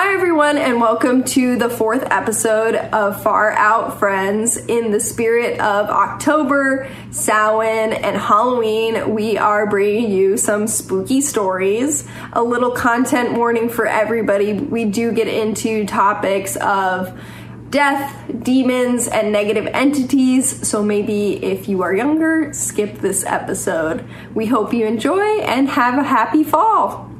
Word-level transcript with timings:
Hi, 0.00 0.14
everyone, 0.14 0.56
and 0.58 0.80
welcome 0.80 1.24
to 1.24 1.56
the 1.56 1.68
fourth 1.68 2.04
episode 2.12 2.76
of 2.76 3.20
Far 3.20 3.50
Out 3.50 3.98
Friends. 3.98 4.56
In 4.56 4.92
the 4.92 5.00
spirit 5.00 5.58
of 5.58 5.90
October, 5.90 6.88
Samhain, 7.10 7.92
and 7.94 8.16
Halloween, 8.16 9.12
we 9.12 9.36
are 9.36 9.66
bringing 9.66 10.12
you 10.12 10.36
some 10.36 10.68
spooky 10.68 11.20
stories. 11.20 12.06
A 12.32 12.40
little 12.40 12.70
content 12.70 13.36
warning 13.36 13.68
for 13.68 13.88
everybody. 13.88 14.52
We 14.52 14.84
do 14.84 15.10
get 15.10 15.26
into 15.26 15.84
topics 15.84 16.54
of 16.54 17.20
death, 17.68 18.24
demons, 18.44 19.08
and 19.08 19.32
negative 19.32 19.66
entities, 19.66 20.68
so 20.68 20.80
maybe 20.80 21.44
if 21.44 21.68
you 21.68 21.82
are 21.82 21.92
younger, 21.92 22.52
skip 22.52 22.98
this 22.98 23.24
episode. 23.24 24.08
We 24.32 24.46
hope 24.46 24.72
you 24.72 24.86
enjoy 24.86 25.40
and 25.40 25.68
have 25.70 25.98
a 25.98 26.04
happy 26.04 26.44
fall. 26.44 27.10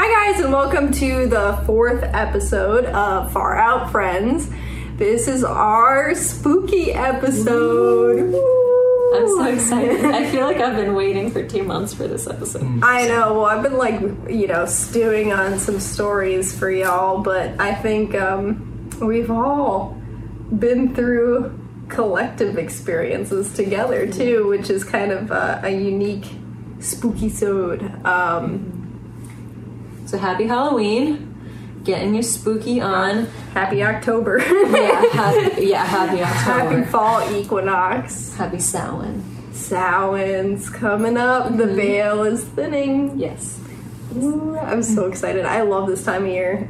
Far 0.00 0.06
Out 0.06 0.30
Friends! 0.30 0.32
Hi, 0.32 0.32
guys, 0.32 0.40
and 0.40 0.52
welcome 0.52 0.92
to 0.92 1.26
the 1.26 1.62
fourth 1.66 2.02
episode 2.02 2.84
of 2.86 3.32
Far 3.32 3.56
Out 3.56 3.90
Friends. 3.90 4.50
This 4.96 5.28
is 5.28 5.44
our 5.44 6.14
spooky 6.14 6.92
episode. 6.92 8.34
I'm 9.14 9.28
so 9.28 9.44
excited. 9.44 10.04
I 10.06 10.30
feel 10.30 10.46
like 10.46 10.56
I've 10.56 10.76
been 10.76 10.94
waiting 10.94 11.30
for 11.30 11.46
two 11.46 11.64
months 11.64 11.92
for 11.92 12.08
this 12.08 12.26
episode. 12.26 12.62
I 12.82 13.08
know. 13.08 13.34
Well, 13.34 13.44
I've 13.44 13.62
been 13.62 13.76
like, 13.76 14.00
you 14.30 14.46
know, 14.46 14.64
stewing 14.64 15.34
on 15.34 15.58
some 15.58 15.78
stories 15.78 16.58
for 16.58 16.70
y'all, 16.70 17.20
but 17.20 17.60
I 17.60 17.74
think 17.74 18.14
um, 18.14 18.88
we've 19.02 19.30
all 19.30 20.00
been 20.58 20.94
through 20.94 21.58
collective 21.90 22.56
experiences 22.56 23.52
together 23.52 24.10
too, 24.10 24.48
which 24.48 24.70
is 24.70 24.82
kind 24.82 25.12
of 25.12 25.30
a, 25.30 25.60
a 25.64 25.70
unique 25.70 26.24
spooky 26.78 27.28
sode. 27.28 27.82
Um, 28.06 28.79
So 30.10 30.18
happy 30.18 30.48
Halloween. 30.48 31.28
Getting 31.84 32.14
your 32.14 32.24
spooky 32.24 32.80
on. 32.80 33.26
happy 33.54 33.84
October. 33.84 34.38
Yeah, 34.40 35.04
happy, 35.12 35.66
yeah, 35.66 35.84
happy 35.84 36.20
October. 36.20 36.80
happy 36.80 36.90
fall 36.90 37.36
equinox. 37.36 38.34
Happy 38.34 38.58
Samhain. 38.58 39.22
Samhain's 39.52 40.68
coming 40.68 41.16
up. 41.16 41.56
The 41.56 41.62
mm-hmm. 41.62 41.76
veil 41.76 42.24
is 42.24 42.42
thinning. 42.42 43.20
Yes. 43.20 43.60
Ooh, 44.16 44.58
I'm 44.58 44.82
so 44.82 45.06
excited. 45.06 45.44
I 45.46 45.62
love 45.62 45.86
this 45.86 46.04
time 46.04 46.24
of 46.24 46.30
year. 46.30 46.68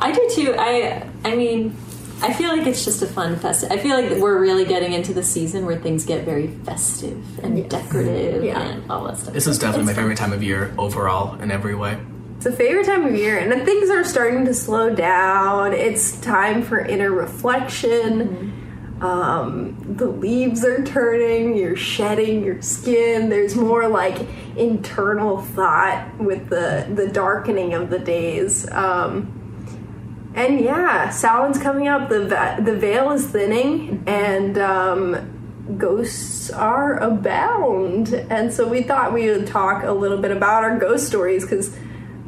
I 0.00 0.10
do 0.10 0.28
too. 0.34 0.56
I 0.58 1.08
I 1.24 1.36
mean, 1.36 1.76
I 2.20 2.32
feel 2.32 2.48
like 2.48 2.66
it's 2.66 2.84
just 2.84 3.00
a 3.00 3.06
fun 3.06 3.36
fest. 3.38 3.64
I 3.70 3.78
feel 3.78 3.96
like 3.96 4.20
we're 4.20 4.40
really 4.40 4.64
getting 4.64 4.92
into 4.92 5.14
the 5.14 5.22
season 5.22 5.66
where 5.66 5.78
things 5.78 6.04
get 6.04 6.24
very 6.24 6.48
festive 6.48 7.38
and 7.44 7.70
decorative 7.70 8.42
Yeah. 8.42 8.60
and 8.60 8.90
all 8.90 9.04
that 9.04 9.18
stuff. 9.18 9.34
This 9.34 9.46
is 9.46 9.60
definitely 9.60 9.84
my 9.84 9.90
It's 9.92 9.96
fun. 9.98 10.04
favorite 10.04 10.18
time 10.18 10.32
of 10.32 10.42
year 10.42 10.74
overall 10.76 11.40
in 11.40 11.52
every 11.52 11.76
way. 11.76 11.96
It's 12.42 12.52
a 12.52 12.56
favorite 12.56 12.86
time 12.86 13.06
of 13.06 13.14
year, 13.14 13.38
and 13.38 13.64
things 13.64 13.88
are 13.88 14.02
starting 14.02 14.46
to 14.46 14.52
slow 14.52 14.92
down. 14.92 15.72
It's 15.74 16.20
time 16.22 16.64
for 16.64 16.80
inner 16.80 17.12
reflection. 17.12 18.98
Um, 19.00 19.76
the 19.96 20.08
leaves 20.08 20.64
are 20.64 20.84
turning, 20.84 21.56
you're 21.56 21.76
shedding 21.76 22.42
your 22.42 22.60
skin. 22.60 23.28
There's 23.28 23.54
more 23.54 23.86
like 23.86 24.26
internal 24.56 25.40
thought 25.40 26.18
with 26.18 26.48
the, 26.48 26.90
the 26.92 27.06
darkening 27.06 27.74
of 27.74 27.90
the 27.90 28.00
days. 28.00 28.68
Um, 28.72 30.32
and 30.34 30.58
yeah, 30.58 31.10
Samhain's 31.10 31.58
coming 31.62 31.86
up. 31.86 32.08
The 32.08 32.26
va- 32.26 32.58
the 32.60 32.74
veil 32.74 33.12
is 33.12 33.24
thinning, 33.24 34.02
and 34.08 34.58
um, 34.58 35.76
ghosts 35.78 36.50
are 36.50 36.96
abound. 36.96 38.12
And 38.12 38.52
so 38.52 38.66
we 38.66 38.82
thought 38.82 39.12
we 39.12 39.30
would 39.30 39.46
talk 39.46 39.84
a 39.84 39.92
little 39.92 40.18
bit 40.18 40.32
about 40.32 40.64
our 40.64 40.76
ghost 40.76 41.06
stories 41.06 41.44
because 41.44 41.78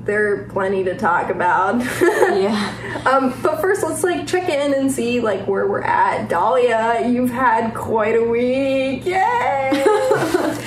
there 0.05 0.33
are 0.34 0.44
plenty 0.48 0.84
to 0.84 0.97
talk 0.97 1.30
about. 1.30 1.83
Yeah. 2.34 3.02
um, 3.06 3.38
but 3.42 3.60
first, 3.60 3.83
let's 3.84 4.02
like 4.02 4.27
check 4.27 4.48
in 4.48 4.74
and 4.74 4.91
see 4.91 5.20
like 5.20 5.47
where 5.47 5.66
we're 5.69 5.83
at. 5.83 6.28
Dahlia, 6.28 7.06
you've 7.09 7.31
had 7.31 7.72
quite 7.75 8.16
a 8.16 8.22
week. 8.25 9.04
Yay! 9.04 9.70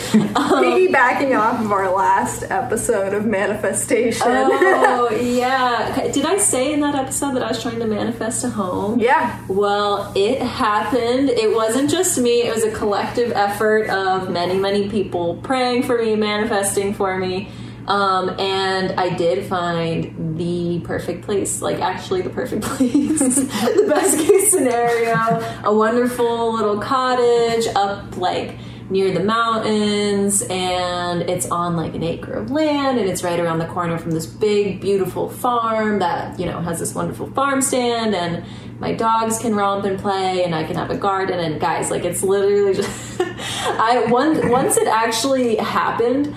Piggybacking 0.07 1.37
off 1.37 1.59
of 1.59 1.71
our 1.71 1.93
last 1.93 2.43
episode 2.49 3.13
of 3.13 3.25
manifestation. 3.25 4.23
Oh 4.27 5.09
yeah. 5.21 6.07
Did 6.11 6.25
I 6.25 6.37
say 6.37 6.71
in 6.73 6.79
that 6.81 6.95
episode 6.95 7.33
that 7.35 7.43
I 7.43 7.49
was 7.49 7.61
trying 7.61 7.79
to 7.79 7.87
manifest 7.87 8.43
a 8.45 8.49
home? 8.49 8.99
yeah. 8.99 9.43
Well, 9.47 10.11
it 10.15 10.41
happened. 10.41 11.29
It 11.29 11.53
wasn't 11.53 11.89
just 11.89 12.17
me, 12.17 12.43
it 12.43 12.53
was 12.53 12.63
a 12.63 12.71
collective 12.71 13.31
effort 13.33 13.89
of 13.89 14.31
many, 14.31 14.57
many 14.57 14.89
people 14.89 15.35
praying 15.43 15.83
for 15.83 15.97
me, 16.01 16.15
manifesting 16.15 16.93
for 16.93 17.17
me. 17.17 17.49
Um, 17.87 18.37
and 18.37 18.99
I 18.99 19.15
did 19.15 19.45
find 19.45 20.37
the 20.37 20.81
perfect 20.81 21.23
place, 21.23 21.61
like 21.61 21.79
actually 21.79 22.21
the 22.21 22.29
perfect 22.29 22.63
place, 22.65 23.19
the 23.19 23.85
best 23.87 24.19
case 24.19 24.51
scenario, 24.51 25.15
a 25.63 25.73
wonderful 25.73 26.53
little 26.53 26.79
cottage 26.79 27.65
up 27.75 28.17
like 28.17 28.57
near 28.89 29.13
the 29.13 29.23
mountains, 29.23 30.41
and 30.49 31.29
it's 31.29 31.49
on 31.49 31.75
like 31.75 31.93
an 31.95 32.03
acre 32.03 32.33
of 32.33 32.51
land, 32.51 32.97
and 32.97 33.09
it's 33.09 33.23
right 33.23 33.39
around 33.39 33.59
the 33.59 33.67
corner 33.67 33.97
from 33.97 34.11
this 34.11 34.25
big, 34.25 34.81
beautiful 34.81 35.29
farm 35.29 35.99
that 35.99 36.37
you 36.39 36.45
know 36.45 36.59
has 36.61 36.79
this 36.79 36.93
wonderful 36.93 37.31
farm 37.31 37.61
stand, 37.61 38.15
and 38.15 38.45
my 38.79 38.93
dogs 38.93 39.39
can 39.39 39.55
romp 39.55 39.85
and 39.85 39.99
play, 39.99 40.43
and 40.43 40.53
I 40.53 40.63
can 40.63 40.75
have 40.75 40.89
a 40.89 40.97
garden. 40.97 41.39
And 41.39 41.59
guys, 41.59 41.89
like 41.89 42.03
it's 42.03 42.23
literally 42.23 42.75
just 42.75 43.21
I 43.21 44.05
once 44.09 44.39
once 44.43 44.77
it 44.77 44.87
actually 44.87 45.55
happened. 45.55 46.35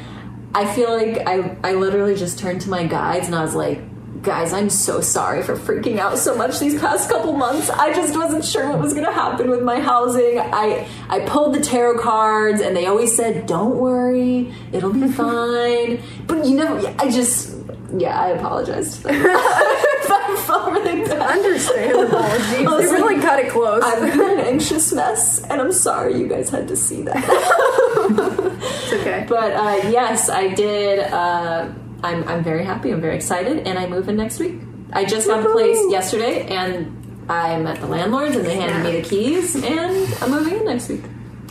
I 0.55 0.73
feel 0.75 0.91
like 0.97 1.27
I, 1.27 1.57
I 1.63 1.75
literally 1.75 2.17
just 2.17 2.39
turned 2.39 2.61
to 2.63 2.71
my 2.71 2.87
guides 2.87 3.27
and 3.27 3.35
I 3.35 3.43
was 3.43 3.55
like, 3.55 3.81
guys, 4.23 4.53
I'm 4.53 4.69
so 4.69 5.01
sorry 5.01 5.43
for 5.43 5.57
freaking 5.57 5.99
out 5.99 6.19
so 6.19 6.35
much 6.35 6.59
these 6.59 6.79
past 6.79 7.09
couple 7.09 7.33
months. 7.33 7.71
I 7.71 7.93
just 7.95 8.15
wasn't 8.17 8.45
sure 8.45 8.69
what 8.69 8.81
was 8.81 8.93
gonna 8.93 9.13
happen 9.13 9.49
with 9.49 9.63
my 9.63 9.81
housing. 9.81 10.39
I 10.39 10.87
I 11.09 11.21
pulled 11.21 11.55
the 11.55 11.61
tarot 11.61 12.01
cards 12.01 12.61
and 12.61 12.77
they 12.77 12.87
always 12.87 13.15
said, 13.17 13.47
Don't 13.47 13.77
worry, 13.77 14.53
it'll 14.73 14.93
be 14.93 15.09
fine. 15.13 16.01
But 16.27 16.45
you 16.47 16.57
know, 16.57 16.95
I 16.99 17.11
just 17.11 17.57
yeah, 17.97 18.21
I 18.21 18.29
apologize 18.31 18.99
to 19.03 19.03
them. 19.05 19.23
I 21.13 21.41
felt 21.43 21.77
really 21.77 22.07
bad. 22.11 22.11
Understandable. 22.11 22.19
Jeez, 22.19 22.51
they 22.57 22.65
was 22.67 22.91
like, 22.91 22.99
really 23.03 23.21
cut 23.23 23.39
it 23.41 23.51
close. 23.51 23.83
I've 23.83 24.01
been 24.17 24.39
an 24.39 24.47
anxious 24.47 24.93
mess, 24.93 25.43
and 25.45 25.61
I'm 25.61 25.73
sorry 25.73 26.19
you 26.19 26.27
guys 26.29 26.49
had 26.51 26.69
to 26.69 26.77
see 26.77 27.03
that. 27.03 27.17
it's 28.03 28.93
okay. 28.93 29.27
But 29.29 29.53
uh, 29.53 29.89
yes, 29.89 30.29
I 30.29 30.49
did. 30.49 31.01
Uh, 31.01 31.69
I'm, 32.03 32.27
I'm 32.29 32.43
very 32.43 32.65
happy. 32.65 32.91
I'm 32.93 33.01
very 33.01 33.17
excited, 33.17 33.67
and 33.67 33.79
I 33.79 33.87
move 33.87 34.09
in 34.09 34.17
next 34.17 34.39
week. 34.39 34.55
I 34.93 35.05
just 35.05 35.27
got 35.29 35.43
the 35.43 35.51
place 35.51 35.79
yesterday, 35.91 36.47
and 36.49 37.25
I 37.31 37.59
met 37.59 37.81
the 37.81 37.87
landlords, 37.87 38.35
and 38.37 38.45
they 38.45 38.57
handed 38.57 38.83
me 38.83 39.01
the 39.01 39.09
keys, 39.09 39.55
and 39.55 40.15
I'm 40.23 40.31
moving 40.31 40.59
in 40.59 40.65
next 40.65 40.89
week. 40.89 41.03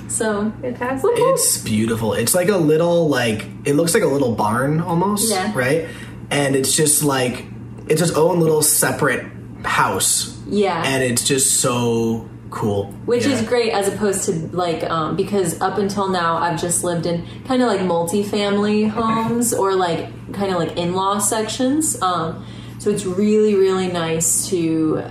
So 0.09 0.51
Fantastic. 0.61 1.11
It's 1.13 1.59
beautiful. 1.59 2.13
It's 2.13 2.33
like 2.33 2.49
a 2.49 2.57
little 2.57 3.07
like 3.09 3.45
it 3.63 3.75
looks 3.75 3.93
like 3.93 4.01
a 4.01 4.07
little 4.07 4.33
barn 4.33 4.81
almost, 4.81 5.29
Yeah. 5.31 5.51
right? 5.55 5.87
And 6.31 6.55
it's 6.55 6.75
just 6.75 7.03
like 7.03 7.45
it's 7.87 8.01
its 8.01 8.11
own 8.13 8.39
little 8.39 8.63
separate 8.63 9.23
house. 9.63 10.37
Yeah. 10.47 10.81
And 10.85 11.03
it's 11.03 11.23
just 11.27 11.57
so 11.61 12.27
cool. 12.49 12.85
which 13.05 13.25
Yeah. 13.27 13.33
is 13.33 13.41
great 13.43 13.71
as 13.73 13.87
opposed 13.87 14.23
to 14.25 14.31
like 14.55 14.83
um, 14.89 15.15
because 15.15 15.61
up 15.61 15.77
until 15.77 16.07
now 16.09 16.37
I've 16.37 16.59
just 16.59 16.83
lived 16.83 17.05
in 17.05 17.23
kind 17.45 17.61
of 17.61 17.67
like 17.67 17.81
multi-family 17.83 18.83
homes 18.99 19.53
or 19.53 19.75
like 19.75 20.07
kind 20.33 20.51
of 20.51 20.57
like 20.59 20.75
in-law 20.77 21.19
sections. 21.19 22.01
Um, 22.01 22.43
so 22.79 22.89
it's 22.89 23.05
really 23.05 23.53
really 23.55 23.87
nice 23.91 24.47
to 24.49 25.03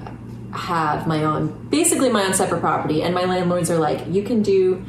have 0.53 1.07
my 1.07 1.23
own 1.25 1.69
basically 1.69 2.09
my 2.09 2.25
own 2.25 2.33
separate 2.35 2.61
property 2.61 3.03
and 3.03 3.15
my 3.15 3.25
landlords 3.25 3.71
are 3.71 3.79
like 3.79 4.01
you 4.09 4.23
can 4.23 4.43
do 4.43 4.83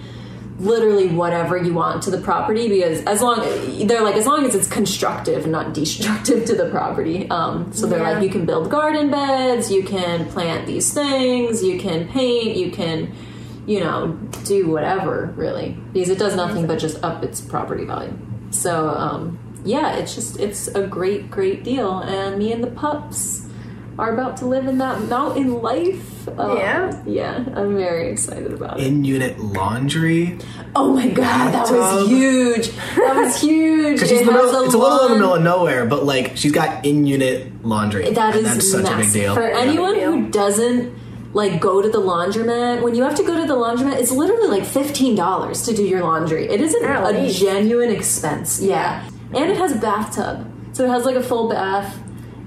literally 0.59 1.07
whatever 1.07 1.57
you 1.57 1.73
want 1.73 2.03
to 2.03 2.11
the 2.11 2.17
property 2.19 2.67
because 2.67 3.01
as 3.05 3.21
long 3.21 3.39
they're 3.87 4.01
like 4.03 4.15
as 4.15 4.25
long 4.25 4.45
as 4.45 4.53
it's 4.55 4.67
constructive 4.67 5.43
and 5.43 5.51
not 5.51 5.73
destructive 5.73 6.45
to 6.45 6.55
the 6.55 6.69
property. 6.69 7.29
Um, 7.29 7.71
so 7.71 7.87
they're 7.87 7.99
Yeah. 7.99 8.11
like 8.11 8.23
you 8.23 8.29
can 8.29 8.45
build 8.45 8.69
garden 8.69 9.09
beds 9.09 9.71
you 9.71 9.83
can 9.83 10.25
plant 10.25 10.67
these 10.67 10.93
things 10.93 11.63
you 11.63 11.79
can 11.79 12.07
paint 12.09 12.57
you 12.57 12.71
can 12.71 13.13
you 13.65 13.79
know 13.79 14.17
do 14.45 14.67
whatever 14.69 15.33
really. 15.37 15.77
Because 15.93 16.09
it 16.09 16.19
does 16.19 16.35
nothing 16.35 16.67
but 16.67 16.79
just 16.79 17.01
up 17.03 17.23
its 17.23 17.39
property 17.39 17.85
value. 17.85 18.13
So 18.51 18.89
um, 18.89 19.39
yeah 19.63 19.95
it's 19.95 20.13
just 20.15 20.39
it's 20.39 20.67
a 20.69 20.85
great 20.85 21.31
great 21.31 21.63
deal. 21.63 21.99
And 21.99 22.37
me 22.37 22.51
and 22.51 22.63
the 22.63 22.71
pups 22.71 23.45
are 23.99 24.13
about 24.13 24.37
to 24.37 24.45
live 24.45 24.65
in 24.67 24.77
that 24.79 24.97
mountain 25.15 25.61
life 25.61 26.27
Um, 26.39 26.57
Yeah. 26.57 27.03
yeah 27.05 27.43
i'm 27.59 27.75
very 27.75 28.05
excited 28.13 28.51
about 28.53 28.79
it 28.79 28.87
in 28.87 29.03
unit 29.03 29.33
laundry. 29.39 30.37
Oh 30.75 30.93
my 30.93 31.07
god, 31.07 31.51
that 31.55 31.67
was 31.71 32.07
huge. 32.07 32.65
That 32.95 33.15
was 33.15 33.41
huge. 33.47 33.93
Because 33.95 34.09
she's 34.09 34.21
It 34.21 34.27
in 34.27 34.27
the 34.27 34.33
has 34.33 34.45
middle, 34.51 34.63
it's 34.65 34.73
a 34.75 34.77
little 34.77 35.01
in 35.07 35.11
the 35.13 35.17
middle 35.19 35.33
of 35.35 35.41
nowhere, 35.43 35.85
but 35.93 36.05
like 36.05 36.37
she's 36.37 36.51
got 36.51 36.85
in 36.85 37.07
unit 37.07 37.37
laundry. 37.65 38.03
That 38.11 38.35
and 38.35 38.45
is 38.45 38.53
that's 38.53 38.71
such 38.71 38.87
a 38.89 38.95
big 38.97 39.11
deal. 39.11 39.33
For 39.33 39.49
anyone 39.65 39.95
who 39.99 40.29
doesn't 40.29 40.93
like 41.33 41.59
go 41.59 41.81
to 41.81 41.89
the 41.89 41.99
laundromat, 42.11 42.81
when 42.83 42.93
you 42.95 43.01
have 43.03 43.15
to 43.15 43.23
go 43.23 43.33
to 43.41 43.47
the 43.47 43.55
laundromat, 43.55 43.97
it's 44.01 44.11
literally 44.11 44.47
like 44.47 44.63
fifteen 44.65 45.15
dollars 45.15 45.63
to 45.63 45.73
do 45.73 45.83
your 45.83 46.01
laundry. 46.03 46.43
It 46.47 46.61
isn't 46.61 46.83
At 46.85 47.03
a 47.03 47.19
least. 47.19 47.39
genuine 47.41 47.89
expense. 47.89 48.61
Yeah. 48.61 49.09
And 49.33 49.49
it 49.51 49.57
has 49.57 49.71
a 49.71 49.79
bathtub. 49.79 50.45
So 50.73 50.85
it 50.85 50.89
has 50.89 51.03
like 51.05 51.15
a 51.15 51.23
full 51.23 51.49
bath, 51.49 51.97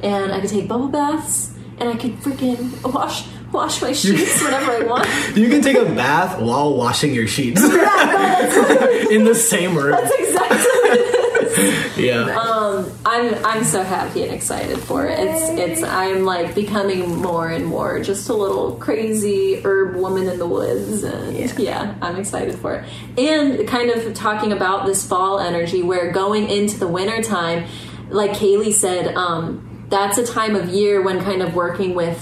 and 0.02 0.32
I 0.32 0.40
could 0.40 0.50
take 0.50 0.68
bubble 0.68 0.88
baths, 0.88 1.52
and 1.78 1.88
I 1.88 1.96
could 1.96 2.12
freaking 2.16 2.92
wash 2.92 3.24
wash 3.52 3.82
my 3.82 3.92
sheets 3.92 4.42
whenever 4.42 4.72
I 4.72 4.82
want. 4.84 5.08
You 5.36 5.48
can 5.50 5.60
take 5.60 5.76
a 5.76 5.84
bath 5.84 6.40
while 6.40 6.74
washing 6.74 7.14
your 7.14 7.26
sheets 7.26 7.62
in 7.62 9.24
the 9.24 9.34
same 9.34 9.76
room. 9.76 9.90
That's 9.92 10.10
exactly 10.14 10.56
what 10.56 10.98
it 10.98 11.14
is. 11.14 11.98
Yeah. 11.98 12.34
Um, 12.40 12.90
I'm 13.04 13.34
I'm 13.44 13.64
so 13.64 13.82
happy 13.82 14.22
and 14.22 14.32
excited 14.32 14.78
for 14.78 15.06
it. 15.06 15.18
It's 15.20 15.48
it's 15.50 15.82
I'm 15.82 16.24
like 16.24 16.54
becoming 16.54 17.16
more 17.20 17.48
and 17.48 17.66
more 17.66 18.00
just 18.00 18.28
a 18.30 18.32
little 18.34 18.76
crazy 18.76 19.60
herb 19.62 19.96
woman 19.96 20.26
in 20.28 20.38
the 20.38 20.46
woods, 20.46 21.02
and 21.02 21.36
Yeah. 21.36 21.52
yeah, 21.58 21.94
I'm 22.00 22.16
excited 22.16 22.58
for 22.58 22.76
it. 22.76 22.84
And 23.18 23.68
kind 23.68 23.90
of 23.90 24.14
talking 24.14 24.52
about 24.52 24.86
this 24.86 25.06
fall 25.06 25.38
energy, 25.40 25.82
where 25.82 26.10
going 26.10 26.48
into 26.48 26.78
the 26.78 26.88
winter 26.88 27.22
time, 27.22 27.66
like 28.08 28.30
Kaylee 28.32 28.72
said, 28.72 29.14
um, 29.14 29.68
that's 29.92 30.16
a 30.16 30.26
time 30.26 30.56
of 30.56 30.70
year 30.70 31.02
when 31.02 31.22
kind 31.22 31.42
of 31.42 31.54
working 31.54 31.94
with 31.94 32.18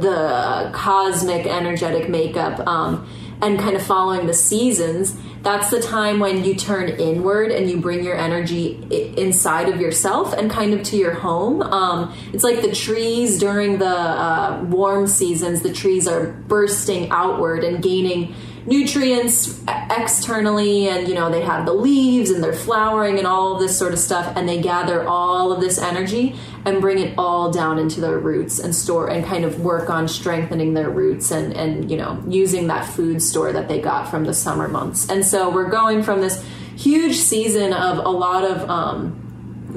the 0.00 0.70
cosmic 0.72 1.46
energetic 1.46 2.08
makeup 2.08 2.66
um, 2.66 3.06
and 3.42 3.58
kind 3.58 3.76
of 3.76 3.82
following 3.82 4.26
the 4.26 4.32
seasons 4.32 5.14
that's 5.42 5.70
the 5.70 5.80
time 5.80 6.18
when 6.18 6.44
you 6.44 6.54
turn 6.54 6.88
inward 6.88 7.52
and 7.52 7.70
you 7.70 7.78
bring 7.78 8.02
your 8.02 8.16
energy 8.16 9.14
inside 9.16 9.68
of 9.68 9.80
yourself 9.80 10.32
and 10.32 10.50
kind 10.50 10.74
of 10.74 10.82
to 10.84 10.96
your 10.96 11.14
home. 11.14 11.62
Um, 11.62 12.14
it's 12.32 12.42
like 12.42 12.60
the 12.60 12.72
trees 12.72 13.38
during 13.38 13.78
the 13.78 13.86
uh, 13.86 14.64
warm 14.68 15.06
seasons 15.06 15.62
the 15.62 15.72
trees 15.72 16.08
are 16.08 16.32
bursting 16.32 17.10
outward 17.10 17.62
and 17.62 17.82
gaining 17.82 18.34
nutrients 18.68 19.60
externally 19.90 20.88
and 20.88 21.08
you 21.08 21.14
know 21.14 21.30
they 21.30 21.40
have 21.40 21.64
the 21.64 21.72
leaves 21.72 22.30
and 22.30 22.44
they're 22.44 22.52
flowering 22.52 23.16
and 23.16 23.26
all 23.26 23.58
this 23.58 23.76
sort 23.76 23.94
of 23.94 23.98
stuff 23.98 24.30
and 24.36 24.46
they 24.46 24.60
gather 24.60 25.08
all 25.08 25.50
of 25.50 25.60
this 25.60 25.78
energy 25.78 26.36
and 26.66 26.80
bring 26.80 26.98
it 26.98 27.14
all 27.16 27.50
down 27.50 27.78
into 27.78 28.00
their 28.00 28.18
roots 28.18 28.58
and 28.58 28.74
store 28.74 29.08
and 29.08 29.24
kind 29.24 29.44
of 29.44 29.60
work 29.60 29.88
on 29.88 30.06
strengthening 30.06 30.74
their 30.74 30.90
roots 30.90 31.30
and 31.30 31.54
and 31.54 31.90
you 31.90 31.96
know 31.96 32.22
using 32.28 32.66
that 32.66 32.84
food 32.84 33.22
store 33.22 33.52
that 33.52 33.68
they 33.68 33.80
got 33.80 34.08
from 34.10 34.24
the 34.24 34.34
summer 34.34 34.68
months. 34.68 35.08
And 35.08 35.24
so 35.24 35.48
we're 35.48 35.70
going 35.70 36.02
from 36.02 36.20
this 36.20 36.44
huge 36.76 37.16
season 37.16 37.72
of 37.72 37.98
a 37.98 38.10
lot 38.10 38.44
of 38.44 38.68
um 38.68 39.27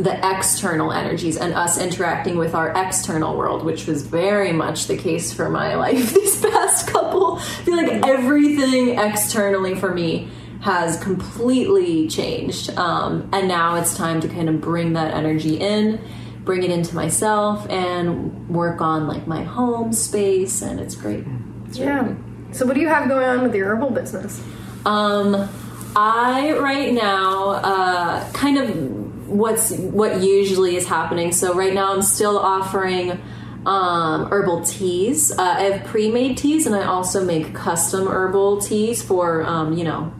the 0.03 0.17
external 0.35 0.91
energies 0.91 1.37
and 1.37 1.53
us 1.53 1.77
interacting 1.77 2.37
with 2.37 2.55
our 2.55 2.71
external 2.75 3.37
world, 3.37 3.63
which 3.63 3.87
was 3.87 4.03
very 4.05 4.51
much 4.51 4.87
the 4.87 4.97
case 4.97 5.31
for 5.33 5.49
my 5.49 5.75
life 5.85 6.13
these 6.13 6.41
past 6.41 6.87
couple. 6.87 7.37
I 7.37 7.41
feel 7.41 7.77
like 7.77 8.07
everything 8.07 8.99
externally 8.99 9.75
for 9.75 9.93
me 9.93 10.29
has 10.61 11.01
completely 11.01 12.07
changed. 12.07 12.69
Um, 12.77 13.29
and 13.33 13.47
now 13.47 13.75
it's 13.75 13.95
time 13.95 14.21
to 14.21 14.27
kind 14.27 14.47
of 14.47 14.61
bring 14.61 14.93
that 14.93 15.13
energy 15.13 15.55
in, 15.55 15.99
bring 16.43 16.63
it 16.63 16.69
into 16.69 16.95
myself, 16.95 17.67
and 17.69 18.47
work 18.49 18.79
on 18.81 19.07
like 19.07 19.27
my 19.27 19.43
home 19.43 19.91
space. 19.91 20.61
And 20.61 20.79
it's 20.79 20.95
great. 20.95 21.25
It's 21.67 21.79
really 21.79 21.91
Yeah. 21.91 22.15
So 22.51 22.65
what 22.65 22.75
do 22.75 22.81
you 22.81 22.89
have 22.89 23.07
going 23.07 23.25
on 23.25 23.43
with 23.43 23.55
your 23.55 23.69
herbal 23.75 23.91
business? 23.91 24.41
um, 24.85 25.49
I 25.95 26.53
right 26.57 26.93
now 26.93 27.49
uh, 27.49 28.31
kind 28.31 28.57
of 28.57 29.10
what's 29.31 29.71
what 29.71 30.21
usually 30.21 30.75
is 30.75 30.87
happening. 30.87 31.31
So 31.31 31.53
right 31.53 31.73
now 31.73 31.93
I'm 31.93 32.01
still 32.01 32.37
offering 32.37 33.19
um, 33.65 34.31
herbal 34.31 34.63
teas. 34.65 35.31
Uh, 35.31 35.41
I 35.41 35.61
have 35.63 35.85
pre-made 35.85 36.37
teas, 36.37 36.65
and 36.65 36.75
I 36.75 36.85
also 36.85 37.23
make 37.23 37.53
custom 37.53 38.07
herbal 38.07 38.61
teas 38.61 39.01
for 39.01 39.43
um, 39.43 39.73
you 39.73 39.83
know 39.83 40.11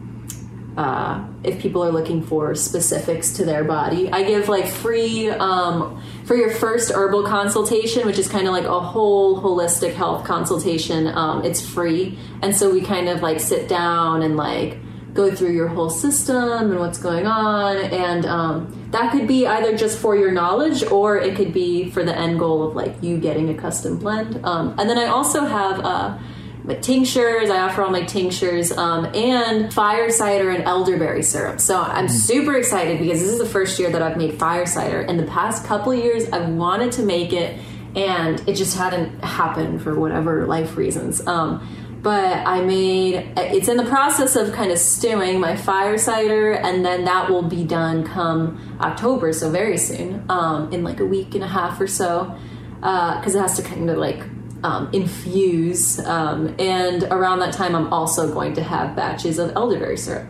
uh, 0.77 1.25
if 1.43 1.59
people 1.59 1.83
are 1.83 1.91
looking 1.91 2.23
for 2.23 2.55
specifics 2.55 3.33
to 3.33 3.45
their 3.45 3.63
body. 3.63 4.11
I 4.11 4.23
give 4.23 4.47
like 4.47 4.67
free 4.67 5.29
um, 5.29 6.01
for 6.25 6.35
your 6.35 6.51
first 6.51 6.91
herbal 6.91 7.23
consultation, 7.23 8.05
which 8.05 8.19
is 8.19 8.27
kind 8.27 8.47
of 8.47 8.53
like 8.53 8.65
a 8.65 8.79
whole 8.79 9.41
holistic 9.41 9.93
health 9.93 10.25
consultation. 10.25 11.07
Um, 11.07 11.43
it's 11.43 11.61
free, 11.65 12.17
and 12.41 12.55
so 12.55 12.71
we 12.71 12.81
kind 12.81 13.09
of 13.09 13.21
like 13.21 13.39
sit 13.39 13.67
down 13.67 14.21
and 14.21 14.37
like 14.37 14.77
go 15.13 15.33
through 15.33 15.51
your 15.51 15.67
whole 15.67 15.89
system 15.89 16.71
and 16.71 16.79
what's 16.79 16.99
going 16.99 17.25
on, 17.25 17.77
and 17.77 18.25
um, 18.25 18.80
that 18.91 19.11
could 19.11 19.27
be 19.27 19.47
either 19.47 19.75
just 19.75 19.97
for 19.97 20.15
your 20.15 20.31
knowledge 20.31 20.83
or 20.83 21.17
it 21.17 21.35
could 21.35 21.53
be 21.53 21.89
for 21.89 22.03
the 22.03 22.17
end 22.17 22.39
goal 22.39 22.67
of 22.67 22.75
like 22.75 23.01
you 23.01 23.17
getting 23.17 23.49
a 23.49 23.53
custom 23.53 23.97
blend. 23.97 24.45
Um, 24.45 24.75
and 24.77 24.89
then 24.89 24.97
I 24.97 25.07
also 25.07 25.45
have. 25.45 25.79
Uh, 25.79 26.17
my 26.63 26.75
tinctures. 26.75 27.49
I 27.49 27.59
offer 27.61 27.81
all 27.81 27.89
my 27.89 28.03
tinctures 28.03 28.71
um, 28.71 29.05
and 29.15 29.73
fire 29.73 30.09
cider 30.09 30.49
and 30.51 30.63
elderberry 30.63 31.23
syrup. 31.23 31.59
So 31.59 31.81
I'm 31.81 32.07
super 32.07 32.55
excited 32.55 32.99
because 32.99 33.19
this 33.19 33.29
is 33.29 33.39
the 33.39 33.47
first 33.47 33.79
year 33.79 33.89
that 33.91 34.01
I've 34.01 34.17
made 34.17 34.37
fire 34.37 34.65
cider. 34.65 35.01
In 35.01 35.17
the 35.17 35.25
past 35.25 35.65
couple 35.65 35.93
years, 35.93 36.29
I've 36.29 36.49
wanted 36.49 36.91
to 36.93 37.03
make 37.03 37.33
it, 37.33 37.59
and 37.95 38.47
it 38.47 38.53
just 38.53 38.77
hadn't 38.77 39.23
happened 39.23 39.81
for 39.81 39.99
whatever 39.99 40.45
life 40.45 40.77
reasons. 40.77 41.25
Um, 41.25 41.67
but 42.01 42.47
I 42.47 42.61
made 42.61 43.31
it's 43.37 43.67
in 43.67 43.77
the 43.77 43.85
process 43.85 44.35
of 44.35 44.53
kind 44.53 44.71
of 44.71 44.77
stewing 44.77 45.39
my 45.39 45.55
fire 45.55 45.97
cider, 45.97 46.53
and 46.53 46.83
then 46.83 47.05
that 47.05 47.29
will 47.29 47.43
be 47.43 47.63
done 47.63 48.03
come 48.03 48.77
October, 48.79 49.33
so 49.33 49.49
very 49.49 49.77
soon, 49.77 50.25
um, 50.29 50.71
in 50.73 50.83
like 50.83 50.99
a 50.99 51.05
week 51.05 51.35
and 51.35 51.43
a 51.43 51.47
half 51.47 51.79
or 51.79 51.87
so, 51.87 52.35
because 52.75 53.35
it 53.35 53.39
has 53.39 53.55
to 53.57 53.63
kind 53.63 53.89
of 53.89 53.97
like 53.97 54.23
um, 54.63 54.89
infuse. 54.93 55.99
Um, 55.99 56.55
and 56.59 57.03
around 57.03 57.39
that 57.39 57.53
time, 57.53 57.75
I'm 57.75 57.91
also 57.93 58.33
going 58.33 58.53
to 58.53 58.63
have 58.63 58.95
batches 58.95 59.39
of 59.39 59.55
elderberry 59.55 59.97
syrup. 59.97 60.27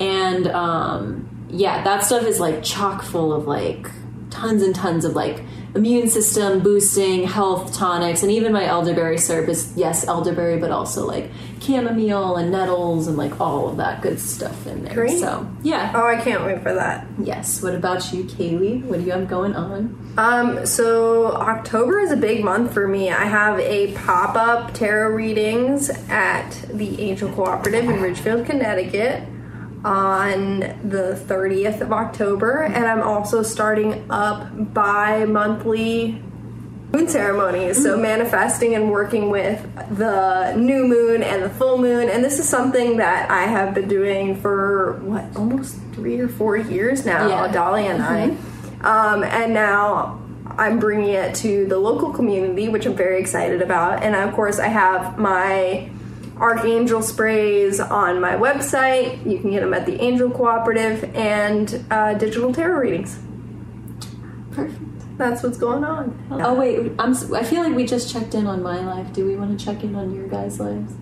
And 0.00 0.46
um, 0.48 1.46
yeah, 1.50 1.84
that 1.84 2.04
stuff 2.04 2.24
is 2.24 2.40
like 2.40 2.62
chock 2.62 3.02
full 3.02 3.32
of 3.32 3.46
like 3.46 3.90
tons 4.30 4.62
and 4.62 4.74
tons 4.74 5.04
of 5.04 5.14
like 5.14 5.42
immune 5.76 6.08
system 6.08 6.60
boosting 6.60 7.24
health 7.24 7.72
tonics 7.74 8.22
and 8.22 8.32
even 8.32 8.52
my 8.52 8.64
elderberry 8.64 9.18
syrup 9.18 9.48
is 9.48 9.72
yes 9.76 10.06
elderberry 10.08 10.58
but 10.58 10.70
also 10.70 11.06
like 11.06 11.30
chamomile 11.60 12.36
and 12.36 12.50
nettles 12.50 13.06
and 13.06 13.16
like 13.16 13.40
all 13.40 13.68
of 13.68 13.76
that 13.76 14.00
good 14.02 14.18
stuff 14.18 14.66
in 14.66 14.84
there 14.84 14.94
Great. 14.94 15.18
so 15.18 15.48
yeah 15.62 15.92
Oh, 15.94 16.06
I 16.06 16.20
can't 16.20 16.44
wait 16.44 16.62
for 16.62 16.72
that. 16.74 17.06
yes 17.22 17.62
what 17.62 17.74
about 17.74 18.12
you 18.12 18.24
kaylee 18.24 18.82
what 18.84 18.98
do 19.00 19.04
you 19.04 19.12
have 19.12 19.28
going 19.28 19.54
on 19.54 20.14
Um, 20.18 20.64
so 20.64 21.32
October 21.32 22.00
is 22.00 22.10
a 22.10 22.16
big 22.16 22.42
month 22.42 22.72
for 22.72 22.88
me. 22.88 23.10
I 23.10 23.24
have 23.26 23.58
a 23.60 23.92
pop-up 23.92 24.72
tarot 24.72 25.14
readings 25.14 25.90
at 26.08 26.50
the 26.72 27.00
Angel 27.02 27.30
Cooperative 27.32 27.84
in 27.90 28.00
Ridgefield, 28.00 28.46
Connecticut 28.46 29.22
on 29.86 30.60
the 30.82 31.16
30th 31.28 31.80
of 31.80 31.92
October, 31.92 32.62
and 32.64 32.84
I'm 32.84 33.02
also 33.02 33.44
starting 33.44 34.10
up 34.10 34.48
bi-monthly 34.74 36.20
moon 36.92 37.08
ceremonies. 37.08 37.80
So 37.80 37.96
manifesting 37.96 38.74
and 38.74 38.90
working 38.90 39.30
with 39.30 39.62
the 39.96 40.54
new 40.56 40.88
moon 40.88 41.22
and 41.22 41.44
the 41.44 41.50
full 41.50 41.78
moon, 41.78 42.08
and 42.08 42.24
this 42.24 42.40
is 42.40 42.48
something 42.48 42.96
that 42.96 43.30
I 43.30 43.42
have 43.42 43.74
been 43.74 43.86
doing 43.86 44.34
for 44.40 44.94
what 45.04 45.24
almost 45.36 45.76
three 45.92 46.18
or 46.18 46.28
four 46.28 46.56
years 46.56 47.06
now. 47.06 47.28
Yeah. 47.28 47.52
Dahlia 47.52 47.90
and 47.90 48.02
I, 48.02 48.24
um, 48.80 49.22
and 49.22 49.54
now 49.54 50.20
I'm 50.58 50.80
bringing 50.80 51.10
it 51.10 51.36
to 51.36 51.66
the 51.66 51.78
local 51.78 52.12
community, 52.12 52.68
which 52.68 52.86
I'm 52.86 52.96
very 52.96 53.20
excited 53.20 53.62
about. 53.62 54.02
And 54.02 54.16
of 54.16 54.34
course, 54.34 54.58
I 54.58 54.66
have 54.66 55.16
my 55.16 55.90
Archangel 56.38 57.00
sprays 57.02 57.80
on 57.80 58.20
my 58.20 58.32
website. 58.36 59.24
You 59.30 59.38
can 59.38 59.50
get 59.50 59.60
them 59.60 59.72
at 59.74 59.86
the 59.86 60.00
Angel 60.02 60.30
Cooperative 60.30 61.04
and 61.16 61.84
uh, 61.90 62.14
digital 62.14 62.52
tarot 62.52 62.78
readings. 62.80 63.18
perfect 64.52 64.80
That's 65.18 65.42
what's 65.42 65.58
going 65.58 65.84
on. 65.84 66.26
oh 66.30 66.54
wait 66.54 66.92
i'm 66.98 67.12
s- 67.12 67.32
i 67.32 67.42
feel 67.42 67.62
like 67.62 67.74
we 67.74 67.84
just 67.86 68.12
checked 68.12 68.34
in 68.34 68.46
on 68.46 68.62
my 68.62 68.84
life 68.84 69.12
do 69.12 69.24
we 69.26 69.34
want 69.36 69.58
to 69.58 69.64
check 69.64 69.82
in 69.82 69.94
on 69.94 70.14
your 70.14 70.28
guys 70.28 70.60
lives 70.60 70.92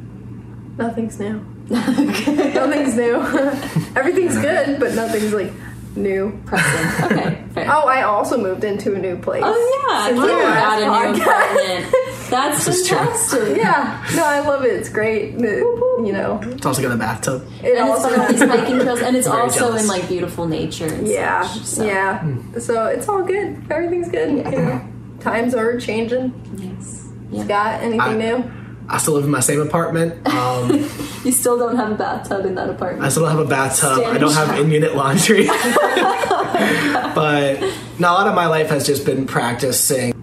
Nothing's 0.76 1.20
new. 1.20 1.34
Nothing's 1.70 2.96
new. 2.96 3.14
Everything's 3.96 4.36
good, 4.40 4.80
but 4.80 4.92
nothing's 4.96 5.32
like 5.32 5.52
new. 5.94 6.36
Present. 6.46 7.12
Okay, 7.12 7.44
fair. 7.54 7.68
Oh, 7.72 7.86
I 7.86 8.02
also 8.02 8.36
moved 8.36 8.64
into 8.64 8.92
a 8.92 8.98
new 8.98 9.16
place. 9.16 9.44
Oh 9.46 9.86
yeah, 9.88 10.06
Since 10.08 10.18
you 10.18 10.32
our 10.32 10.42
got 10.42 10.82
a 10.82 10.84
new 11.14 11.22
podcast. 11.22 11.22
apartment. 11.22 11.94
That's 12.34 12.64
This 12.64 12.80
is 12.80 12.88
true. 12.88 12.98
fantastic. 12.98 13.56
Yeah, 13.64 14.04
no, 14.16 14.24
I 14.24 14.40
love 14.40 14.64
it. 14.64 14.72
It's 14.74 14.88
great. 14.88 15.38
The- 15.38 15.62
You 16.04 16.12
know, 16.12 16.40
It's 16.42 16.66
also 16.66 16.82
got 16.82 16.92
a 16.92 16.96
bathtub. 16.96 17.46
it 17.62 17.78
And 17.78 17.78
it's 17.78 17.80
also 17.80 18.08
got 18.10 18.18
all 18.26 18.32
these 18.32 18.42
hiking 18.42 18.78
trails, 18.80 19.00
and 19.00 19.16
it's 19.16 19.28
also 19.28 19.58
jealous. 19.60 19.82
in 19.82 19.88
like 19.88 20.08
beautiful 20.08 20.46
nature. 20.46 20.86
And 20.86 21.06
Yeah, 21.06 21.42
such, 21.46 21.64
so. 21.64 21.84
yeah. 21.86 22.24
So 22.58 22.86
it's 22.86 23.08
all 23.08 23.22
good. 23.22 23.46
Everything's 23.70 24.10
good. 24.10 24.30
You 24.52 24.58
know, 24.58 24.80
times 25.20 25.54
are 25.54 25.78
changing. 25.78 26.34
Yes. 26.58 27.06
Yeah. 27.30 27.44
Scott, 27.44 27.72
anything 27.82 28.00
I- 28.00 28.16
new? 28.16 28.44
I 28.86 28.98
still 28.98 29.14
live 29.14 29.24
in 29.24 29.30
my 29.30 29.40
same 29.40 29.60
apartment. 29.62 30.10
Um, 30.28 30.68
You 31.24 31.32
still 31.32 31.56
don't 31.56 31.76
have 31.76 31.90
a 31.90 31.94
bathtub 31.94 32.44
in 32.44 32.54
that 32.56 32.68
apartment. 32.68 33.02
I 33.02 33.08
still 33.08 33.22
don't 33.22 33.32
have 33.36 33.46
a 33.46 33.48
bathtub. 33.48 33.94
Stand 33.96 34.14
I 34.14 34.18
don't 34.18 34.34
have 34.34 34.48
shower. 34.48 34.60
in 34.60 34.70
unit 34.70 34.94
laundry. 34.94 35.46
but 37.14 37.60
no, 37.98 38.10
a 38.10 38.14
lot 38.18 38.26
of 38.26 38.34
my 38.34 38.46
life 38.46 38.68
has 38.68 38.84
just 38.86 39.06
been 39.06 39.26
practicing 39.26 40.13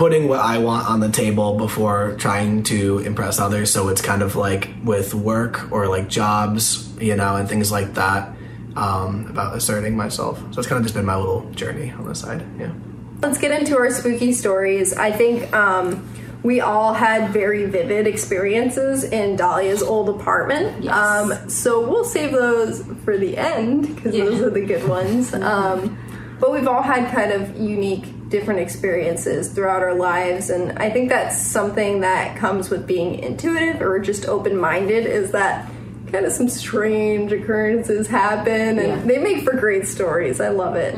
putting 0.00 0.28
what 0.28 0.40
I 0.40 0.56
want 0.58 0.88
on 0.88 0.98
the 1.00 1.10
table 1.10 1.58
before 1.58 2.14
trying 2.18 2.62
to 2.72 2.98
impress 3.00 3.38
others. 3.38 3.70
So 3.70 3.88
it's 3.88 4.00
kind 4.00 4.22
of 4.22 4.34
like 4.34 4.70
with 4.82 5.12
work 5.14 5.70
or 5.70 5.88
like 5.88 6.08
jobs, 6.08 6.90
you 6.98 7.14
know, 7.16 7.36
and 7.36 7.46
things 7.46 7.70
like 7.70 7.92
that. 7.94 8.32
um, 8.76 9.26
about 9.28 9.54
asserting 9.56 9.94
myself. 9.96 10.38
So 10.52 10.58
it's 10.60 10.68
kind 10.68 10.78
of 10.78 10.84
just 10.84 10.94
been 10.94 11.04
my 11.04 11.16
little 11.16 11.42
journey 11.50 11.90
on 11.90 12.04
the 12.06 12.14
side. 12.14 12.40
Yeah. 12.58 12.72
Let's 13.20 13.36
get 13.36 13.50
into 13.60 13.76
our 13.76 13.90
spooky 13.90 14.32
stories. 14.32 14.94
I 14.94 15.10
think 15.12 15.52
um, 15.54 16.08
we 16.42 16.60
all 16.62 16.94
had 16.94 17.30
very 17.32 17.66
vivid 17.66 18.06
experiences 18.06 19.02
in 19.04 19.36
Dahlia's 19.36 19.82
old 19.82 20.08
apartment. 20.08 20.84
Yes. 20.84 20.94
Um, 20.96 21.48
so 21.50 21.86
we'll 21.86 22.04
save 22.04 22.30
those 22.32 22.82
for 23.04 23.18
the 23.18 23.36
end 23.36 23.94
because 23.96 24.14
Yeah. 24.14 24.24
those 24.26 24.40
are 24.40 24.50
the 24.50 24.64
good 24.64 24.88
ones. 24.88 25.34
Um, 25.52 25.98
but 26.40 26.52
we've 26.52 26.68
all 26.68 26.80
had 26.82 27.12
kind 27.12 27.32
of 27.32 27.58
unique, 27.60 28.06
different 28.30 28.60
experiences 28.60 29.48
throughout 29.48 29.82
our 29.82 29.94
lives, 29.94 30.48
and 30.50 30.78
I 30.78 30.88
think 30.88 31.08
that's 31.10 31.36
something 31.36 32.00
that 32.00 32.36
comes 32.36 32.70
with 32.70 32.86
being 32.86 33.18
intuitive 33.18 33.82
or 33.82 33.98
just 33.98 34.26
open 34.26 34.56
minded. 34.56 35.04
Is 35.04 35.32
that 35.32 35.68
kind 36.12 36.24
of 36.24 36.32
some 36.32 36.48
strange 36.48 37.32
occurrences 37.32 38.06
happen, 38.06 38.78
and 38.78 38.88
Yeah. 38.88 39.00
they 39.04 39.18
make 39.18 39.44
for 39.44 39.52
great 39.54 39.86
stories. 39.86 40.40
I 40.40 40.48
love 40.48 40.76
it. 40.76 40.96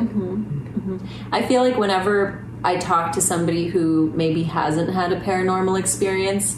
I 1.32 1.42
feel 1.42 1.62
like 1.62 1.76
whenever 1.78 2.44
I 2.64 2.76
talk 2.76 3.12
to 3.12 3.20
somebody 3.20 3.66
who 3.66 4.12
maybe 4.14 4.42
hasn't 4.44 4.90
had 4.92 5.12
a 5.12 5.20
paranormal 5.20 5.78
experience, 5.78 6.56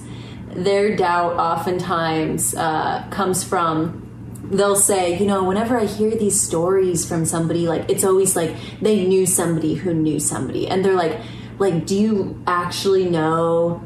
their 0.54 0.94
doubt 0.96 1.36
oftentimes 1.36 2.54
uh, 2.54 3.04
comes 3.10 3.42
from 3.42 4.03
they'll 4.50 4.76
say, 4.76 5.18
you 5.18 5.26
know, 5.26 5.44
whenever 5.44 5.78
I 5.78 5.86
hear 5.86 6.10
these 6.10 6.40
stories 6.40 7.06
from 7.08 7.24
somebody, 7.24 7.66
like 7.68 7.88
it's 7.90 8.04
always 8.04 8.36
like 8.36 8.54
they 8.80 9.04
knew 9.06 9.26
somebody 9.26 9.74
who 9.74 9.94
knew 9.94 10.18
somebody, 10.20 10.66
and 10.68 10.84
they're 10.84 10.94
like, 10.96 11.18
like, 11.58 11.86
do 11.86 11.96
you 11.96 12.42
actually 12.46 13.08
know? 13.08 13.82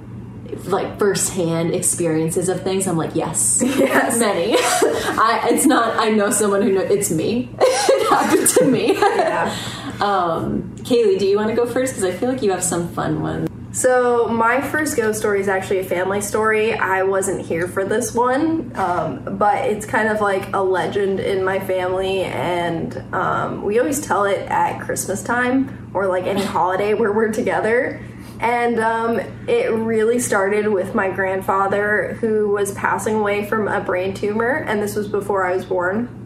like 0.65 0.99
firsthand 0.99 1.75
experiences 1.75 2.49
of 2.49 2.63
things 2.63 2.87
i'm 2.87 2.97
like 2.97 3.15
yes 3.15 3.61
Yes. 3.63 4.19
many 4.19 4.55
I, 4.59 5.47
it's 5.53 5.67
not 5.67 5.99
i 5.99 6.09
know 6.09 6.31
someone 6.31 6.63
who 6.63 6.73
know 6.73 6.81
it's 6.81 7.11
me 7.11 7.51
it 7.61 8.09
happened 8.09 8.49
to 8.49 8.65
me 8.65 8.95
Yeah. 8.95 9.55
um, 10.01 10.75
Kaylee, 10.79 11.19
do 11.19 11.27
you 11.27 11.37
want 11.37 11.51
to 11.51 11.55
go 11.55 11.67
first? 11.67 11.93
Because 11.95 12.05
I 12.05 12.13
feel 12.17 12.31
like 12.31 12.43
you 12.43 12.51
have 12.51 12.65
some 12.65 12.89
fun 12.95 13.21
ones. 13.21 13.48
So 13.73 14.29
my 14.29 14.61
first 14.61 14.97
ghost 14.97 15.19
story 15.19 15.41
is 15.41 15.49
actually 15.49 15.81
a 15.81 15.85
family 15.85 16.21
story. 16.21 16.75
I 16.75 17.03
wasn't 17.03 17.45
here 17.45 17.69
for 17.69 17.85
this 17.85 18.15
one, 18.15 18.73
um, 18.77 19.37
but 19.39 19.67
it's 19.67 19.85
kind 19.85 20.09
of 20.09 20.21
like 20.21 20.53
a 20.55 20.63
legend 20.63 21.21
in 21.21 21.45
my 21.45 21.61
family, 21.61 22.23
and 22.25 22.97
um, 23.15 23.63
we 23.63 23.79
always 23.79 24.01
tell 24.01 24.25
it 24.25 24.49
at 24.49 24.81
Christmas 24.81 25.23
time 25.23 25.91
or 25.95 26.07
like 26.07 26.25
any 26.25 26.43
holiday 26.43 26.95
where 26.95 27.13
we're 27.13 27.33
together. 27.33 28.03
And 28.41 28.79
um, 28.81 29.21
it 29.49 29.71
really 29.71 30.19
started 30.19 30.69
with 30.69 30.95
my 30.95 31.11
grandfather, 31.11 32.17
who 32.21 32.49
was 32.49 32.73
passing 32.73 33.17
away 33.17 33.47
from 33.47 33.69
a 33.69 33.81
brain 33.81 34.15
tumor, 34.15 34.65
and 34.67 34.83
this 34.83 34.95
was 34.95 35.09
before 35.09 35.45
I 35.45 35.55
was 35.55 35.65
born 35.65 36.19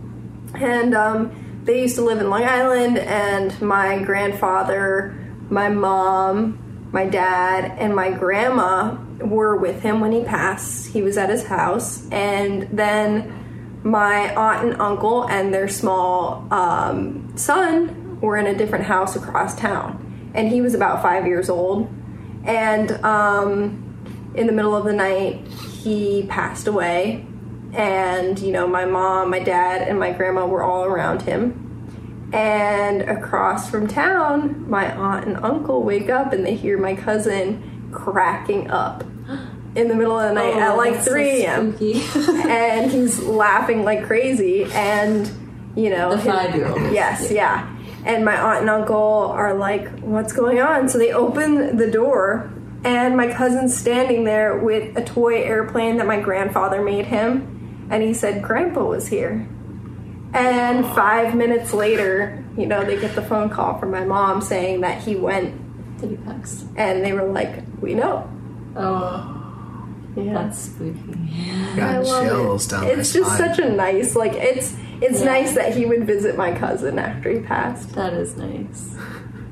and 0.55 0.95
um, 0.95 1.61
they 1.65 1.83
used 1.83 1.97
to 1.97 2.03
live 2.03 2.19
in 2.19 2.31
Long 2.31 2.45
Island. 2.45 2.99
And 2.99 3.61
my 3.61 3.99
grandfather, 4.03 5.17
my 5.49 5.69
mom, 5.69 6.59
my 6.93 7.07
dad, 7.07 7.77
and 7.79 7.95
my 7.95 8.11
grandma 8.11 8.97
were 9.19 9.57
with 9.57 9.83
him 9.83 10.01
when 10.01 10.13
he 10.13 10.23
passed. 10.23 10.89
He 10.89 11.03
was 11.03 11.17
at 11.17 11.31
his 11.31 11.45
house, 11.45 12.07
and 12.11 12.69
then 12.71 13.81
my 13.83 14.35
aunt 14.35 14.69
and 14.69 14.81
uncle 14.81 15.25
and 15.25 15.53
their 15.53 15.69
small 15.69 16.47
um, 16.53 17.33
son 17.37 18.21
were 18.21 18.37
in 18.37 18.47
a 18.47 18.55
different 18.55 18.85
house 18.85 19.17
across 19.17 19.59
town. 19.59 20.31
And 20.35 20.49
he 20.49 20.61
was 20.61 20.75
about 20.75 21.03
five 21.03 21.27
years 21.27 21.49
old, 21.49 21.89
and 22.45 22.93
um, 23.05 24.33
in 24.35 24.47
the 24.47 24.53
middle 24.53 24.77
of 24.77 24.85
the 24.85 24.93
night, 24.93 25.47
he 25.49 26.27
passed 26.29 26.67
away 26.67 27.27
and 27.75 28.39
you 28.39 28.53
know 28.53 28.67
my 28.67 28.85
mom 28.85 29.31
my 29.31 29.39
dad 29.39 29.89
and 29.89 29.99
my 29.99 30.13
grandma 30.13 30.47
were 30.47 30.63
all 30.63 30.85
around 30.85 31.23
him 31.23 31.62
and 32.33 33.03
across 33.03 33.69
from 33.71 33.87
town 33.87 34.69
my 34.69 34.91
aunt 34.95 35.27
and 35.27 35.37
uncle 35.39 35.83
wake 35.83 36.09
up 36.09 36.33
and 36.33 36.45
they 36.47 36.55
hear 36.55 36.79
my 36.79 36.95
cousin 36.95 37.89
cracking 37.93 38.71
up 38.71 39.03
in 39.75 39.89
the 39.89 39.95
middle 39.95 40.19
of 40.19 40.29
the 40.29 40.35
night 40.35 40.55
at 40.57 40.73
oh, 40.73 40.77
like 40.77 40.93
Oh, 40.93 40.95
that's 40.95 41.05
so 41.07 41.13
3 41.13 41.31
a.m 41.45 41.77
spooky. 41.77 42.03
and 42.49 42.91
he's 42.91 43.21
laughing 43.23 43.85
like 43.85 44.05
crazy. 44.05 44.65
And 44.73 45.31
you 45.77 45.91
know 45.91 46.17
The 46.17 46.23
five-year-old. 46.23 46.93
yes 46.93 47.31
yeah. 47.31 47.69
And 48.05 48.25
my 48.25 48.37
aunt 48.37 48.61
and 48.63 48.71
uncle 48.71 48.97
are 49.33 49.55
like 49.55 50.01
what's 50.01 50.33
going 50.33 50.61
on? 50.61 50.89
So 50.89 50.99
they 50.99 51.13
open 51.13 51.77
the 51.77 51.91
door 51.91 52.51
and 52.85 53.17
my 53.17 53.33
cousin's 53.33 53.77
standing 53.77 54.25
there 54.25 54.59
with 54.59 54.97
a 54.97 55.05
toy 55.05 55.43
airplane 55.43 55.99
that 55.99 56.07
my 56.07 56.19
grandfather 56.21 56.83
made 56.83 57.07
him. 57.07 57.87
And 57.91 58.03
he 58.03 58.13
said 58.15 58.43
grandpa 58.43 58.85
was 58.85 59.07
here 59.09 59.47
and 60.35 60.87
five 60.95 61.35
minutes 61.35 61.73
later 61.73 62.43
you 62.57 62.67
know 62.67 62.85
they 62.85 62.99
get 63.01 63.15
the 63.15 63.23
phone 63.23 63.49
call 63.51 63.79
from 63.79 63.91
my 63.91 64.05
mom 64.05 64.41
saying 64.41 64.81
that 64.81 65.03
he 65.03 65.15
went 65.17 65.55
Did 66.01 66.11
he 66.11 66.17
pass? 66.17 66.65
and 66.77 67.05
they 67.05 67.13
were 67.13 67.25
like 67.25 67.63
we 67.81 67.95
know 67.95 68.29
Oh, 68.75 69.87
yeah 70.17 70.33
that's 70.33 70.59
spooky. 70.59 70.99
I 71.75 71.77
Got 71.77 72.05
love 72.05 72.25
chills 72.27 72.67
it. 72.67 72.71
down 72.71 72.85
It's 72.87 73.13
just 73.13 73.35
spine. 73.35 73.55
such 73.55 73.59
a 73.59 73.69
nice, 73.71 74.17
like 74.17 74.33
it's 74.35 74.75
it's 75.03 75.21
Yeah. 75.21 75.27
nice 75.27 75.55
that 75.55 75.75
he 75.77 75.85
would 75.85 76.07
visit 76.07 76.37
my 76.37 76.53
cousin 76.53 76.99
after 76.99 77.31
he 77.31 77.41
passed. 77.41 77.95
That 77.95 78.13
is 78.15 78.37
nice. 78.37 78.95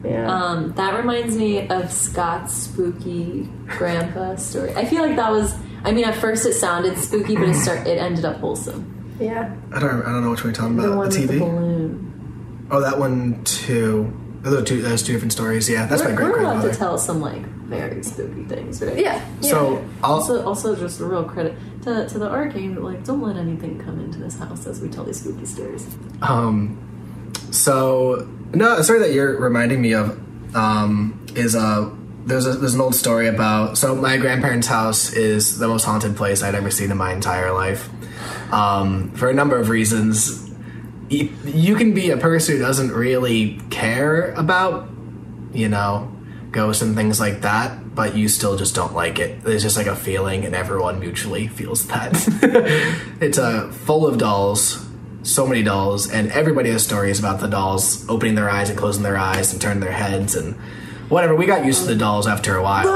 Yeah, 0.04 0.30
Um, 0.32 0.72
that 0.76 0.96
reminds 0.96 1.37
me 1.37 1.68
of 1.68 1.92
Scott's 1.92 2.54
spooky 2.54 3.50
grandpa 3.66 4.37
story. 4.37 4.72
I 4.75 4.87
feel 4.87 5.02
like 5.02 5.16
that 5.16 5.30
was. 5.30 5.54
I 5.84 5.92
mean, 5.92 6.04
at 6.06 6.14
first 6.14 6.46
it 6.46 6.54
sounded 6.54 6.96
spooky, 6.99 7.37
but 7.37 7.49
it 7.50 7.54
start 7.56 7.87
it 7.87 7.99
ended 7.99 8.25
up 8.25 8.37
wholesome. 8.38 9.00
Yeah. 9.20 9.54
I 9.72 9.78
don't. 9.78 10.02
I 10.02 10.06
don't 10.12 10.24
know 10.24 10.30
which 10.30 10.40
one 10.44 10.52
you're 10.52 10.60
talking 10.60 10.76
The 10.76 10.84
about. 10.86 10.96
one 10.96 11.10
The, 11.10 11.20
with 11.20 11.28
the 11.28 11.34
TV. 11.36 11.38
balloon. 11.40 12.68
oh, 12.70 12.80
that 12.80 12.98
one 12.98 13.44
too. 13.44 14.16
Those 14.42 14.62
are 14.62 14.64
two. 14.64 14.80
Those 14.82 15.02
two 15.02 15.12
different 15.12 15.32
stories. 15.32 15.68
Yeah, 15.68 15.86
that's 15.86 16.02
my 16.02 16.10
We're, 16.10 16.16
great 16.16 16.30
we're 16.32 16.40
allowed 16.40 16.62
to 16.62 16.74
tell 16.74 16.96
some 16.98 17.20
like 17.20 17.42
very 17.70 18.02
spooky 18.02 18.44
things, 18.44 18.82
right? 18.82 18.98
Yeah. 18.98 19.24
So 19.42 19.84
I'll. 20.02 20.14
Also, 20.14 20.44
also 20.44 20.74
just 20.74 20.98
a 21.00 21.04
real 21.04 21.24
credit 21.24 21.54
to, 21.82 22.08
to 22.08 22.18
the 22.18 22.28
arcane. 22.28 22.82
Like, 22.82 23.04
don't 23.04 23.20
let 23.22 23.36
anything 23.36 23.78
come 23.78 24.00
into 24.00 24.18
this 24.18 24.38
house 24.38 24.66
as 24.66 24.80
we 24.80 24.88
tell 24.88 25.04
these 25.04 25.20
spooky 25.20 25.44
stories. 25.46 25.86
Um, 26.22 26.78
so 27.50 28.28
no, 28.54 28.76
a 28.78 28.84
story 28.84 29.00
that 29.00 29.12
you're 29.12 29.38
reminding 29.38 29.80
me 29.82 29.92
of 29.94 30.18
um, 30.56 31.24
is 31.36 31.54
uh, 31.54 31.90
there's 32.24 32.46
a, 32.46 32.52
there's 32.54 32.74
an 32.74 32.80
old 32.80 32.94
story 32.94 33.28
about. 33.28 33.78
So 33.78 33.94
my 33.94 34.16
grandparents' 34.16 34.66
house 34.66 35.12
is 35.12 35.58
the 35.58 35.68
most 35.68 35.84
haunted 35.84 36.16
place 36.16 36.42
I'd 36.42 36.54
ever 36.54 36.70
seen 36.70 36.90
in 36.90 36.96
my 36.96 37.12
entire 37.12 37.52
life, 37.52 37.88
um, 38.52 39.10
for 39.12 39.28
a 39.28 39.34
number 39.34 39.56
of 39.58 39.68
reasons. 39.68 40.48
You, 41.08 41.74
can 41.74 41.92
be 41.92 42.10
a 42.10 42.16
person 42.16 42.56
who 42.56 42.62
doesn't 42.62 42.92
really 42.92 43.60
care 43.70 44.30
about, 44.34 44.88
you 45.52 45.68
know, 45.68 46.12
ghosts 46.52 46.82
and 46.82 46.94
things 46.94 47.18
like 47.18 47.40
that, 47.40 47.96
but 47.96 48.16
you 48.16 48.28
still 48.28 48.56
just 48.56 48.76
don't 48.76 48.94
like 48.94 49.18
it. 49.18 49.42
There's 49.42 49.62
just 49.62 49.76
like 49.76 49.88
a 49.88 49.96
feeling, 49.96 50.44
and 50.44 50.54
everyone 50.54 51.00
mutually 51.00 51.48
feels 51.48 51.88
that. 51.88 52.12
it's 53.20 53.38
uh, 53.38 53.72
full 53.72 54.06
of 54.06 54.18
dolls, 54.18 54.86
so 55.24 55.48
many 55.48 55.64
dolls, 55.64 56.08
and 56.08 56.30
everybody 56.30 56.70
has 56.70 56.84
stories 56.84 57.18
about 57.18 57.40
the 57.40 57.48
dolls 57.48 58.08
opening 58.08 58.36
their 58.36 58.48
eyes 58.48 58.70
and 58.70 58.78
closing 58.78 59.02
their 59.02 59.18
eyes 59.18 59.52
and 59.52 59.60
turning 59.60 59.80
their 59.80 59.90
heads 59.92 60.36
and 60.36 60.56
whatever. 61.10 61.34
We 61.34 61.44
got 61.44 61.66
used 61.66 61.82
to 61.82 61.88
the 61.88 61.96
dolls 61.96 62.26
after 62.26 62.56
a 62.56 62.62
while. 62.62 62.86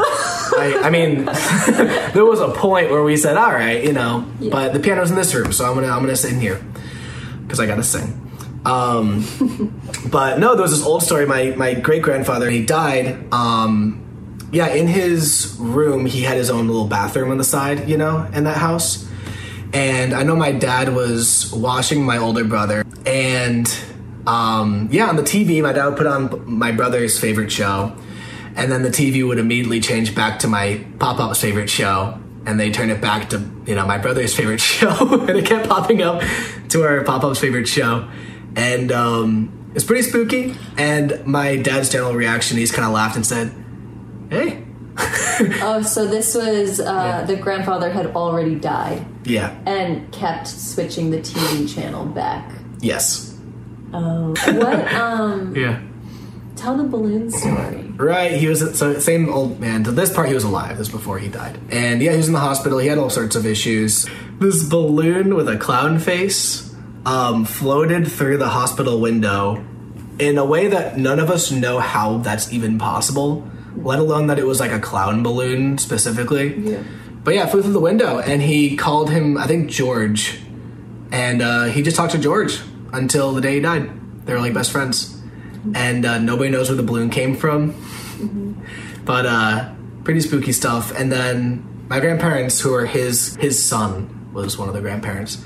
I, 0.56 0.80
I 0.84 0.90
mean, 0.90 1.24
there 2.14 2.24
was 2.24 2.40
a 2.40 2.48
point 2.48 2.90
where 2.90 3.02
we 3.02 3.16
said, 3.16 3.36
"All 3.36 3.52
right, 3.52 3.84
you 3.84 3.92
know," 3.92 4.26
but 4.50 4.72
the 4.72 4.80
piano's 4.80 5.10
in 5.10 5.16
this 5.16 5.34
room, 5.34 5.52
so 5.52 5.66
I'm 5.66 5.74
gonna 5.74 5.88
I'm 5.88 6.00
gonna 6.00 6.16
sit 6.16 6.32
in 6.32 6.40
here 6.40 6.64
because 7.42 7.60
I 7.60 7.66
gotta 7.66 7.82
sing. 7.82 8.20
Um, 8.64 9.26
but 10.10 10.38
no, 10.38 10.54
there 10.54 10.62
was 10.62 10.70
this 10.70 10.86
old 10.86 11.02
story. 11.02 11.26
My 11.26 11.50
my 11.56 11.74
great 11.74 12.02
grandfather, 12.02 12.48
he 12.48 12.64
died. 12.64 13.32
Um, 13.32 14.00
yeah, 14.52 14.68
in 14.68 14.86
his 14.86 15.56
room, 15.58 16.06
he 16.06 16.22
had 16.22 16.36
his 16.36 16.48
own 16.48 16.68
little 16.68 16.86
bathroom 16.86 17.30
on 17.32 17.38
the 17.38 17.44
side, 17.44 17.88
you 17.88 17.96
know, 17.96 18.24
in 18.32 18.44
that 18.44 18.56
house. 18.56 19.08
And 19.72 20.14
I 20.14 20.22
know 20.22 20.36
my 20.36 20.52
dad 20.52 20.94
was 20.94 21.52
washing 21.52 22.04
my 22.04 22.18
older 22.18 22.44
brother, 22.44 22.84
and 23.04 23.66
um, 24.26 24.88
yeah, 24.90 25.08
on 25.08 25.16
the 25.16 25.22
TV, 25.22 25.62
my 25.62 25.72
dad 25.72 25.86
would 25.86 25.96
put 25.96 26.06
on 26.06 26.42
my 26.50 26.72
brother's 26.72 27.18
favorite 27.18 27.50
show, 27.52 27.94
and 28.56 28.70
then 28.70 28.82
the 28.82 28.88
TV 28.90 29.26
would 29.26 29.38
immediately 29.38 29.80
change 29.80 30.14
back 30.14 30.38
to 30.40 30.48
my 30.48 30.84
Pop-Pop's 30.98 31.40
favorite 31.40 31.68
show, 31.70 32.18
and 32.46 32.58
they 32.58 32.70
turn 32.70 32.90
it 32.90 33.00
back 33.00 33.30
to 33.30 33.38
you 33.66 33.74
know 33.74 33.86
my 33.86 33.98
brother's 33.98 34.34
favorite 34.38 34.60
show, 34.60 35.24
and 35.26 35.30
it 35.30 35.46
kept 35.46 35.68
popping 35.68 36.02
up 36.02 36.22
to 36.70 36.84
our 36.84 37.02
Pop-Pop's 37.04 37.38
favorite 37.40 37.68
show, 37.68 38.08
and 38.56 38.90
um, 38.92 39.70
it's 39.74 39.84
pretty 39.84 40.02
spooky. 40.02 40.54
And 40.78 41.24
my 41.26 41.56
dad's 41.56 41.90
general 41.90 42.14
reaction, 42.14 42.56
he's 42.56 42.72
kind 42.72 42.86
of 42.86 42.92
laughed 42.92 43.16
and 43.16 43.26
said, 43.26 43.52
"Hey." 44.30 44.62
Oh, 45.60 45.82
so 45.82 46.06
this 46.06 46.36
was 46.36 46.78
uh, 46.78 47.24
the 47.26 47.34
grandfather 47.34 47.90
had 47.90 48.06
already 48.14 48.54
died 48.54 49.04
Yeah. 49.24 49.52
and 49.66 50.12
kept 50.12 50.46
switching 50.46 51.10
the 51.10 51.18
TV 51.18 51.68
channel 51.74 52.04
back. 52.04 52.52
Yes. 52.80 53.33
Oh, 53.94 54.34
what? 54.58 54.92
Um, 54.94 55.54
Yeah. 55.64 55.80
tell 56.56 56.76
the 56.76 56.84
balloon 56.84 57.30
story. 57.30 57.82
Right. 57.96 58.32
He 58.32 58.48
was 58.48 58.76
so 58.78 58.98
same 58.98 59.28
old 59.28 59.60
man. 59.60 59.84
To 59.84 59.92
this 59.92 60.12
part, 60.12 60.28
he 60.28 60.34
was 60.34 60.44
alive. 60.44 60.70
This 60.78 60.90
was 60.92 61.00
before 61.00 61.18
he 61.18 61.28
died. 61.28 61.58
And 61.70 62.02
yeah, 62.02 62.10
he 62.12 62.16
was 62.16 62.26
in 62.26 62.32
the 62.32 62.40
hospital. 62.40 62.78
He 62.78 62.88
had 62.88 62.98
all 62.98 63.10
sorts 63.10 63.36
of 63.36 63.46
issues. 63.46 64.06
This 64.40 64.64
balloon 64.68 65.34
with 65.36 65.48
a 65.48 65.56
clown 65.56 65.98
face 66.00 66.74
um, 67.06 67.44
floated 67.44 68.10
through 68.10 68.38
the 68.38 68.48
hospital 68.48 69.00
window 69.00 69.64
in 70.18 70.38
a 70.38 70.44
way 70.44 70.68
that 70.68 70.96
none 70.98 71.18
of 71.20 71.30
us 71.30 71.50
know 71.52 71.78
how 71.78 72.18
that's 72.18 72.52
even 72.52 72.78
possible, 72.78 73.48
let 73.76 73.98
alone 73.98 74.26
that 74.28 74.38
it 74.38 74.46
was 74.46 74.58
like 74.60 74.72
a 74.72 74.80
clown 74.80 75.22
balloon 75.22 75.76
specifically. 75.78 76.54
Yeah. 76.56 76.82
But 77.24 77.34
yeah, 77.34 77.46
flew 77.46 77.62
through 77.62 77.72
the 77.72 77.80
window, 77.80 78.18
and 78.18 78.42
he 78.42 78.76
called 78.76 79.10
him, 79.10 79.38
I 79.38 79.46
think 79.46 79.70
George, 79.70 80.38
and 81.10 81.40
uh, 81.42 81.64
he 81.64 81.80
just 81.82 81.96
talked 81.96 82.12
to 82.12 82.18
George 82.18 82.60
until 82.94 83.32
the 83.32 83.40
day 83.40 83.54
he 83.54 83.60
died. 83.60 83.90
They 84.26 84.32
were 84.32 84.40
like 84.40 84.54
best 84.54 84.70
friends, 84.70 85.20
and 85.74 86.06
uh, 86.06 86.18
nobody 86.18 86.50
knows 86.50 86.68
where 86.68 86.76
the 86.76 86.82
balloon 86.82 87.10
came 87.10 87.36
from. 87.36 87.74
But 89.04 89.26
uh, 89.26 89.74
pretty 90.04 90.20
spooky 90.20 90.52
stuff. 90.52 90.92
And 90.98 91.12
then 91.12 91.86
my 91.88 92.00
grandparents, 92.00 92.60
who 92.60 92.72
are 92.72 92.86
his 92.86 93.36
his 93.36 93.62
son, 93.62 94.30
was 94.32 94.56
one 94.56 94.68
of 94.68 94.74
the 94.74 94.80
grandparents. 94.80 95.44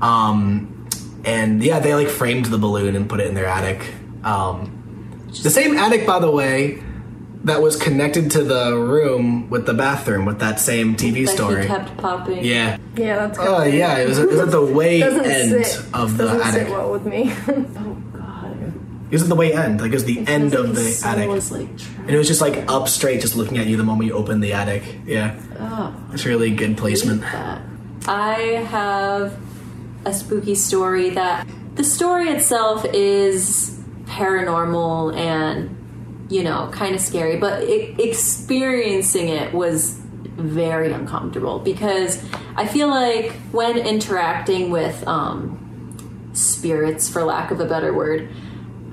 Um, 0.00 0.88
and 1.24 1.62
yeah, 1.62 1.80
they 1.80 1.94
like 1.94 2.08
framed 2.08 2.46
the 2.46 2.58
balloon 2.58 2.96
and 2.96 3.08
put 3.08 3.20
it 3.20 3.26
in 3.26 3.34
their 3.34 3.46
attic. 3.46 3.92
Um, 4.22 5.28
the 5.42 5.50
same 5.50 5.76
attic, 5.76 6.06
by 6.06 6.18
the 6.18 6.30
way, 6.30 6.82
that 7.44 7.60
was 7.62 7.76
connected 7.76 8.30
to 8.32 8.42
the 8.42 8.74
room 8.76 9.48
with 9.50 9.66
the 9.66 9.74
bathroom 9.74 10.24
with 10.24 10.38
that 10.40 10.58
same 10.60 10.96
TV 10.96 11.26
That 11.26 11.34
story. 11.34 11.62
he 11.62 11.68
kept 11.68 11.96
popping. 11.98 12.44
yeah. 12.44 12.78
Yeah, 12.96 13.26
that's 13.26 13.38
Oh 13.38 13.62
yeah, 13.64 13.98
it 13.98 14.08
was, 14.08 14.18
it 14.18 14.28
was 14.30 14.38
at 14.40 14.50
the 14.50 14.64
way 14.78 15.02
end 15.02 15.64
sit 15.66 15.84
of 15.92 16.16
the 16.16 16.24
doesn't 16.24 16.40
attic. 16.40 16.62
sit 16.68 16.70
well 16.70 16.90
with 16.92 17.04
me. 17.06 17.32
Oh 17.46 17.94
god. 18.12 18.72
It 19.10 19.12
was 19.12 19.22
at 19.24 19.28
the 19.28 19.34
way 19.34 19.52
end, 19.52 19.80
like 19.80 19.90
it 19.92 19.94
was 19.94 20.04
the 20.06 20.26
end 20.26 20.54
of 20.54 20.74
the 20.74 20.80
His 20.82 21.00
soul 21.00 21.10
attic, 21.10 21.28
was, 21.28 21.52
like, 21.52 21.68
and 21.98 22.10
it 22.10 22.16
was 22.16 22.26
just 22.26 22.40
like 22.40 22.64
up 22.70 22.88
straight, 22.88 23.20
just 23.20 23.36
looking 23.36 23.58
at 23.58 23.66
you 23.66 23.76
the 23.76 23.84
moment 23.84 24.06
you 24.08 24.14
opened 24.14 24.42
the 24.42 24.52
attic. 24.54 24.82
Yeah, 25.06 25.38
Oh, 25.60 25.94
it's 26.12 26.24
really 26.24 26.50
good 26.54 26.76
placement. 26.78 27.20
that. 27.20 27.60
I 28.08 28.64
have 28.68 29.38
a 30.06 30.12
spooky 30.14 30.54
story 30.54 31.10
that 31.10 31.46
the 31.74 31.84
story 31.84 32.28
itself 32.30 32.84
is 32.92 33.78
paranormal 34.06 35.16
and 35.16 35.76
you 36.34 36.42
know 36.42 36.68
kind 36.72 36.96
of 36.96 37.00
scary, 37.00 37.36
but 37.36 37.62
it, 37.62 38.00
experiencing 38.00 39.28
it 39.28 39.54
was 39.54 40.00
very 40.36 40.92
uncomfortable 40.92 41.60
because 41.60 42.20
I 42.56 42.66
feel 42.66 42.88
like 42.88 43.30
when 43.52 43.78
interacting 43.78 44.70
with 44.70 45.06
um, 45.06 46.28
spirits, 46.32 47.08
for 47.08 47.22
lack 47.22 47.52
of 47.52 47.60
a 47.60 47.66
better 47.66 47.94
word, 47.94 48.34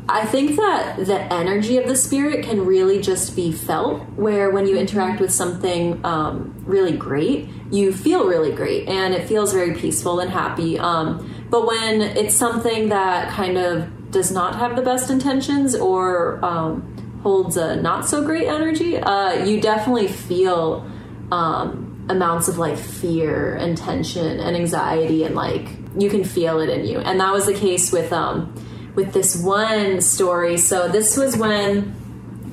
I 0.07 0.23
think 0.25 0.55
that 0.57 0.97
the 1.07 1.19
energy 1.33 1.77
of 1.77 1.87
the 1.87 1.95
spirit 1.95 2.45
can 2.45 2.63
really 2.63 3.01
just 3.01 3.35
be 3.35 3.51
felt. 3.51 4.07
Where 4.09 4.51
when 4.51 4.67
you 4.67 4.77
interact 4.77 5.19
with 5.19 5.31
something 5.31 5.99
um, 6.05 6.53
really 6.63 6.95
great, 6.95 7.49
you 7.71 7.91
feel 7.91 8.27
really 8.27 8.51
great 8.51 8.87
and 8.87 9.15
it 9.15 9.27
feels 9.27 9.51
very 9.51 9.73
peaceful 9.73 10.19
and 10.19 10.29
happy. 10.29 10.77
Um, 10.77 11.47
but 11.49 11.65
when 11.65 12.01
it's 12.01 12.35
something 12.35 12.89
that 12.89 13.31
kind 13.31 13.57
of 13.57 14.11
does 14.11 14.31
not 14.31 14.55
have 14.57 14.75
the 14.75 14.81
best 14.81 15.09
intentions 15.09 15.73
or 15.73 16.43
um, 16.43 16.90
holds 17.23 17.57
a 17.57 17.75
not 17.75 18.05
so 18.07 18.23
great 18.23 18.47
energy, 18.47 18.97
uh, 18.97 19.45
you 19.45 19.61
definitely 19.61 20.07
feel 20.07 20.89
um, 21.31 22.05
amounts 22.09 22.47
of 22.47 22.57
like 22.57 22.77
fear 22.77 23.55
and 23.55 23.77
tension 23.77 24.39
and 24.39 24.55
anxiety 24.55 25.23
and 25.23 25.35
like 25.35 25.67
you 25.97 26.09
can 26.09 26.23
feel 26.23 26.59
it 26.59 26.69
in 26.69 26.85
you. 26.85 26.99
And 26.99 27.19
that 27.19 27.31
was 27.31 27.45
the 27.45 27.53
case 27.53 27.91
with 27.91 28.11
um, 28.11 28.53
with 28.95 29.13
this 29.13 29.41
one 29.41 30.01
story. 30.01 30.57
So 30.57 30.87
this 30.87 31.17
was 31.17 31.37
when 31.37 31.95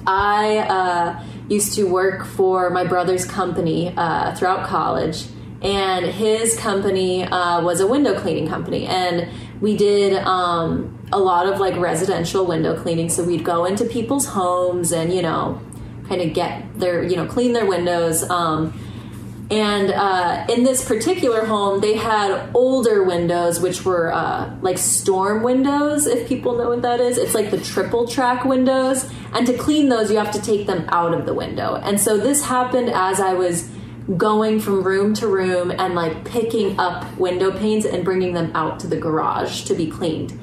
I 0.06 0.58
uh, 0.58 1.25
used 1.48 1.75
to 1.75 1.84
work 1.84 2.25
for 2.25 2.70
my 2.70 2.84
brother's 2.84 3.25
company 3.25 3.92
uh, 3.96 4.34
throughout 4.34 4.66
college, 4.66 5.26
and 5.62 6.06
his 6.06 6.58
company 6.58 7.25
uh, 7.25 7.62
was 7.62 7.80
a 7.80 7.87
window 7.87 8.18
cleaning 8.18 8.48
company, 8.48 8.87
and 8.87 9.28
we 9.60 9.76
did 9.76 10.14
um, 10.14 10.98
a 11.12 11.19
lot 11.19 11.47
of 11.47 11.61
like 11.61 11.77
residential 11.77 12.47
window 12.47 12.81
cleaning. 12.81 13.09
So 13.09 13.25
we'd 13.25 13.45
go 13.45 13.65
into 13.65 13.85
people's 13.85 14.27
homes 14.27 14.93
and 14.93 15.12
you 15.12 15.23
know, 15.23 15.61
kind 16.09 16.21
of 16.21 16.35
get 16.35 16.79
their 16.79 17.03
you 17.03 17.17
know 17.17 17.27
clean 17.27 17.53
their 17.53 17.67
windows. 17.67 18.29
Um, 18.29 18.79
and 19.51 19.90
uh, 19.90 20.44
in 20.51 20.62
this 20.62 20.85
particular 20.85 21.47
home, 21.47 21.81
they 21.81 21.97
had 21.97 22.51
older 22.55 23.03
windows, 23.03 23.61
which 23.61 23.83
were 23.83 24.12
uh, 24.12 24.55
like 24.61 24.77
storm 24.77 25.42
windows, 25.42 26.07
if 26.07 26.29
people 26.29 26.57
know 26.59 26.68
what 26.68 26.83
that 26.83 27.01
is. 27.01 27.16
It's 27.16 27.35
like 27.35 27.51
the 27.51 27.59
triple 27.59 28.07
track 28.07 28.44
windows. 28.44 29.11
And 29.33 29.47
to 29.47 29.57
clean 29.57 29.88
those, 29.88 30.11
you 30.11 30.18
have 30.18 30.33
to 30.33 30.42
take 30.42 30.66
them 30.66 30.85
out 30.90 31.14
of 31.14 31.25
the 31.25 31.33
window. 31.33 31.77
And 31.77 31.99
so 31.99 32.18
this 32.18 32.44
happened 32.44 32.90
as 32.90 33.21
I 33.21 33.33
was 33.33 33.71
going 34.16 34.61
from 34.61 34.83
room 34.83 35.14
to 35.14 35.27
room 35.27 35.71
and 35.71 35.94
like 35.94 36.25
picking 36.25 36.79
up 36.79 37.16
window 37.18 37.51
panes 37.51 37.87
and 37.87 38.05
bringing 38.05 38.35
them 38.35 38.51
out 38.55 38.81
to 38.81 38.87
the 38.87 38.97
garage 38.97 39.64
to 39.64 39.75
be 39.75 39.90
cleaned. 39.90 40.38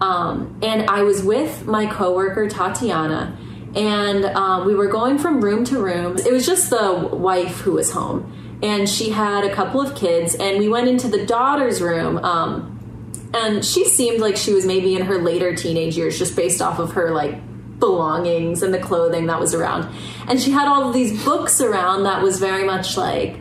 Um, 0.00 0.58
and 0.62 0.88
I 0.88 1.02
was 1.02 1.22
with 1.22 1.66
my 1.66 1.86
coworker, 1.86 2.48
Tatiana 2.48 3.36
and 3.74 4.24
um, 4.24 4.66
we 4.66 4.74
were 4.74 4.86
going 4.86 5.18
from 5.18 5.40
room 5.40 5.64
to 5.66 5.82
room. 5.82 6.16
It 6.16 6.32
was 6.32 6.46
just 6.46 6.70
the 6.70 7.10
wife 7.12 7.60
who 7.60 7.72
was 7.72 7.90
home, 7.90 8.58
and 8.62 8.88
she 8.88 9.10
had 9.10 9.44
a 9.44 9.54
couple 9.54 9.80
of 9.80 9.94
kids. 9.94 10.34
And 10.34 10.58
we 10.58 10.68
went 10.68 10.88
into 10.88 11.08
the 11.08 11.24
daughter's 11.26 11.80
room, 11.82 12.18
um, 12.18 13.30
and 13.34 13.64
she 13.64 13.84
seemed 13.84 14.20
like 14.20 14.36
she 14.36 14.54
was 14.54 14.64
maybe 14.64 14.96
in 14.96 15.02
her 15.02 15.18
later 15.18 15.54
teenage 15.54 15.96
years, 15.96 16.18
just 16.18 16.34
based 16.34 16.62
off 16.62 16.78
of 16.78 16.92
her 16.92 17.10
like 17.10 17.38
belongings 17.78 18.62
and 18.62 18.74
the 18.74 18.78
clothing 18.78 19.26
that 19.26 19.38
was 19.38 19.54
around. 19.54 19.94
And 20.26 20.40
she 20.40 20.50
had 20.50 20.66
all 20.66 20.88
of 20.88 20.94
these 20.94 21.24
books 21.24 21.60
around 21.60 22.04
that 22.04 22.22
was 22.22 22.40
very 22.40 22.64
much 22.64 22.96
like 22.96 23.38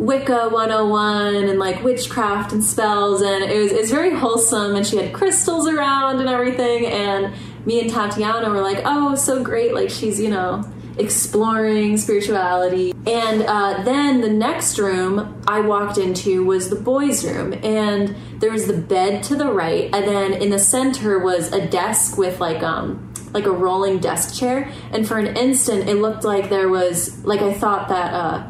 Wicca 0.00 0.48
101 0.48 1.34
and 1.34 1.58
like 1.58 1.84
witchcraft 1.84 2.52
and 2.52 2.64
spells 2.64 3.20
and 3.20 3.44
it 3.44 3.58
was 3.58 3.70
it's 3.70 3.90
very 3.90 4.14
wholesome 4.14 4.74
and 4.74 4.86
she 4.86 4.96
had 4.96 5.12
crystals 5.12 5.68
around 5.68 6.20
and 6.20 6.28
everything 6.28 6.86
and 6.86 7.34
me 7.66 7.82
and 7.82 7.90
Tatiana 7.90 8.48
were 8.48 8.62
like 8.62 8.80
oh 8.86 9.14
so 9.14 9.44
great 9.44 9.74
like 9.74 9.90
she's 9.90 10.18
you 10.18 10.30
know 10.30 10.64
exploring 10.98 11.96
spirituality. 11.96 12.92
And 13.06 13.42
uh, 13.42 13.82
then 13.84 14.20
the 14.20 14.28
next 14.28 14.78
room 14.78 15.42
I 15.46 15.60
walked 15.60 15.98
into 15.98 16.44
was 16.44 16.68
the 16.68 16.76
boys 16.76 17.24
room 17.24 17.54
and 17.62 18.14
there 18.40 18.50
was 18.50 18.66
the 18.66 18.76
bed 18.76 19.22
to 19.24 19.36
the 19.36 19.50
right 19.52 19.84
and 19.94 20.06
then 20.06 20.34
in 20.34 20.50
the 20.50 20.58
center 20.58 21.18
was 21.18 21.52
a 21.52 21.66
desk 21.66 22.16
with 22.18 22.40
like 22.40 22.62
um 22.62 23.06
like 23.32 23.46
a 23.46 23.50
rolling 23.50 23.98
desk 23.98 24.38
chair 24.38 24.70
and 24.92 25.06
for 25.06 25.18
an 25.18 25.36
instant 25.36 25.88
it 25.88 25.96
looked 25.96 26.24
like 26.24 26.50
there 26.50 26.68
was 26.68 27.24
like 27.24 27.40
I 27.40 27.52
thought 27.54 27.88
that 27.88 28.12
uh 28.12 28.49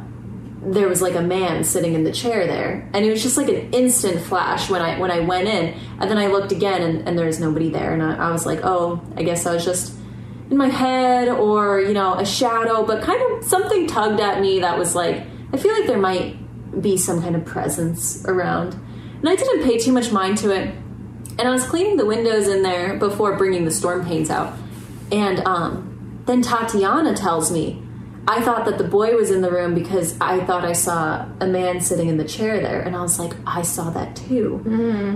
there 0.62 0.88
was 0.88 1.00
like 1.00 1.14
a 1.14 1.22
man 1.22 1.64
sitting 1.64 1.94
in 1.94 2.04
the 2.04 2.12
chair 2.12 2.46
there 2.46 2.86
and 2.92 3.04
it 3.04 3.10
was 3.10 3.22
just 3.22 3.36
like 3.36 3.48
an 3.48 3.72
instant 3.72 4.20
flash 4.20 4.68
when 4.68 4.82
i 4.82 4.98
when 4.98 5.10
i 5.10 5.20
went 5.20 5.48
in 5.48 5.74
and 5.98 6.10
then 6.10 6.18
i 6.18 6.26
looked 6.26 6.52
again 6.52 6.82
and, 6.82 7.08
and 7.08 7.18
there 7.18 7.26
was 7.26 7.40
nobody 7.40 7.70
there 7.70 7.94
and 7.94 8.02
I, 8.02 8.28
I 8.28 8.30
was 8.30 8.44
like 8.44 8.60
oh 8.62 9.00
i 9.16 9.22
guess 9.22 9.46
i 9.46 9.54
was 9.54 9.64
just 9.64 9.94
in 10.50 10.58
my 10.58 10.68
head 10.68 11.28
or 11.28 11.80
you 11.80 11.94
know 11.94 12.14
a 12.14 12.26
shadow 12.26 12.84
but 12.84 13.02
kind 13.02 13.22
of 13.22 13.44
something 13.44 13.86
tugged 13.86 14.20
at 14.20 14.40
me 14.40 14.60
that 14.60 14.76
was 14.76 14.94
like 14.94 15.24
i 15.52 15.56
feel 15.56 15.72
like 15.72 15.86
there 15.86 15.98
might 15.98 16.36
be 16.82 16.96
some 16.96 17.22
kind 17.22 17.36
of 17.36 17.44
presence 17.46 18.24
around 18.26 18.74
and 18.74 19.28
i 19.28 19.34
didn't 19.34 19.62
pay 19.62 19.78
too 19.78 19.92
much 19.92 20.12
mind 20.12 20.36
to 20.36 20.54
it 20.54 20.74
and 21.38 21.40
i 21.40 21.50
was 21.50 21.64
cleaning 21.66 21.96
the 21.96 22.06
windows 22.06 22.48
in 22.48 22.62
there 22.62 22.98
before 22.98 23.36
bringing 23.36 23.64
the 23.64 23.70
storm 23.70 24.04
panes 24.04 24.28
out 24.28 24.58
and 25.10 25.40
um, 25.46 26.22
then 26.26 26.42
tatiana 26.42 27.14
tells 27.14 27.50
me 27.50 27.82
I 28.28 28.40
thought 28.42 28.64
that 28.66 28.78
the 28.78 28.84
boy 28.84 29.16
was 29.16 29.30
in 29.30 29.40
the 29.40 29.50
room 29.50 29.74
because 29.74 30.16
I 30.20 30.44
thought 30.44 30.64
I 30.64 30.72
saw 30.72 31.26
a 31.40 31.46
man 31.46 31.80
sitting 31.80 32.08
in 32.08 32.16
the 32.16 32.24
chair 32.24 32.60
there. 32.60 32.80
And 32.82 32.94
I 32.94 33.02
was 33.02 33.18
like, 33.18 33.32
I 33.46 33.62
saw 33.62 33.90
that 33.90 34.14
too. 34.14 34.62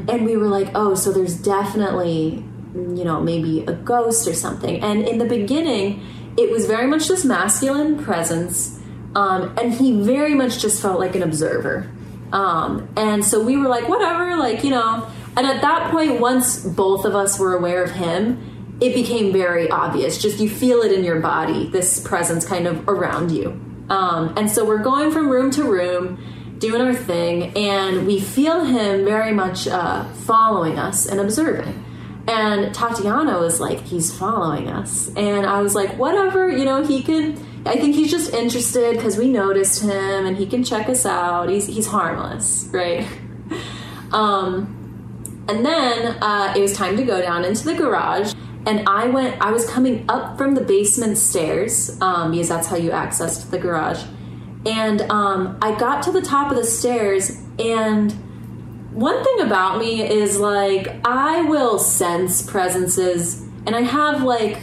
And 0.08 0.24
we 0.24 0.36
were 0.36 0.48
like, 0.48 0.68
oh, 0.74 0.94
so 0.94 1.12
there's 1.12 1.36
definitely, 1.36 2.44
you 2.74 3.04
know, 3.04 3.20
maybe 3.20 3.64
a 3.66 3.72
ghost 3.72 4.26
or 4.26 4.34
something. 4.34 4.82
And 4.82 5.06
in 5.06 5.18
the 5.18 5.26
beginning, 5.26 6.04
it 6.36 6.50
was 6.50 6.66
very 6.66 6.86
much 6.86 7.06
this 7.08 7.24
masculine 7.24 8.02
presence. 8.02 8.80
Um, 9.14 9.54
and 9.58 9.72
he 9.72 10.02
very 10.02 10.34
much 10.34 10.58
just 10.60 10.82
felt 10.82 10.98
like 10.98 11.14
an 11.14 11.22
observer. 11.22 11.90
Um, 12.32 12.88
and 12.96 13.24
so 13.24 13.44
we 13.44 13.56
were 13.56 13.68
like, 13.68 13.88
whatever, 13.88 14.36
like, 14.36 14.64
you 14.64 14.70
know. 14.70 15.06
And 15.36 15.46
at 15.46 15.60
that 15.60 15.90
point, 15.90 16.20
once 16.20 16.64
both 16.64 17.04
of 17.04 17.14
us 17.14 17.38
were 17.38 17.54
aware 17.56 17.84
of 17.84 17.92
him, 17.92 18.53
it 18.80 18.94
became 18.94 19.32
very 19.32 19.70
obvious. 19.70 20.20
Just 20.20 20.40
you 20.40 20.48
feel 20.48 20.82
it 20.82 20.92
in 20.92 21.04
your 21.04 21.20
body, 21.20 21.68
this 21.68 22.00
presence 22.00 22.44
kind 22.46 22.66
of 22.66 22.88
around 22.88 23.30
you. 23.30 23.60
Um, 23.88 24.34
and 24.36 24.50
so 24.50 24.64
we're 24.64 24.82
going 24.82 25.10
from 25.10 25.28
room 25.28 25.50
to 25.52 25.64
room, 25.64 26.56
doing 26.58 26.80
our 26.80 26.94
thing, 26.94 27.56
and 27.56 28.06
we 28.06 28.20
feel 28.20 28.64
him 28.64 29.04
very 29.04 29.32
much 29.32 29.68
uh, 29.68 30.04
following 30.04 30.78
us 30.78 31.06
and 31.06 31.20
observing. 31.20 31.84
And 32.26 32.74
Tatiana 32.74 33.38
was 33.38 33.60
like, 33.60 33.80
he's 33.80 34.16
following 34.16 34.68
us. 34.68 35.08
And 35.14 35.44
I 35.44 35.60
was 35.60 35.74
like, 35.74 35.96
whatever, 35.98 36.50
you 36.50 36.64
know, 36.64 36.82
he 36.82 37.02
could, 37.02 37.38
I 37.66 37.76
think 37.76 37.94
he's 37.94 38.10
just 38.10 38.32
interested 38.32 38.96
because 38.96 39.18
we 39.18 39.28
noticed 39.28 39.82
him 39.82 40.26
and 40.26 40.36
he 40.36 40.46
can 40.46 40.64
check 40.64 40.88
us 40.88 41.04
out. 41.04 41.50
He's, 41.50 41.66
he's 41.66 41.86
harmless, 41.86 42.68
right? 42.72 43.06
Um, 44.12 45.44
and 45.48 45.66
then 45.66 46.16
uh, 46.22 46.54
it 46.56 46.60
was 46.60 46.72
time 46.72 46.96
to 46.96 47.02
go 47.02 47.20
down 47.20 47.44
into 47.44 47.64
the 47.64 47.74
garage 47.74 48.32
and 48.66 48.88
I 48.88 49.06
went. 49.06 49.40
I 49.40 49.50
was 49.50 49.68
coming 49.68 50.04
up 50.08 50.38
from 50.38 50.54
the 50.54 50.60
basement 50.60 51.18
stairs 51.18 52.00
um, 52.00 52.30
because 52.30 52.48
that's 52.48 52.66
how 52.66 52.76
you 52.76 52.90
accessed 52.90 53.50
the 53.50 53.58
garage. 53.58 54.02
And 54.66 55.02
um, 55.02 55.58
I 55.60 55.74
got 55.74 56.02
to 56.04 56.12
the 56.12 56.22
top 56.22 56.50
of 56.50 56.56
the 56.56 56.64
stairs, 56.64 57.30
and 57.58 58.12
one 58.92 59.22
thing 59.22 59.40
about 59.40 59.78
me 59.78 60.02
is 60.02 60.38
like 60.38 60.88
I 61.04 61.42
will 61.42 61.78
sense 61.78 62.42
presences, 62.42 63.42
and 63.66 63.76
I 63.76 63.82
have 63.82 64.22
like 64.22 64.58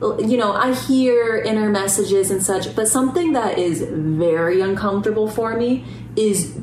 you 0.00 0.36
know, 0.36 0.52
I 0.52 0.74
hear 0.74 1.36
inner 1.38 1.70
messages 1.70 2.30
and 2.30 2.42
such, 2.42 2.76
but 2.76 2.86
something 2.86 3.32
that 3.32 3.58
is 3.58 3.82
very 3.82 4.60
uncomfortable 4.60 5.26
for 5.26 5.56
me 5.56 5.84
is 6.16 6.58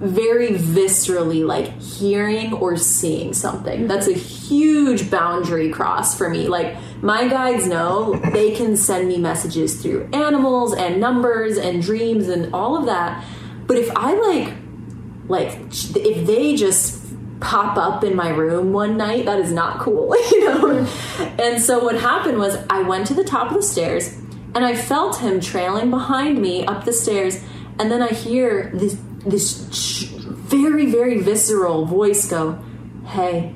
very 0.00 0.48
viscerally 0.52 1.44
like 1.44 1.78
hearing 1.80 2.54
or 2.54 2.76
seeing 2.76 3.34
something. 3.34 3.86
That's 3.86 4.08
a 4.08 4.14
huge 4.14 5.10
boundary 5.10 5.70
cross 5.70 6.16
for 6.16 6.30
me. 6.30 6.48
Like 6.48 6.76
my 7.02 7.28
guides 7.28 7.66
know 7.66 8.14
they 8.32 8.52
can 8.52 8.76
send 8.76 9.08
me 9.08 9.18
messages 9.18 9.82
through 9.82 10.08
animals 10.12 10.74
and 10.74 11.00
numbers 11.00 11.58
and 11.58 11.82
dreams 11.82 12.28
and 12.28 12.52
all 12.54 12.78
of 12.78 12.86
that. 12.86 13.24
But 13.66 13.76
if 13.76 13.90
I 13.94 14.14
like 14.14 14.54
like 15.28 15.58
if 15.96 16.26
they 16.26 16.56
just 16.56 16.98
pop 17.40 17.76
up 17.78 18.02
in 18.04 18.14
my 18.16 18.28
room 18.30 18.72
one 18.72 18.96
night 18.96 19.24
that 19.24 19.38
is 19.38 19.52
not 19.52 19.78
cool 19.78 20.14
you 20.30 20.44
know 20.44 20.86
and 21.38 21.62
so 21.62 21.82
what 21.82 21.98
happened 21.98 22.36
was 22.36 22.58
i 22.68 22.82
went 22.82 23.06
to 23.06 23.14
the 23.14 23.24
top 23.24 23.48
of 23.48 23.56
the 23.56 23.62
stairs 23.62 24.18
and 24.54 24.58
i 24.58 24.74
felt 24.74 25.20
him 25.20 25.40
trailing 25.40 25.88
behind 25.88 26.42
me 26.42 26.66
up 26.66 26.84
the 26.84 26.92
stairs 26.92 27.42
and 27.78 27.90
then 27.90 28.02
i 28.02 28.08
hear 28.08 28.70
this 28.74 28.94
this 29.26 30.04
very 30.50 30.86
very 30.86 31.20
visceral 31.20 31.84
voice 31.86 32.28
go 32.28 32.58
hey 33.06 33.54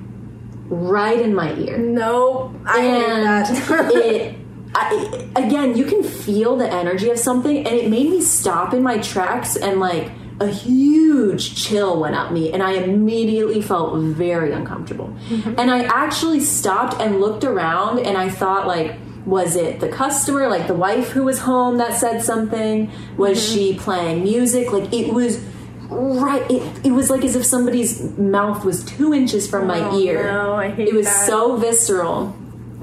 right 0.68 1.20
in 1.20 1.34
my 1.34 1.54
ear. 1.54 1.78
No, 1.78 2.54
I 2.66 2.80
hate 2.80 3.22
that. 3.24 3.94
it 3.94 4.36
I, 4.74 5.28
again 5.36 5.76
you 5.76 5.84
can 5.84 6.02
feel 6.02 6.56
the 6.56 6.70
energy 6.70 7.10
of 7.10 7.18
something 7.18 7.58
and 7.58 7.74
it 7.74 7.88
made 7.88 8.10
me 8.10 8.20
stop 8.20 8.74
in 8.74 8.82
my 8.82 8.98
tracks 8.98 9.56
and 9.56 9.78
like 9.78 10.10
a 10.40 10.48
huge 10.48 11.54
chill 11.54 12.00
went 12.00 12.16
up 12.16 12.32
me 12.32 12.52
and 12.52 12.60
i 12.60 12.72
immediately 12.72 13.62
felt 13.62 13.96
very 13.96 14.50
uncomfortable. 14.50 15.16
Mm-hmm. 15.28 15.54
And 15.58 15.70
i 15.70 15.84
actually 15.84 16.40
stopped 16.40 17.00
and 17.00 17.20
looked 17.20 17.44
around 17.44 18.00
and 18.00 18.18
i 18.18 18.28
thought 18.28 18.66
like 18.66 18.96
was 19.26 19.56
it 19.56 19.80
the 19.80 19.88
customer 19.88 20.48
like 20.48 20.66
the 20.66 20.74
wife 20.74 21.10
who 21.10 21.24
was 21.24 21.38
home 21.38 21.78
that 21.78 21.94
said 21.94 22.22
something? 22.22 22.90
Was 23.16 23.38
mm-hmm. 23.38 23.54
she 23.54 23.78
playing 23.78 24.22
music? 24.22 24.70
Like 24.72 24.92
it 24.92 25.14
was 25.14 25.42
right 25.90 26.48
it, 26.50 26.86
it 26.86 26.92
was 26.92 27.10
like 27.10 27.24
as 27.24 27.36
if 27.36 27.44
somebody's 27.44 28.00
mouth 28.18 28.64
was 28.64 28.84
two 28.84 29.12
inches 29.14 29.48
from 29.48 29.66
my 29.66 29.80
Oh, 29.80 29.98
ear. 29.98 30.24
no, 30.32 30.54
I 30.54 30.70
hate 30.70 30.88
it 30.88 30.94
was 30.94 31.06
that. 31.06 31.26
so 31.26 31.56
visceral. 31.56 32.34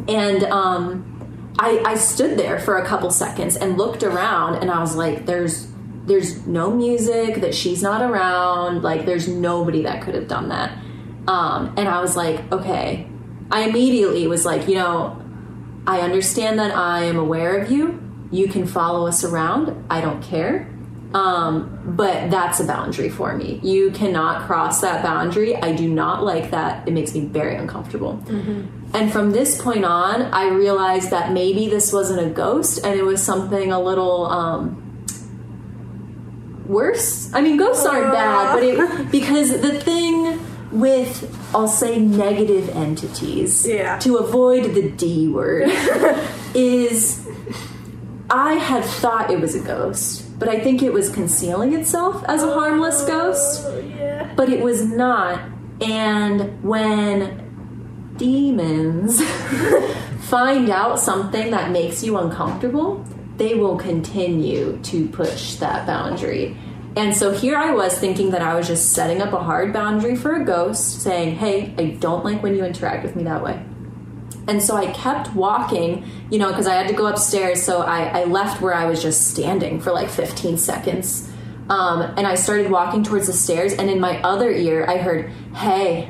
And 0.07 0.43
um, 0.45 1.53
I, 1.59 1.81
I 1.85 1.95
stood 1.95 2.37
there 2.39 2.59
for 2.59 2.77
a 2.77 2.85
couple 2.85 3.09
seconds 3.11 3.55
and 3.57 3.77
looked 3.77 4.03
around 4.03 4.55
and 4.55 4.71
i 4.71 4.79
was 4.79 4.95
like 4.95 5.25
there's 5.25 5.67
there's 6.05 6.47
no 6.47 6.71
music 6.71 7.41
that 7.41 7.53
she's 7.53 7.83
not 7.83 8.01
around 8.01 8.81
like 8.81 9.05
there's 9.05 9.27
nobody 9.27 9.83
that 9.83 10.01
could 10.01 10.15
have 10.15 10.27
done 10.27 10.49
that. 10.49 10.71
Um, 11.27 11.73
and 11.77 11.87
i 11.87 12.01
was 12.01 12.15
like 12.15 12.51
okay. 12.51 13.07
I 13.51 13.63
immediately 13.67 14.27
was 14.27 14.45
like 14.45 14.67
you 14.67 14.75
know 14.75 15.21
i 15.85 15.99
understand 16.01 16.57
that 16.59 16.71
i 16.75 17.03
am 17.03 17.17
aware 17.17 17.57
of 17.59 17.69
you. 17.71 17.99
You 18.31 18.47
can 18.47 18.65
follow 18.65 19.07
us 19.07 19.25
around. 19.25 19.85
I 19.89 19.99
don't 19.99 20.23
care 20.23 20.70
um, 21.13 21.81
but 21.85 22.31
that's 22.31 22.59
a 22.59 22.65
boundary 22.65 23.09
for 23.09 23.35
me. 23.35 23.59
You 23.63 23.91
cannot 23.91 24.47
cross 24.47 24.79
that 24.81 25.03
boundary. 25.03 25.55
I 25.55 25.73
do 25.75 25.87
not 25.89 26.23
like 26.23 26.51
that. 26.51 26.87
It 26.87 26.91
makes 26.91 27.13
me 27.13 27.21
very 27.25 27.55
uncomfortable. 27.55 28.23
And 28.93 29.11
from 29.11 29.31
this 29.31 29.61
point 29.61 29.83
on, 29.85 30.21
I 30.33 30.49
realized 30.49 31.09
that 31.11 31.31
maybe 31.31 31.67
this 31.67 31.91
wasn't 31.91 32.21
a 32.25 32.29
ghost 32.29 32.85
and 32.85 32.97
it 32.99 33.03
was 33.03 33.21
something 33.21 33.71
a 33.71 33.79
little 33.81 34.25
um, 34.27 34.77
worse. 36.67 37.33
I 37.33 37.41
mean, 37.41 37.57
ghosts 37.57 37.85
aren't 37.85 38.11
bad, 38.13 38.53
but 38.53 38.63
it 38.63 39.11
because 39.11 39.49
the 39.61 39.79
thing 39.79 40.39
with 40.71 41.37
I'll 41.53 41.67
say 41.67 41.99
negative 41.99 42.69
entities 42.69 43.67
Yeah. 43.67 43.97
to 43.99 44.17
avoid 44.17 44.73
the 44.73 44.89
D 44.91 45.27
word 45.27 45.63
is 46.55 47.27
I 48.29 48.53
had 48.53 48.83
thought 48.85 49.29
it 49.29 49.39
was 49.41 49.55
a 49.55 49.59
ghost, 49.59 50.20
but 50.41 50.49
I 50.49 50.59
think 50.59 50.81
it 50.81 50.91
was 50.91 51.11
concealing 51.11 51.75
itself 51.75 52.23
as 52.27 52.41
a 52.41 52.51
harmless 52.51 53.03
oh, 53.03 53.07
ghost 53.07 53.63
Oh, 53.63 53.77
yeah. 53.77 54.33
but 54.35 54.49
it 54.49 54.59
was 54.59 54.83
not. 54.83 55.39
And 55.79 56.63
when 56.63 58.13
demons 58.17 59.21
find 60.21 60.71
out 60.71 60.99
something 60.99 61.51
that 61.51 61.69
makes 61.69 62.03
you 62.03 62.17
uncomfortable, 62.17 63.05
they 63.37 63.53
will 63.53 63.77
continue 63.77 64.79
to 64.81 65.07
push 65.09 65.57
that 65.57 65.85
boundary. 65.85 66.57
And 66.95 67.15
so 67.15 67.31
here 67.31 67.55
I 67.55 67.75
was 67.75 67.95
thinking 67.99 68.31
that 68.31 68.41
I 68.41 68.55
was 68.55 68.65
just 68.65 68.93
setting 68.93 69.21
up 69.21 69.33
a 69.33 69.43
hard 69.43 69.71
boundary 69.71 70.15
for 70.15 70.41
a 70.41 70.43
ghost, 70.43 71.03
saying, 71.03 71.35
Hey, 71.35 71.75
I 71.77 71.97
don't 71.99 72.25
like 72.25 72.41
when 72.41 72.55
you 72.55 72.65
interact 72.65 73.03
with 73.03 73.15
me 73.15 73.25
that 73.25 73.43
way. 73.43 73.63
And 74.47 74.61
so 74.61 74.75
I 74.75 74.91
kept 74.91 75.33
walking, 75.35 76.09
you 76.29 76.39
know, 76.39 76.49
because 76.49 76.67
I 76.67 76.75
had 76.75 76.87
to 76.87 76.93
go 76.93 77.07
upstairs. 77.07 77.61
So 77.61 77.81
I, 77.81 78.21
I 78.21 78.23
left 78.25 78.61
where 78.61 78.73
I 78.73 78.85
was 78.85 79.01
just 79.01 79.27
standing 79.31 79.79
for 79.79 79.91
like 79.91 80.09
15 80.09 80.57
seconds. 80.57 81.29
Um, 81.69 82.01
and 82.17 82.27
I 82.27 82.35
started 82.35 82.69
walking 82.69 83.03
towards 83.03 83.27
the 83.27 83.33
stairs. 83.33 83.73
And 83.73 83.89
in 83.89 83.99
my 83.99 84.21
other 84.21 84.51
ear, 84.51 84.85
I 84.87 84.97
heard, 84.97 85.31
hey, 85.55 86.09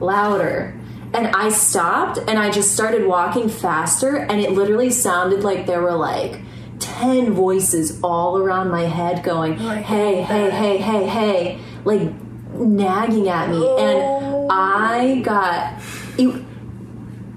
louder. 0.00 0.78
And 1.14 1.28
I 1.28 1.50
stopped 1.50 2.18
and 2.18 2.38
I 2.38 2.50
just 2.50 2.72
started 2.72 3.06
walking 3.06 3.48
faster. 3.48 4.16
And 4.16 4.40
it 4.40 4.52
literally 4.52 4.90
sounded 4.90 5.44
like 5.44 5.66
there 5.66 5.80
were 5.80 5.94
like 5.94 6.40
10 6.78 7.32
voices 7.32 8.00
all 8.02 8.38
around 8.38 8.70
my 8.70 8.82
head 8.82 9.22
going, 9.22 9.58
I 9.60 9.76
hey, 9.82 10.22
hey, 10.22 10.50
hey, 10.50 10.78
hey, 10.78 11.06
hey, 11.06 11.58
like 11.84 12.12
nagging 12.52 13.28
at 13.28 13.50
me. 13.50 13.58
Oh. 13.60 13.78
And 13.78 14.52
I 14.52 15.20
got. 15.20 15.80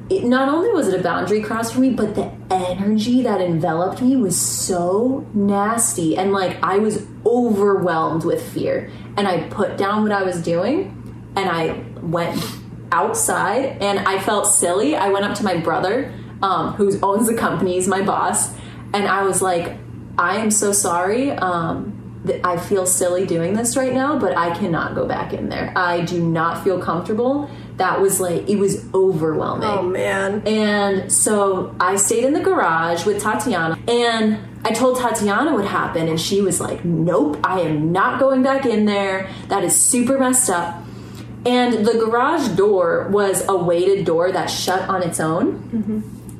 It, 0.10 0.24
not 0.24 0.50
only 0.50 0.70
was 0.72 0.88
it 0.88 1.00
a 1.00 1.04
boundary 1.04 1.42
cross 1.42 1.72
for 1.72 1.80
me, 1.80 1.92
but 1.92 2.16
the 2.16 2.32
energy 2.50 3.22
that 3.22 3.42
enveloped 3.42 4.02
me 4.02 4.16
was 4.16 4.40
so 4.40 5.28
nasty. 5.34 6.18
And 6.18 6.32
like 6.32 6.58
I 6.64 6.80
was 6.80 7.06
overwhelmed 7.26 8.24
with 8.24 8.42
fear. 8.52 8.92
And 9.18 9.28
I 9.28 9.48
put 9.50 9.78
down 9.78 10.04
what 10.04 10.12
I 10.12 10.24
was 10.24 10.42
doing 10.42 10.96
and 11.36 11.50
I 11.50 11.84
went 12.02 12.44
outside 12.92 13.78
and 13.82 14.00
I 14.00 14.20
felt 14.20 14.48
silly. 14.48 14.96
I 14.96 15.10
went 15.10 15.26
up 15.26 15.38
to 15.38 15.44
my 15.44 15.58
brother, 15.58 16.14
um, 16.42 16.74
who 16.74 17.00
owns 17.02 17.28
the 17.28 17.36
company, 17.36 17.76
he's 17.76 17.88
my 17.88 18.02
boss. 18.02 18.52
And 18.94 19.08
I 19.08 19.24
was 19.24 19.42
like, 19.42 19.78
I 20.18 20.38
am 20.38 20.50
so 20.50 20.72
sorry. 20.72 21.32
Um, 21.32 21.99
I 22.44 22.58
feel 22.58 22.86
silly 22.86 23.26
doing 23.26 23.54
this 23.54 23.76
right 23.78 23.94
now, 23.94 24.18
but 24.20 24.38
I 24.38 24.58
cannot 24.58 24.96
go 24.96 25.08
back 25.08 25.34
in 25.34 25.50
there. 25.50 25.72
I 25.76 26.02
do 26.02 26.22
not 26.22 26.64
feel 26.64 26.82
comfortable. 26.82 27.50
That 27.78 28.02
was 28.02 28.20
like, 28.20 28.50
it 28.50 28.58
was 28.58 28.86
overwhelming. 28.94 29.70
Oh 29.70 29.84
man. 29.84 30.46
And 30.46 31.12
so 31.12 31.76
I 31.80 31.96
stayed 31.96 32.26
in 32.26 32.34
the 32.34 32.42
garage 32.42 33.06
with 33.06 33.22
Tatiana 33.22 33.78
and 33.88 34.40
I 34.66 34.72
told 34.72 34.98
Tatiana 35.00 35.54
what 35.54 35.66
happened 35.66 36.10
and 36.10 36.20
she 36.20 36.42
was 36.42 36.60
like, 36.60 36.84
Nope, 36.84 37.40
I 37.44 37.62
am 37.62 37.92
not 37.94 38.20
going 38.20 38.44
back 38.44 38.66
in 38.66 38.86
there. 38.86 39.30
That 39.48 39.64
is 39.64 39.80
super 39.80 40.18
messed 40.20 40.50
up. 40.50 40.84
And 41.46 41.86
the 41.86 41.94
garage 41.94 42.50
door 42.58 43.08
was 43.10 43.48
a 43.48 43.56
weighted 43.56 44.06
door 44.06 44.30
that 44.32 44.48
shut 44.48 44.88
on 44.90 45.02
its 45.04 45.22
own 45.22 45.64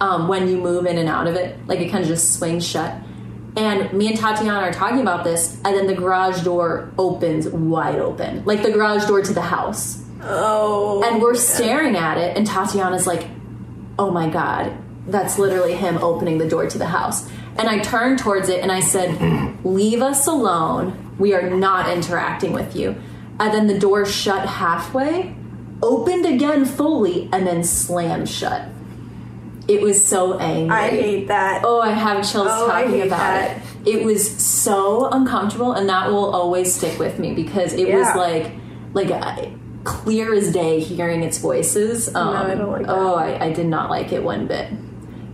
um, 0.02 0.28
when 0.28 0.50
you 0.50 0.58
move 0.58 0.86
in 0.86 0.98
and 0.98 1.08
out 1.08 1.28
of 1.28 1.36
it. 1.36 1.58
Like 1.68 1.80
it 1.80 1.90
kind 1.90 2.04
of 2.04 2.10
just 2.10 2.34
swings 2.38 2.68
shut. 2.68 2.94
And 3.56 3.92
me 3.94 4.08
and 4.08 4.18
Tatiana 4.18 4.60
are 4.60 4.72
talking 4.72 5.02
about 5.02 5.24
this, 5.24 5.56
and 5.66 5.76
then 5.76 5.88
the 5.88 5.96
garage 5.96 6.44
door 6.44 6.92
opens 6.98 7.48
wide 7.48 8.00
open, 8.00 8.46
like 8.46 8.62
the 8.62 8.72
garage 8.72 9.06
door 9.08 9.22
to 9.22 9.34
the 9.34 9.42
house. 9.42 10.04
Oh. 10.22 11.02
and 11.02 11.22
we're 11.22 11.34
staring 11.36 11.96
at 11.96 12.18
it 12.18 12.36
and 12.36 12.46
tatiana's 12.46 13.08
like 13.08 13.30
oh 13.98 14.12
my 14.12 14.30
god 14.30 14.76
that's 15.08 15.40
literally 15.40 15.74
him 15.74 15.98
opening 16.00 16.38
the 16.38 16.48
door 16.48 16.68
to 16.68 16.78
the 16.78 16.86
house. 16.86 17.30
And 17.58 17.68
i 17.70 17.80
turned 17.80 18.20
towards 18.20 18.50
it 18.50 18.62
and 18.62 18.72
i 18.72 18.80
said 18.80 19.66
leave 19.66 20.02
us 20.02 20.28
alone. 20.28 21.16
We 21.18 21.34
are 21.34 21.50
not 21.50 21.90
interacting 21.90 22.54
with 22.54 22.76
you. 22.76 22.96
And 23.40 23.54
then 23.54 23.68
the 23.68 23.80
door 23.80 24.06
shut 24.06 24.48
halfway 24.48 25.36
opened 25.82 26.26
again 26.26 26.66
fully 26.66 27.30
and 27.32 27.48
then 27.48 27.64
slammed 27.64 28.28
shut 28.30 28.68
it 29.70 29.82
was 29.82 30.04
so 30.04 30.38
angry 30.40 30.76
I 30.76 30.90
hate 30.90 31.28
that. 31.28 31.62
Oh, 31.64 31.80
I 31.80 31.92
have 31.92 32.18
chills 32.30 32.48
Oh, 32.52 32.68
talking 32.68 33.02
about 33.04 33.18
that. 33.20 33.58
it. 33.86 33.98
It 34.00 34.06
was 34.06 34.30
so 34.30 35.08
uncomfortable, 35.10 35.72
and 35.74 35.88
that 35.88 36.10
will 36.10 36.34
always 36.34 36.74
stick 36.74 36.98
with 37.00 37.20
me 37.20 37.34
because 37.34 37.74
it 37.74 37.94
was 37.94 38.08
like, 38.16 38.52
like 38.94 39.10
uh, 39.12 39.50
clear 39.84 40.34
as 40.34 40.52
day 40.52 40.80
hearing 40.80 41.24
its 41.24 41.38
voices. 41.38 42.14
Um, 42.14 42.36
I 42.36 42.56
don't 42.56 42.72
like 42.72 42.86
that. 42.88 42.92
Oh, 42.92 43.16
I, 43.16 43.46
I 43.46 43.54
did 43.54 43.68
not 43.68 43.90
like 43.90 44.12
it 44.12 44.24
one 44.24 44.48
bit. 44.48 44.72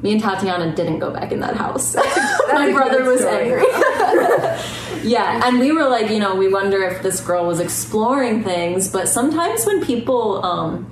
Me 0.04 0.12
and 0.12 0.22
Tatiana 0.22 0.76
didn't 0.76 1.00
go 1.00 1.10
back 1.12 1.32
in 1.32 1.40
that 1.40 1.56
house. 1.56 1.96
My 2.54 2.72
brother 2.72 3.04
was 3.06 3.22
story. 3.22 3.54
angry. 3.54 3.66
yeah, 5.10 5.42
and 5.48 5.60
we 5.60 5.72
were 5.72 5.88
like, 5.88 6.12
you 6.12 6.20
know, 6.20 6.36
we 6.36 6.48
wonder 6.52 6.84
if 6.84 7.02
this 7.02 7.22
girl 7.22 7.46
was 7.48 7.60
exploring 7.60 8.44
things, 8.44 8.88
but 8.90 9.08
sometimes 9.08 9.66
when 9.66 9.84
people, 9.84 10.44
um, 10.46 10.92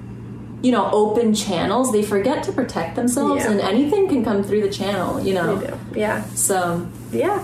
you 0.64 0.72
know, 0.72 0.90
open 0.92 1.36
channels, 1.36 1.92
they 1.92 2.02
forget 2.02 2.42
to 2.44 2.52
protect 2.52 2.96
themselves, 2.96 3.44
Yeah. 3.44 3.52
and 3.52 3.60
anything 3.62 4.08
can 4.08 4.24
come 4.24 4.42
through 4.44 4.62
the 4.62 4.70
channel, 4.70 5.20
you 5.20 5.34
know. 5.36 5.58
Do. 5.58 6.00
Yeah. 6.00 6.24
So, 6.34 6.88
Yeah. 7.12 7.44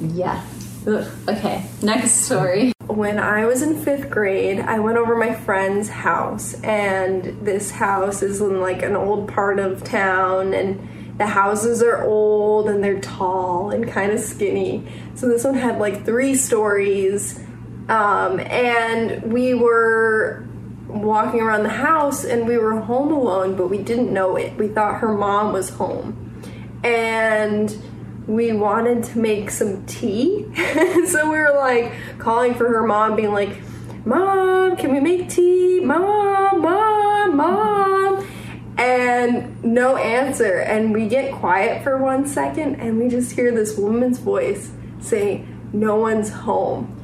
yeah. 0.00 0.40
Ugh. 0.86 1.04
Okay, 1.28 1.66
next 1.82 2.12
story. 2.24 2.72
when 2.86 3.18
I 3.18 3.44
was 3.44 3.60
in 3.62 3.76
fifth 3.76 4.08
grade, 4.08 4.60
I 4.60 4.78
went 4.80 4.98
over 4.98 5.14
my 5.16 5.34
friend's 5.34 5.88
house, 5.88 6.54
and 6.62 7.36
this 7.42 7.70
house 7.72 8.22
is 8.22 8.40
in 8.40 8.60
like 8.60 8.82
an 8.82 8.96
old 8.96 9.28
part 9.28 9.58
of 9.58 9.84
town, 9.84 10.54
and 10.54 10.88
the 11.18 11.26
houses 11.26 11.82
are 11.82 12.02
old 12.04 12.68
and 12.70 12.82
they're 12.82 12.98
tall 13.00 13.70
and 13.70 13.86
kind 13.86 14.10
of 14.10 14.20
skinny. 14.20 14.82
So 15.16 15.28
this 15.28 15.44
one 15.44 15.54
had 15.54 15.78
like 15.78 16.04
three 16.06 16.34
stories, 16.34 17.38
um, 17.90 18.40
and 18.40 19.30
we 19.32 19.52
were 19.54 20.44
walking 20.92 21.40
around 21.40 21.62
the 21.62 21.68
house, 21.68 22.24
and 22.24 22.46
we 22.46 22.56
were 22.58 22.80
home 22.80 23.12
alone, 23.12 23.56
but 23.56 23.68
we 23.68 23.78
didn't 23.78 24.12
know 24.12 24.36
it. 24.36 24.56
We 24.56 24.68
thought 24.68 25.00
her 25.00 25.12
mom 25.12 25.52
was 25.52 25.70
home, 25.70 26.42
and 26.84 27.76
we 28.26 28.52
wanted 28.52 29.04
to 29.04 29.18
make 29.18 29.50
some 29.50 29.84
tea. 29.86 30.46
so 31.06 31.30
we 31.30 31.38
were 31.38 31.54
like 31.56 31.92
calling 32.18 32.54
for 32.54 32.68
her 32.68 32.86
mom, 32.86 33.16
being 33.16 33.32
like, 33.32 33.56
Mom, 34.04 34.76
can 34.76 34.92
we 34.92 35.00
make 35.00 35.28
tea? 35.28 35.80
Mom, 35.80 36.62
Mom, 36.62 37.36
Mom. 37.36 38.26
And 38.78 39.62
no 39.62 39.96
answer. 39.96 40.60
And 40.60 40.94
we 40.94 41.06
get 41.06 41.34
quiet 41.34 41.82
for 41.82 41.98
one 41.98 42.26
second 42.26 42.76
and 42.76 42.98
we 42.98 43.08
just 43.08 43.32
hear 43.32 43.52
this 43.52 43.76
woman's 43.76 44.18
voice 44.18 44.70
say, 45.00 45.44
No 45.72 45.96
one's 45.96 46.30
home. 46.30 46.99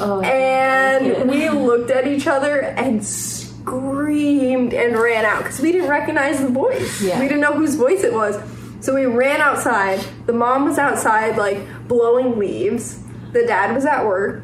Oh, 0.00 0.20
And 0.22 1.28
we 1.30 1.48
looked 1.50 1.90
at 1.90 2.06
each 2.06 2.26
other 2.26 2.60
and 2.60 3.04
screamed 3.04 4.72
and 4.74 4.96
ran 4.96 5.24
out 5.24 5.42
because 5.44 5.60
we 5.60 5.72
didn't 5.72 5.88
recognize 5.88 6.40
the 6.40 6.48
voice. 6.48 7.00
Yeah. 7.02 7.20
We 7.20 7.28
didn't 7.28 7.40
know 7.40 7.54
whose 7.54 7.74
voice 7.76 8.02
it 8.02 8.12
was. 8.12 8.38
So 8.80 8.94
we 8.94 9.06
ran 9.06 9.40
outside. 9.40 10.04
The 10.26 10.32
mom 10.32 10.64
was 10.64 10.78
outside, 10.78 11.36
like 11.36 11.58
blowing 11.86 12.38
leaves. 12.38 13.00
The 13.32 13.46
dad 13.46 13.74
was 13.74 13.84
at 13.86 14.04
work. 14.04 14.42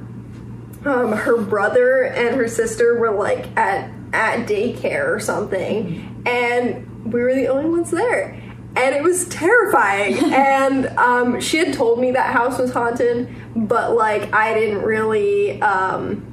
Um, 0.84 1.12
her 1.12 1.36
brother 1.40 2.02
and 2.04 2.36
her 2.36 2.46
sister 2.46 2.96
were 2.98 3.10
like 3.10 3.46
at 3.56 3.90
at 4.12 4.46
daycare 4.46 5.08
or 5.08 5.20
something, 5.20 6.22
and 6.24 7.12
we 7.12 7.20
were 7.20 7.34
the 7.34 7.48
only 7.48 7.68
ones 7.68 7.90
there. 7.90 8.40
And 8.76 8.94
it 8.94 9.02
was 9.02 9.28
terrifying. 9.28 10.16
and 10.32 10.86
um, 10.98 11.40
she 11.40 11.58
had 11.58 11.74
told 11.74 11.98
me 11.98 12.12
that 12.12 12.32
house 12.32 12.58
was 12.58 12.72
haunted, 12.72 13.28
but 13.54 13.94
like 13.94 14.32
I 14.32 14.54
didn't 14.54 14.82
really. 14.82 15.60
Um, 15.62 16.24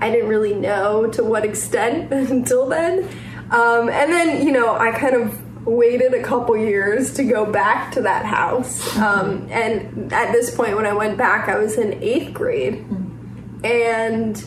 I 0.00 0.10
didn't 0.10 0.28
really 0.28 0.54
know 0.54 1.08
to 1.10 1.22
what 1.22 1.44
extent 1.44 2.10
until 2.30 2.66
then. 2.66 3.04
Um, 3.50 3.88
and 3.88 4.12
then, 4.12 4.46
you 4.46 4.52
know, 4.52 4.76
I 4.76 4.92
kind 4.92 5.14
of 5.14 5.66
waited 5.66 6.14
a 6.14 6.22
couple 6.22 6.56
years 6.56 7.14
to 7.14 7.24
go 7.24 7.44
back 7.44 7.92
to 7.92 8.02
that 8.02 8.24
house. 8.24 8.96
Um, 8.96 9.46
and 9.50 10.12
at 10.12 10.32
this 10.32 10.54
point, 10.54 10.76
when 10.76 10.86
I 10.86 10.92
went 10.92 11.18
back, 11.18 11.48
I 11.48 11.58
was 11.58 11.76
in 11.76 12.02
eighth 12.02 12.32
grade. 12.32 12.86
And 13.62 14.42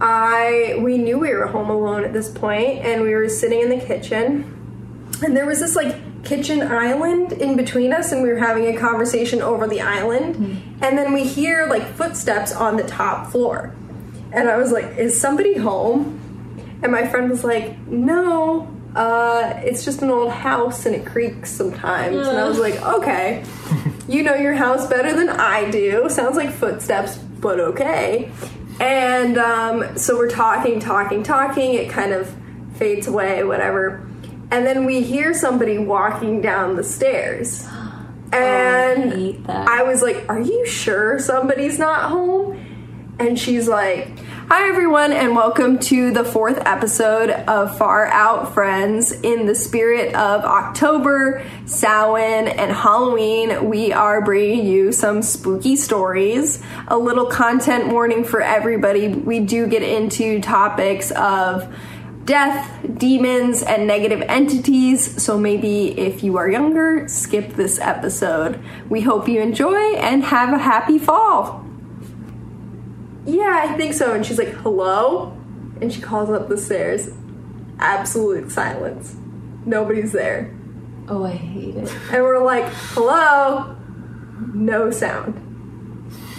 I, 0.00 0.78
we 0.80 0.98
knew 0.98 1.18
we 1.18 1.32
were 1.32 1.46
home 1.46 1.70
alone 1.70 2.04
at 2.04 2.12
this 2.12 2.30
point, 2.30 2.80
and 2.80 3.02
we 3.02 3.14
were 3.14 3.28
sitting 3.28 3.60
in 3.60 3.68
the 3.68 3.84
kitchen. 3.84 4.54
And 5.22 5.36
there 5.36 5.46
was 5.46 5.60
this 5.60 5.76
like 5.76 5.94
kitchen 6.28 6.62
island 6.62 7.32
in 7.32 7.56
between 7.56 7.92
us, 7.92 8.12
and 8.12 8.22
we 8.22 8.28
were 8.28 8.38
having 8.38 8.66
a 8.66 8.78
conversation 8.78 9.40
over 9.40 9.66
the 9.66 9.80
island. 9.80 10.36
And 10.82 10.98
then 10.98 11.12
we 11.12 11.24
hear 11.24 11.66
like 11.66 11.86
footsteps 11.94 12.52
on 12.54 12.76
the 12.76 12.82
top 12.82 13.30
floor. 13.32 13.74
And 14.32 14.48
I 14.50 14.56
was 14.58 14.70
like, 14.72 14.96
Is 14.98 15.18
somebody 15.18 15.56
home? 15.56 16.20
And 16.82 16.92
my 16.92 17.06
friend 17.08 17.30
was 17.30 17.44
like, 17.44 17.78
No, 17.88 18.68
uh, 18.94 19.54
it's 19.64 19.84
just 19.84 20.02
an 20.02 20.10
old 20.10 20.32
house 20.32 20.84
and 20.86 20.94
it 20.94 21.06
creaks 21.06 21.50
sometimes. 21.50 22.26
And 22.28 22.38
I 22.38 22.46
was 22.46 22.58
like, 22.58 22.80
Okay, 22.82 23.42
you 24.08 24.22
know 24.22 24.34
your 24.34 24.54
house 24.54 24.86
better 24.86 25.14
than 25.14 25.30
I 25.30 25.70
do. 25.70 26.08
Sounds 26.10 26.36
like 26.36 26.50
footsteps, 26.50 27.16
but 27.16 27.58
okay. 27.58 28.30
And 28.80 29.38
um, 29.38 29.96
so 29.98 30.16
we're 30.16 30.30
talking, 30.30 30.78
talking, 30.78 31.22
talking. 31.22 31.74
It 31.74 31.90
kind 31.90 32.12
of 32.12 32.32
fades 32.74 33.08
away, 33.08 33.42
whatever. 33.44 34.07
And 34.50 34.66
then 34.66 34.86
we 34.86 35.02
hear 35.02 35.34
somebody 35.34 35.78
walking 35.78 36.40
down 36.40 36.76
the 36.76 36.84
stairs. 36.84 37.66
Oh, 38.30 38.36
and 38.36 39.10
hate 39.14 39.46
that. 39.46 39.66
I 39.66 39.84
was 39.84 40.02
like, 40.02 40.26
Are 40.28 40.38
you 40.38 40.66
sure 40.66 41.18
somebody's 41.18 41.78
not 41.78 42.10
home? 42.10 43.16
And 43.18 43.38
she's 43.38 43.66
like, 43.66 44.18
Hi, 44.50 44.68
everyone, 44.68 45.12
and 45.12 45.34
welcome 45.34 45.78
to 45.78 46.10
the 46.10 46.24
fourth 46.24 46.58
episode 46.66 47.30
of 47.30 47.78
Far 47.78 48.06
Out 48.08 48.52
Friends. 48.52 49.12
In 49.12 49.46
the 49.46 49.54
spirit 49.54 50.14
of 50.14 50.44
October, 50.44 51.42
Samhain, 51.64 52.48
and 52.48 52.70
Halloween, 52.70 53.70
we 53.70 53.92
are 53.92 54.22
bringing 54.22 54.66
you 54.66 54.92
some 54.92 55.22
spooky 55.22 55.76
stories. 55.76 56.62
A 56.88 56.98
little 56.98 57.26
content 57.26 57.88
warning 57.88 58.24
for 58.24 58.42
everybody. 58.42 59.08
We 59.08 59.40
do 59.40 59.66
get 59.66 59.82
into 59.82 60.42
topics 60.42 61.10
of 61.12 61.74
death, 62.28 62.78
demons, 62.98 63.62
and 63.62 63.86
negative 63.86 64.20
entities. 64.28 65.22
So 65.22 65.38
maybe 65.38 65.98
if 65.98 66.22
you 66.22 66.36
are 66.36 66.48
younger, 66.48 67.08
skip 67.08 67.54
this 67.54 67.80
episode. 67.80 68.62
We 68.90 69.00
hope 69.00 69.28
you 69.28 69.40
enjoy 69.40 69.94
and 69.94 70.22
have 70.24 70.52
a 70.52 70.58
happy 70.58 70.98
fall. 70.98 71.64
Yeah, 73.24 73.64
I 73.64 73.74
think 73.78 73.94
so. 73.94 74.12
And 74.12 74.26
she's 74.26 74.36
like, 74.36 74.48
hello? 74.48 75.32
And 75.80 75.90
she 75.90 76.02
calls 76.02 76.28
up 76.28 76.50
the 76.50 76.58
stairs. 76.58 77.08
Absolute 77.78 78.52
silence. 78.52 79.16
Nobody's 79.64 80.12
there. 80.12 80.54
Oh, 81.08 81.24
I 81.24 81.30
hate 81.30 81.76
it. 81.76 81.90
And 82.12 82.22
we're 82.22 82.44
like, 82.44 82.70
hello? 82.92 83.74
No 84.52 84.90
sound. 84.90 85.34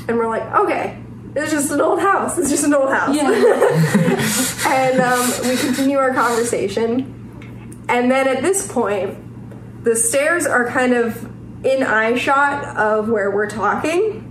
And 0.08 0.18
we're 0.18 0.30
like, 0.30 0.44
okay, 0.54 1.02
it's 1.36 1.52
just 1.52 1.72
an 1.72 1.82
old 1.82 2.00
house. 2.00 2.38
It's 2.38 2.50
just 2.50 2.64
an 2.64 2.74
old 2.74 2.90
house. 2.90 3.16
Yeah. 3.16 3.30
and 4.68 5.00
um, 5.00 5.50
we 5.50 5.58
continue 5.58 5.98
our 5.98 6.14
conversation. 6.14 7.86
And 7.88 8.10
then 8.10 8.28
at 8.28 8.42
this 8.42 8.72
point, 8.72 9.84
the 9.84 9.96
stairs 9.96 10.46
are 10.46 10.68
kind 10.68 10.94
of 10.94 11.26
in 11.66 11.84
eye 11.84 12.18
shot 12.18 12.78
of 12.78 13.10
where 13.10 13.32
we're 13.32 13.50
talking. 13.50 14.26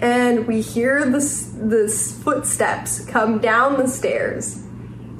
And 0.00 0.46
we 0.46 0.60
hear 0.60 1.04
the, 1.04 1.18
the 1.18 1.88
footsteps 2.22 3.04
come 3.06 3.40
down 3.40 3.76
the 3.76 3.88
stairs, 3.88 4.62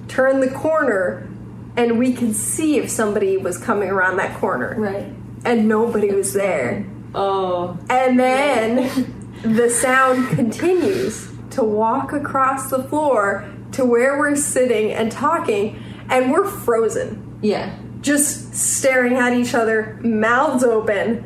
turn 0.07 0.41
the 0.41 0.51
corner, 0.51 1.29
and 1.77 1.99
we 1.99 2.13
can 2.13 2.33
see 2.33 2.79
if 2.79 2.89
somebody 2.89 3.37
was 3.37 3.59
coming 3.59 3.89
around 3.89 4.17
that 4.19 4.39
corner. 4.39 4.75
Right. 4.79 5.13
And 5.45 5.69
nobody 5.69 6.13
was 6.13 6.33
there. 6.33 6.87
Oh. 7.15 7.79
And 7.89 8.19
then 8.19 9.15
the 9.43 9.69
sound 9.71 10.29
continues 10.31 11.29
to 11.51 11.63
walk 11.63 12.13
across 12.13 12.71
the 12.71 12.83
floor 12.85 13.45
to 13.73 13.85
where 13.85 14.19
we're 14.19 14.37
sitting 14.37 14.93
and 14.93 15.11
talking, 15.13 15.83
and 16.09 16.31
we're 16.33 16.47
frozen, 16.47 17.39
Yeah. 17.43 17.71
just 18.01 18.55
staring 18.55 19.15
at 19.17 19.33
each 19.35 19.55
other, 19.55 19.99
mouths 20.03 20.65
open. 20.65 21.25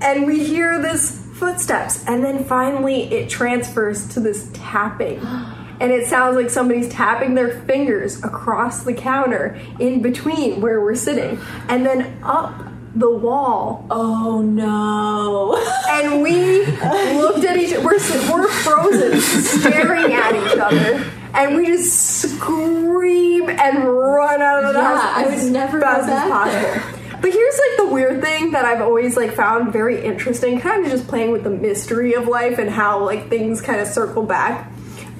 And 0.00 0.26
we 0.26 0.44
hear 0.44 0.80
this 0.80 1.22
footsteps, 1.34 2.04
and 2.06 2.24
then 2.24 2.44
finally 2.44 3.12
it 3.12 3.28
transfers 3.28 4.06
to 4.08 4.20
this 4.20 4.48
tapping. 4.52 5.20
And 5.78 5.92
it 5.92 6.06
sounds 6.06 6.36
like 6.36 6.48
somebody's 6.48 6.88
tapping 6.88 7.34
their 7.34 7.50
fingers 7.50 8.24
across 8.24 8.82
the 8.84 8.94
counter 8.94 9.58
in 9.78 10.00
between 10.00 10.62
where 10.62 10.80
we're 10.80 10.94
sitting, 10.94 11.38
and 11.68 11.84
then 11.84 12.18
up 12.22 12.54
the 12.98 13.10
wall. 13.10 13.84
Oh 13.90 14.40
no. 14.42 15.56
and 15.90 16.22
we 16.22 16.64
looked 16.66 17.44
at 17.44 17.56
each 17.56 17.76
we're 17.78 17.98
we're 18.32 18.48
frozen 18.48 19.20
staring 19.20 20.12
at 20.12 20.34
each 20.34 20.58
other. 20.58 21.04
And 21.34 21.54
we 21.54 21.66
just 21.66 22.22
scream 22.22 23.50
and 23.50 23.84
run 23.84 24.40
out 24.40 24.64
of 24.64 24.72
the 24.72 24.78
Yeah, 24.80 24.96
house 24.96 25.16
I 25.16 25.24
as 25.34 25.44
would 25.44 25.52
never 25.52 25.80
fast 25.80 26.08
as 26.08 26.30
possible. 26.30 26.98
but 27.20 27.30
here's 27.32 27.58
like 27.58 27.76
the 27.76 27.92
weird 27.92 28.22
thing 28.22 28.52
that 28.52 28.64
I've 28.64 28.80
always 28.80 29.16
like 29.18 29.32
found 29.34 29.70
very 29.72 30.02
interesting 30.02 30.60
kind 30.60 30.84
of 30.86 30.90
just 30.90 31.06
playing 31.06 31.32
with 31.32 31.44
the 31.44 31.50
mystery 31.50 32.14
of 32.14 32.26
life 32.26 32.58
and 32.58 32.70
how 32.70 33.04
like 33.04 33.28
things 33.28 33.60
kind 33.60 33.80
of 33.80 33.86
circle 33.88 34.22
back. 34.22 34.70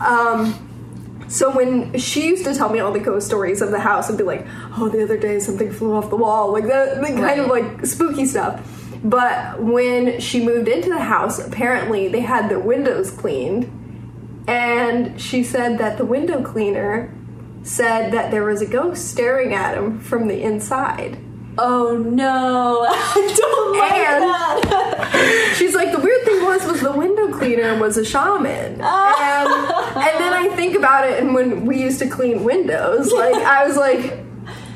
Um 0.01 0.63
so 1.29 1.51
when 1.51 1.99
she 1.99 2.29
used 2.29 2.45
to 2.45 2.55
tell 2.55 2.69
me 2.69 2.79
all 2.79 2.93
the 2.93 3.01
ghost 3.01 3.27
stories 3.27 3.61
of 3.61 3.71
the 3.71 3.81
house 3.81 4.09
and 4.09 4.17
be 4.17 4.25
like, 4.25 4.47
"Oh, 4.77 4.89
the 4.89 5.03
other 5.03 5.17
day 5.17 5.39
something 5.41 5.71
flew 5.71 5.95
off 5.95 6.11
the 6.11 6.17
wall," 6.17 6.53
like 6.53 6.67
that, 6.67 7.01
the 7.01 7.09
kind 7.09 7.41
of 7.41 7.49
like 7.49 7.85
spooky 7.87 8.27
stuff. 8.27 8.61
But 9.05 9.63
when 9.63 10.21
she 10.21 10.45
moved 10.45 10.69
into 10.69 10.89
the 10.89 11.01
house, 11.01 11.39
apparently 11.39 12.09
they 12.09 12.21
had 12.21 12.49
their 12.49 12.59
windows 12.59 13.11
cleaned, 13.11 13.71
and 14.47 15.21
she 15.21 15.43
said 15.43 15.79
that 15.79 15.99
the 15.99 16.05
window 16.05 16.43
cleaner 16.43 17.13
said 17.63 18.13
that 18.13 18.31
there 18.31 18.45
was 18.45 18.63
a 18.63 18.67
ghost 18.67 19.09
staring 19.11 19.53
at 19.53 19.77
him 19.77 19.99
from 19.99 20.29
the 20.29 20.43
inside. 20.43 21.19
Oh 21.59 21.97
no. 21.97 22.87
I 22.89 23.35
don't 23.37 23.79
like 23.79 23.93
And- 23.93 24.23
that. 24.25 25.55
She's 25.57 25.75
like, 25.75 25.93
the 25.93 25.99
weird 25.99 26.25
thing 26.25 26.45
was, 26.45 26.67
was 26.67 26.81
the 26.83 26.93
window 26.93 27.33
cleaner 27.37 27.79
was 27.79 27.97
a 27.97 28.05
shaman, 28.05 28.47
and 28.81 28.81
and 28.83 30.21
then 30.21 30.33
I 30.33 30.53
think 30.55 30.77
about 30.77 31.09
it, 31.09 31.19
and 31.23 31.35
when 31.35 31.65
we 31.65 31.81
used 31.81 31.99
to 32.01 32.09
clean 32.09 32.45
windows, 32.45 33.11
like 33.13 33.35
I 33.37 33.67
was 33.67 33.77
like, 33.77 34.19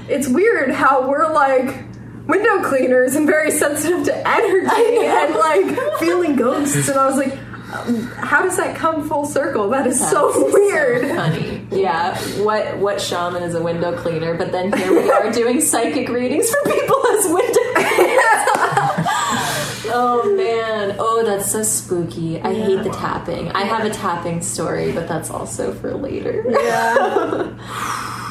it's 0.08 0.26
weird 0.28 0.70
how 0.70 1.08
we're 1.08 1.30
like 1.32 1.84
window 2.26 2.62
cleaners 2.62 3.14
and 3.16 3.26
very 3.26 3.50
sensitive 3.50 4.04
to 4.04 4.28
energy 4.28 4.98
and 5.06 5.34
like 5.34 5.98
feeling 5.98 6.36
ghosts. 6.36 6.88
And 6.88 6.98
I 6.98 7.06
was 7.06 7.16
like, 7.16 7.38
how 7.70 8.42
does 8.42 8.56
that 8.56 8.76
come 8.76 9.08
full 9.08 9.24
circle? 9.24 9.70
That 9.70 9.86
is 9.86 9.98
so 9.98 10.32
That's 10.32 10.54
weird. 10.54 11.08
funny. 11.08 11.66
Yeah. 11.70 12.18
What 12.42 12.78
what 12.78 13.00
shaman 13.00 13.42
is 13.42 13.54
a 13.54 13.62
window 13.62 13.96
cleaner? 13.96 14.34
But 14.34 14.50
then 14.52 14.72
here 14.72 14.92
we 14.92 15.10
are 15.10 15.30
doing 15.32 15.60
psychic 15.60 16.08
readings 16.08 16.50
for 16.50 16.62
people 16.70 17.06
as 17.06 17.24
window 17.26 17.72
cleaners. 17.74 18.18
oh 19.92 20.34
man. 20.36 20.96
Oh, 20.98 21.22
that's 21.24 21.50
so 21.50 21.62
spooky. 21.62 22.40
I 22.40 22.52
hate 22.54 22.82
the 22.82 22.90
tapping. 22.90 23.48
I 23.52 23.62
have 23.62 23.84
a 23.84 23.90
tapping 23.90 24.42
story, 24.42 24.92
but 24.92 25.06
that's 25.06 25.30
also 25.30 25.72
for 25.72 25.94
later. 25.94 26.44
Yeah. 26.48 27.56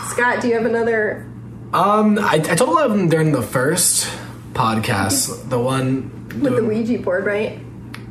Scott, 0.10 0.42
do 0.42 0.48
you 0.50 0.56
have 0.56 0.66
another? 0.66 1.26
Um, 1.74 2.18
I, 2.20 2.36
I 2.36 2.56
told 2.56 2.72
a 2.72 2.74
lot 2.74 2.86
of 2.88 2.92
them 2.92 3.10
during 3.10 3.32
the 3.32 3.44
first 3.44 4.10
podcast. 4.54 5.50
The 5.50 5.60
one 5.60 6.28
With 6.42 6.56
the 6.56 6.64
Ouija 6.64 6.98
board, 7.00 7.26
right? 7.26 7.60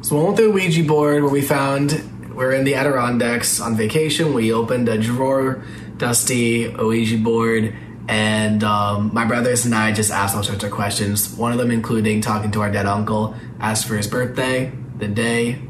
So 0.00 0.16
we 0.16 0.24
went 0.24 0.36
through 0.36 0.46
the 0.48 0.52
Ouija 0.52 0.84
board 0.84 1.22
where 1.22 1.32
we 1.32 1.42
found 1.42 2.34
we're 2.34 2.52
in 2.52 2.64
the 2.64 2.76
Adirondacks 2.76 3.60
on 3.60 3.76
vacation. 3.76 4.32
We 4.32 4.52
opened 4.52 4.88
a 4.88 4.96
drawer, 4.96 5.64
dusty 5.96 6.68
Ouija 6.68 7.18
board, 7.18 7.74
and 8.08 8.62
um, 8.62 9.12
my 9.12 9.24
brothers 9.24 9.64
and 9.64 9.74
I 9.74 9.92
just 9.92 10.12
asked 10.12 10.36
all 10.36 10.44
sorts 10.44 10.62
of 10.62 10.70
questions. 10.70 11.34
One 11.34 11.50
of 11.50 11.58
them 11.58 11.72
including 11.72 12.20
talking 12.20 12.52
to 12.52 12.60
our 12.60 12.70
dead 12.70 12.86
uncle, 12.86 13.34
asked 13.58 13.88
for 13.88 13.96
his 13.96 14.06
birthday, 14.06 14.72
the 14.98 15.08
day, 15.08 15.60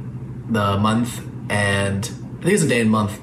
the 0.51 0.77
month, 0.77 1.23
and 1.49 2.05
I 2.05 2.43
think 2.43 2.55
it's 2.55 2.63
a 2.63 2.69
day 2.69 2.83
and 2.83 2.91
month. 2.91 3.19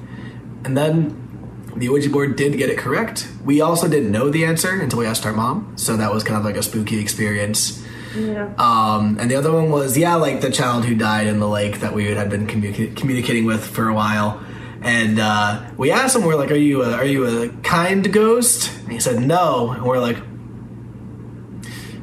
And 0.64 0.76
then 0.76 1.70
the 1.76 1.88
Ouija 1.88 2.10
board 2.10 2.34
did 2.34 2.58
get 2.58 2.68
it 2.68 2.78
correct. 2.78 3.28
We 3.44 3.60
also 3.60 3.88
didn't 3.88 4.10
know 4.10 4.28
the 4.28 4.44
answer 4.44 4.80
until 4.80 4.98
we 4.98 5.06
asked 5.06 5.24
our 5.24 5.32
mom, 5.32 5.74
so 5.76 5.96
that 5.96 6.12
was 6.12 6.24
kind 6.24 6.36
of 6.36 6.44
like 6.44 6.56
a 6.56 6.64
spooky 6.64 6.98
experience. 6.98 7.85
Yeah. 8.16 8.52
Um, 8.58 9.18
and 9.20 9.30
the 9.30 9.36
other 9.36 9.52
one 9.52 9.70
was, 9.70 9.96
yeah, 9.98 10.14
like 10.14 10.40
the 10.40 10.50
child 10.50 10.84
who 10.84 10.94
died 10.94 11.26
in 11.26 11.38
the 11.38 11.48
lake 11.48 11.80
that 11.80 11.92
we 11.92 12.06
had 12.06 12.30
been 12.30 12.46
communica- 12.46 12.96
communicating 12.96 13.44
with 13.44 13.64
for 13.64 13.88
a 13.88 13.94
while. 13.94 14.42
And 14.80 15.18
uh, 15.18 15.62
we 15.76 15.90
asked 15.90 16.16
him, 16.16 16.24
we're 16.24 16.36
like, 16.36 16.50
"Are 16.50 16.56
you 16.56 16.82
a, 16.82 16.92
are 16.92 17.04
you 17.04 17.26
a 17.26 17.48
kind 17.62 18.12
ghost?" 18.12 18.70
And 18.82 18.92
he 18.92 19.00
said, 19.00 19.20
"No." 19.20 19.72
And 19.72 19.82
we're 19.84 19.98
like, 19.98 20.18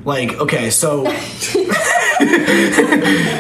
like 0.04 0.34
okay, 0.34 0.70
so, 0.70 1.06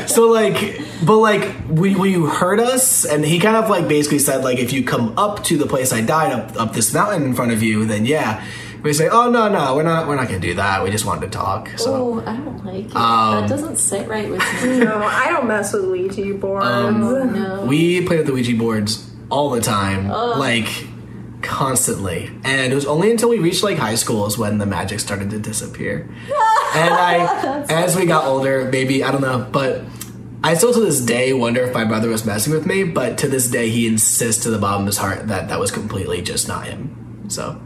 so 0.07 0.27
like, 0.29 0.79
but 1.05 1.17
like, 1.17 1.55
will, 1.67 1.99
will 1.99 2.05
you 2.05 2.27
hurt 2.27 2.59
us? 2.59 3.05
And 3.05 3.25
he 3.25 3.39
kind 3.39 3.57
of 3.57 3.69
like 3.69 3.88
basically 3.89 4.19
said, 4.19 4.43
like, 4.43 4.59
if 4.59 4.71
you 4.71 4.83
come 4.86 5.17
up 5.17 5.43
to 5.45 5.57
the 5.57 5.65
place 5.67 5.91
I 5.91 6.01
died, 6.01 6.31
up 6.31 6.55
up 6.59 6.73
this 6.73 6.93
mountain 6.93 7.23
in 7.23 7.33
front 7.33 7.51
of 7.51 7.62
you, 7.62 7.86
then 7.86 8.05
yeah. 8.05 8.45
We 8.84 8.91
say, 8.93 9.08
oh 9.08 9.30
no 9.30 9.48
no, 9.48 9.76
we're 9.76 9.84
not 9.84 10.08
we're 10.08 10.15
not 10.17 10.28
gonna 10.28 10.39
do 10.39 10.56
that. 10.56 10.84
We 10.84 10.91
just 10.91 11.06
wanted 11.06 11.32
to 11.32 11.38
talk. 11.38 11.69
So. 11.78 11.96
Oh, 11.96 12.24
I 12.26 12.36
don't 12.36 12.65
like 12.65 12.86
it. 12.86 12.96
Um, 12.96 13.41
that 13.41 13.50
doesn't 13.50 13.78
sit 13.78 14.08
right 14.08 14.30
with 14.30 14.41
me. 14.63 14.80
No, 14.80 15.02
I 15.02 15.30
don't 15.30 15.48
mess 15.48 15.74
with 15.74 15.86
Ouija 15.86 16.34
boards. 16.34 16.65
Um, 16.65 17.00
no. 17.34 17.65
We 17.65 18.06
played 18.06 18.17
with 18.17 18.28
the 18.28 18.34
Ouija 18.34 18.56
boards 18.56 19.10
all 19.30 19.50
the 19.50 19.62
time, 19.62 20.10
like 20.10 20.67
constantly. 21.41 22.32
And 22.43 22.72
it 22.72 22.76
was 22.76 22.86
only 22.86 23.12
until 23.12 23.30
we 23.30 23.39
reached 23.39 23.63
like 23.63 23.78
high 23.78 23.96
school 23.96 24.26
is 24.26 24.38
when 24.38 24.58
the 24.58 24.65
magic 24.65 25.00
started 25.00 25.30
to 25.30 25.39
disappear. 25.39 26.10
and 26.76 26.93
I, 26.93 27.65
as 27.69 27.96
we 27.96 28.06
got 28.06 28.26
older, 28.26 28.69
maybe 28.72 29.04
I 29.04 29.12
don't 29.12 29.22
know, 29.22 29.48
but 29.52 29.84
I 30.43 30.56
still 30.56 30.74
to 30.74 30.82
this 30.82 31.00
day 31.00 31.32
wonder 31.34 31.63
if 31.63 31.74
my 31.74 31.86
brother 31.86 32.10
was 32.10 32.26
messing 32.26 32.54
with 32.54 32.65
me. 32.65 32.84
But 32.84 33.17
to 33.19 33.28
this 33.28 33.50
day, 33.50 33.69
he 33.69 33.88
insists 33.88 34.43
to 34.43 34.50
the 34.50 34.58
bottom 34.58 34.82
of 34.82 34.88
his 34.88 34.98
heart 34.98 35.28
that 35.28 35.50
that 35.50 35.60
was 35.60 35.72
completely 35.72 36.22
just 36.22 36.48
not 36.48 36.67
him. 36.67 37.26
So, 37.30 37.62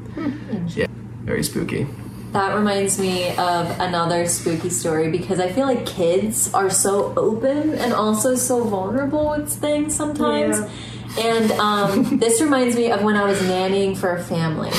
yeah, 0.76 0.87
very 1.28 1.44
spooky. 1.44 1.86
That 2.32 2.56
reminds 2.56 2.98
me 2.98 3.30
of 3.36 3.80
another 3.80 4.26
spooky 4.28 4.70
story 4.70 5.12
because 5.12 5.40
I 5.40 5.52
feel 5.52 5.66
like 5.66 5.86
kids 5.86 6.54
are 6.54 6.70
so 6.70 7.14
open 7.18 7.76
and 7.76 7.94
also 7.94 8.36
so 8.36 8.64
vulnerable 8.64 9.30
with 9.32 9.52
things 9.52 9.94
sometimes. 9.94 10.60
Yeah. 10.60 11.26
And 11.26 11.52
um, 11.54 12.18
this 12.24 12.42
reminds 12.42 12.76
me 12.76 12.92
of 12.92 13.04
when 13.04 13.18
I 13.18 13.26
was 13.26 13.40
nannying 13.40 13.98
for 13.98 14.16
a 14.16 14.24
family. 14.24 14.72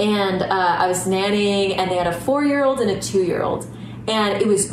And 0.00 0.42
uh, 0.42 0.76
I 0.80 0.86
was 0.88 1.06
nannying, 1.06 1.76
and 1.76 1.90
they 1.90 1.96
had 1.96 2.06
a 2.06 2.18
four 2.20 2.42
year 2.44 2.64
old 2.64 2.80
and 2.80 2.90
a 2.90 3.00
two 3.00 3.22
year 3.22 3.42
old. 3.42 3.66
And 4.08 4.40
it 4.40 4.48
was, 4.48 4.72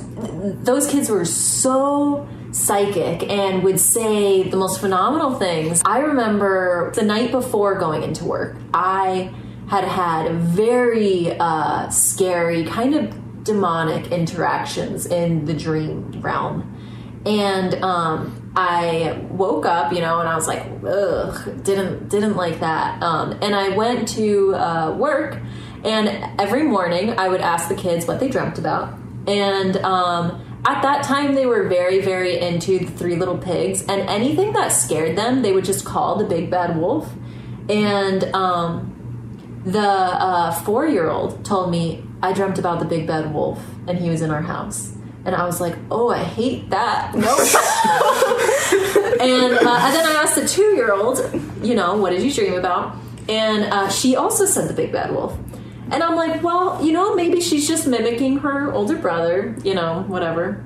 those 0.63 0.89
kids 0.89 1.09
were 1.09 1.25
so 1.25 2.27
psychic 2.51 3.29
and 3.29 3.61
would 3.63 3.79
say 3.79 4.43
the 4.43 4.57
most 4.57 4.79
phenomenal 4.79 5.37
things. 5.37 5.81
I 5.85 5.99
remember 5.99 6.91
the 6.95 7.03
night 7.03 7.31
before 7.31 7.77
going 7.77 8.03
into 8.03 8.23
work, 8.23 8.57
I 8.73 9.31
had 9.69 9.83
had 9.83 10.31
very 10.41 11.37
uh, 11.39 11.89
scary, 11.89 12.65
kind 12.65 12.95
of 12.95 13.43
demonic 13.43 14.11
interactions 14.11 15.05
in 15.05 15.45
the 15.45 15.53
dream 15.53 16.11
realm. 16.21 16.75
And 17.25 17.75
um, 17.83 18.51
I 18.55 19.25
woke 19.29 19.65
up, 19.65 19.93
you 19.93 20.01
know, 20.01 20.19
and 20.19 20.27
I 20.27 20.35
was 20.35 20.47
like, 20.47 20.65
ugh, 20.85 21.63
didn't 21.63 22.09
didn't 22.09 22.35
like 22.35 22.61
that. 22.61 23.01
Um, 23.03 23.37
and 23.41 23.53
I 23.55 23.69
went 23.69 24.07
to 24.09 24.55
uh, 24.55 24.95
work, 24.97 25.39
and 25.83 26.39
every 26.39 26.63
morning 26.63 27.19
I 27.19 27.27
would 27.27 27.41
ask 27.41 27.69
the 27.69 27.75
kids 27.75 28.07
what 28.07 28.19
they 28.19 28.29
dreamt 28.29 28.57
about. 28.57 28.97
And 29.27 29.77
um, 29.77 30.61
at 30.65 30.81
that 30.81 31.03
time, 31.03 31.35
they 31.35 31.45
were 31.45 31.67
very, 31.67 32.01
very 32.01 32.39
into 32.39 32.79
the 32.79 32.91
Three 32.91 33.15
Little 33.15 33.37
Pigs, 33.37 33.81
and 33.81 34.01
anything 34.09 34.53
that 34.53 34.69
scared 34.69 35.17
them, 35.17 35.41
they 35.41 35.51
would 35.51 35.65
just 35.65 35.85
call 35.85 36.15
the 36.15 36.25
Big 36.25 36.49
Bad 36.49 36.77
Wolf. 36.77 37.11
And 37.69 38.23
um, 38.33 38.88
the 39.65 39.79
uh, 39.79 40.51
four 40.51 40.87
year 40.87 41.09
old 41.09 41.43
told 41.45 41.71
me, 41.71 42.03
I 42.21 42.33
dreamt 42.33 42.59
about 42.59 42.79
the 42.79 42.85
big 42.85 43.07
bad 43.07 43.33
wolf 43.33 43.63
and 43.87 43.97
he 43.97 44.09
was 44.09 44.21
in 44.21 44.31
our 44.31 44.41
house. 44.41 44.95
And 45.25 45.35
I 45.35 45.45
was 45.45 45.59
like, 45.59 45.75
oh, 45.91 46.09
I 46.09 46.23
hate 46.23 46.69
that. 46.69 47.13
Nope. 47.15 47.39
and, 49.21 49.53
uh, 49.53 49.77
and 49.81 49.95
then 49.95 50.05
I 50.05 50.21
asked 50.23 50.35
the 50.35 50.47
two 50.47 50.75
year 50.75 50.93
old, 50.93 51.19
you 51.61 51.75
know, 51.75 51.97
what 51.97 52.11
did 52.11 52.21
you 52.21 52.31
dream 52.33 52.53
about? 52.53 52.95
And 53.27 53.65
uh, 53.65 53.89
she 53.89 54.15
also 54.15 54.45
said 54.45 54.69
the 54.69 54.73
big 54.73 54.91
bad 54.91 55.11
wolf. 55.11 55.37
And 55.91 56.03
I'm 56.03 56.15
like, 56.15 56.43
well, 56.43 56.83
you 56.83 56.91
know, 56.91 57.15
maybe 57.15 57.41
she's 57.41 57.67
just 57.67 57.87
mimicking 57.87 58.37
her 58.39 58.71
older 58.71 58.95
brother, 58.95 59.55
you 59.63 59.73
know, 59.73 60.03
whatever. 60.07 60.63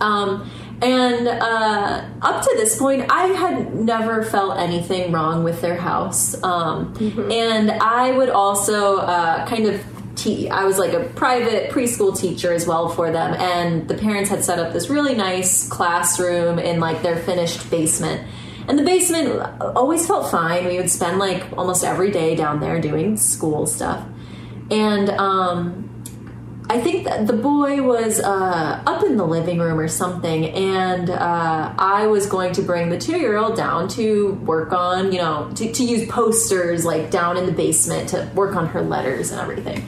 Um, 0.00 0.48
and 0.82 1.28
uh, 1.28 2.04
up 2.20 2.42
to 2.42 2.50
this 2.56 2.78
point, 2.78 3.06
I 3.10 3.28
had 3.28 3.74
never 3.74 4.22
felt 4.24 4.58
anything 4.58 5.12
wrong 5.12 5.44
with 5.44 5.60
their 5.60 5.76
house. 5.76 6.40
Um, 6.42 6.94
And 7.30 7.70
I 7.70 8.10
would 8.10 8.30
also 8.30 8.96
uh, 8.96 9.46
kind 9.46 9.66
of 9.66 9.80
te- 10.16 10.50
I 10.50 10.64
was 10.64 10.78
like 10.78 10.92
a 10.92 11.04
private 11.14 11.70
preschool 11.70 12.18
teacher 12.18 12.52
as 12.52 12.66
well 12.66 12.88
for 12.88 13.10
them. 13.10 13.34
And 13.34 13.88
the 13.88 13.94
parents 13.94 14.28
had 14.28 14.44
set 14.44 14.58
up 14.58 14.72
this 14.72 14.90
really 14.90 15.14
nice 15.14 15.68
classroom 15.68 16.58
in 16.58 16.80
like 16.80 17.02
their 17.02 17.16
finished 17.16 17.70
basement. 17.70 18.26
And 18.68 18.78
the 18.78 18.84
basement 18.84 19.40
always 19.60 20.06
felt 20.06 20.30
fine. 20.30 20.66
We 20.66 20.76
would 20.76 20.90
spend 20.90 21.18
like 21.18 21.44
almost 21.56 21.84
every 21.84 22.10
day 22.10 22.34
down 22.34 22.60
there 22.60 22.80
doing 22.80 23.16
school 23.16 23.66
stuff. 23.66 24.04
And 24.70 25.10
um, 25.10 25.90
I 26.68 26.80
think 26.80 27.04
that 27.04 27.26
the 27.26 27.32
boy 27.32 27.82
was 27.82 28.20
uh, 28.20 28.82
up 28.86 29.04
in 29.04 29.16
the 29.16 29.26
living 29.26 29.58
room 29.58 29.78
or 29.78 29.88
something, 29.88 30.46
and 30.50 31.10
uh, 31.10 31.74
I 31.76 32.06
was 32.06 32.26
going 32.26 32.52
to 32.54 32.62
bring 32.62 32.88
the 32.88 32.98
two 32.98 33.18
year 33.18 33.36
old 33.36 33.56
down 33.56 33.88
to 33.88 34.34
work 34.44 34.72
on, 34.72 35.12
you 35.12 35.18
know, 35.18 35.50
to, 35.56 35.72
to 35.72 35.84
use 35.84 36.08
posters 36.08 36.84
like 36.84 37.10
down 37.10 37.36
in 37.36 37.46
the 37.46 37.52
basement 37.52 38.08
to 38.10 38.30
work 38.34 38.56
on 38.56 38.68
her 38.68 38.80
letters 38.80 39.32
and 39.32 39.40
everything. 39.40 39.86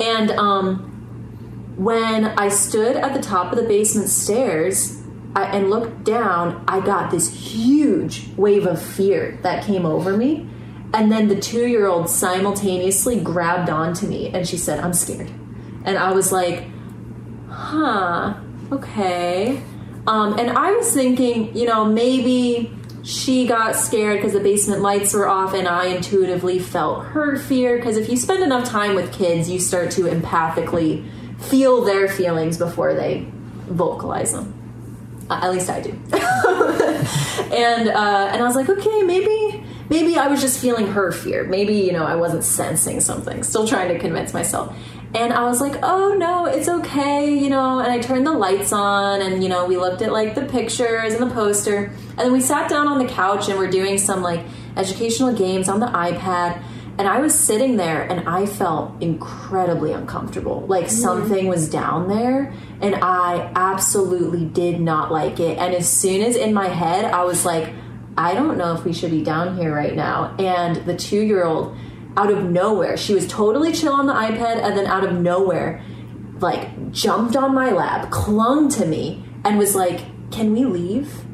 And 0.00 0.30
um, 0.32 1.74
when 1.76 2.24
I 2.24 2.48
stood 2.48 2.96
at 2.96 3.14
the 3.14 3.20
top 3.20 3.52
of 3.52 3.58
the 3.58 3.68
basement 3.68 4.08
stairs 4.08 5.02
I, 5.36 5.44
and 5.44 5.70
looked 5.70 6.04
down, 6.04 6.64
I 6.66 6.80
got 6.80 7.10
this 7.10 7.32
huge 7.32 8.28
wave 8.36 8.66
of 8.66 8.80
fear 8.80 9.38
that 9.42 9.64
came 9.64 9.84
over 9.84 10.16
me. 10.16 10.48
And 10.94 11.12
then 11.12 11.28
the 11.28 11.38
two 11.38 11.66
year 11.66 11.86
old 11.86 12.08
simultaneously 12.08 13.20
grabbed 13.20 13.68
onto 13.68 14.06
me 14.06 14.30
and 14.30 14.48
she 14.48 14.56
said, 14.56 14.80
I'm 14.80 14.94
scared. 14.94 15.30
And 15.86 15.96
I 15.96 16.12
was 16.12 16.32
like, 16.32 16.64
huh, 17.48 18.34
okay. 18.72 19.62
Um, 20.06 20.38
and 20.38 20.50
I 20.50 20.72
was 20.72 20.92
thinking, 20.92 21.56
you 21.56 21.66
know, 21.66 21.84
maybe 21.84 22.76
she 23.02 23.46
got 23.46 23.76
scared 23.76 24.18
because 24.18 24.32
the 24.32 24.40
basement 24.40 24.82
lights 24.82 25.14
were 25.14 25.28
off, 25.28 25.54
and 25.54 25.68
I 25.68 25.86
intuitively 25.86 26.58
felt 26.58 27.04
her 27.06 27.36
fear. 27.36 27.76
Because 27.76 27.96
if 27.96 28.08
you 28.08 28.16
spend 28.16 28.42
enough 28.42 28.68
time 28.68 28.96
with 28.96 29.12
kids, 29.12 29.48
you 29.48 29.60
start 29.60 29.92
to 29.92 30.02
empathically 30.02 31.08
feel 31.40 31.84
their 31.84 32.08
feelings 32.08 32.58
before 32.58 32.94
they 32.94 33.26
vocalize 33.66 34.32
them. 34.32 34.52
Uh, 35.30 35.40
at 35.42 35.52
least 35.52 35.70
I 35.70 35.80
do. 35.80 35.90
and 37.54 37.88
uh, 37.88 38.30
and 38.32 38.42
I 38.42 38.44
was 38.44 38.56
like, 38.56 38.68
okay, 38.68 39.02
maybe 39.02 39.64
maybe 39.88 40.16
I 40.16 40.26
was 40.28 40.40
just 40.40 40.60
feeling 40.60 40.88
her 40.88 41.12
fear. 41.12 41.44
Maybe 41.44 41.74
you 41.74 41.92
know 41.92 42.04
I 42.04 42.16
wasn't 42.16 42.44
sensing 42.44 43.00
something. 43.00 43.42
Still 43.42 43.66
trying 43.66 43.88
to 43.88 43.98
convince 43.98 44.34
myself. 44.34 44.76
And 45.14 45.32
I 45.32 45.44
was 45.44 45.60
like, 45.60 45.78
oh 45.82 46.14
no, 46.14 46.46
it's 46.46 46.68
okay, 46.68 47.36
you 47.36 47.48
know. 47.48 47.78
And 47.78 47.90
I 47.90 47.98
turned 47.98 48.26
the 48.26 48.32
lights 48.32 48.72
on, 48.72 49.22
and 49.22 49.42
you 49.42 49.48
know, 49.48 49.64
we 49.64 49.76
looked 49.76 50.02
at 50.02 50.12
like 50.12 50.34
the 50.34 50.44
pictures 50.44 51.14
and 51.14 51.30
the 51.30 51.34
poster, 51.34 51.86
and 51.86 52.18
then 52.18 52.32
we 52.32 52.40
sat 52.40 52.68
down 52.68 52.86
on 52.86 52.98
the 52.98 53.06
couch 53.06 53.48
and 53.48 53.58
we're 53.58 53.70
doing 53.70 53.98
some 53.98 54.22
like 54.22 54.44
educational 54.76 55.32
games 55.32 55.68
on 55.68 55.80
the 55.80 55.86
iPad. 55.86 56.62
And 56.98 57.06
I 57.06 57.20
was 57.20 57.34
sitting 57.38 57.76
there 57.76 58.02
and 58.02 58.26
I 58.26 58.46
felt 58.46 59.02
incredibly 59.02 59.92
uncomfortable. 59.92 60.64
Like 60.66 60.88
something 60.88 61.46
was 61.46 61.68
down 61.68 62.08
there 62.08 62.54
and 62.80 62.94
I 62.94 63.52
absolutely 63.54 64.46
did 64.46 64.80
not 64.80 65.12
like 65.12 65.38
it. 65.38 65.58
And 65.58 65.74
as 65.74 65.90
soon 65.90 66.22
as 66.22 66.36
in 66.36 66.54
my 66.54 66.68
head, 66.68 67.04
I 67.04 67.24
was 67.24 67.44
like, 67.44 67.74
I 68.16 68.32
don't 68.32 68.56
know 68.56 68.74
if 68.74 68.84
we 68.84 68.94
should 68.94 69.10
be 69.10 69.22
down 69.22 69.58
here 69.58 69.74
right 69.74 69.94
now. 69.94 70.34
And 70.38 70.76
the 70.86 70.96
two 70.96 71.20
year 71.20 71.44
old, 71.44 71.76
out 72.16 72.30
of 72.30 72.44
nowhere, 72.44 72.96
she 72.96 73.14
was 73.14 73.26
totally 73.26 73.72
chill 73.72 73.92
on 73.92 74.06
the 74.06 74.14
iPad 74.14 74.62
and 74.62 74.76
then 74.76 74.86
out 74.86 75.04
of 75.04 75.14
nowhere, 75.14 75.82
like 76.40 76.92
jumped 76.92 77.36
on 77.36 77.54
my 77.54 77.70
lap, 77.70 78.10
clung 78.10 78.68
to 78.70 78.86
me, 78.86 79.24
and 79.44 79.58
was 79.58 79.74
like, 79.74 80.00
Can 80.30 80.52
we 80.52 80.64
leave? 80.64 81.26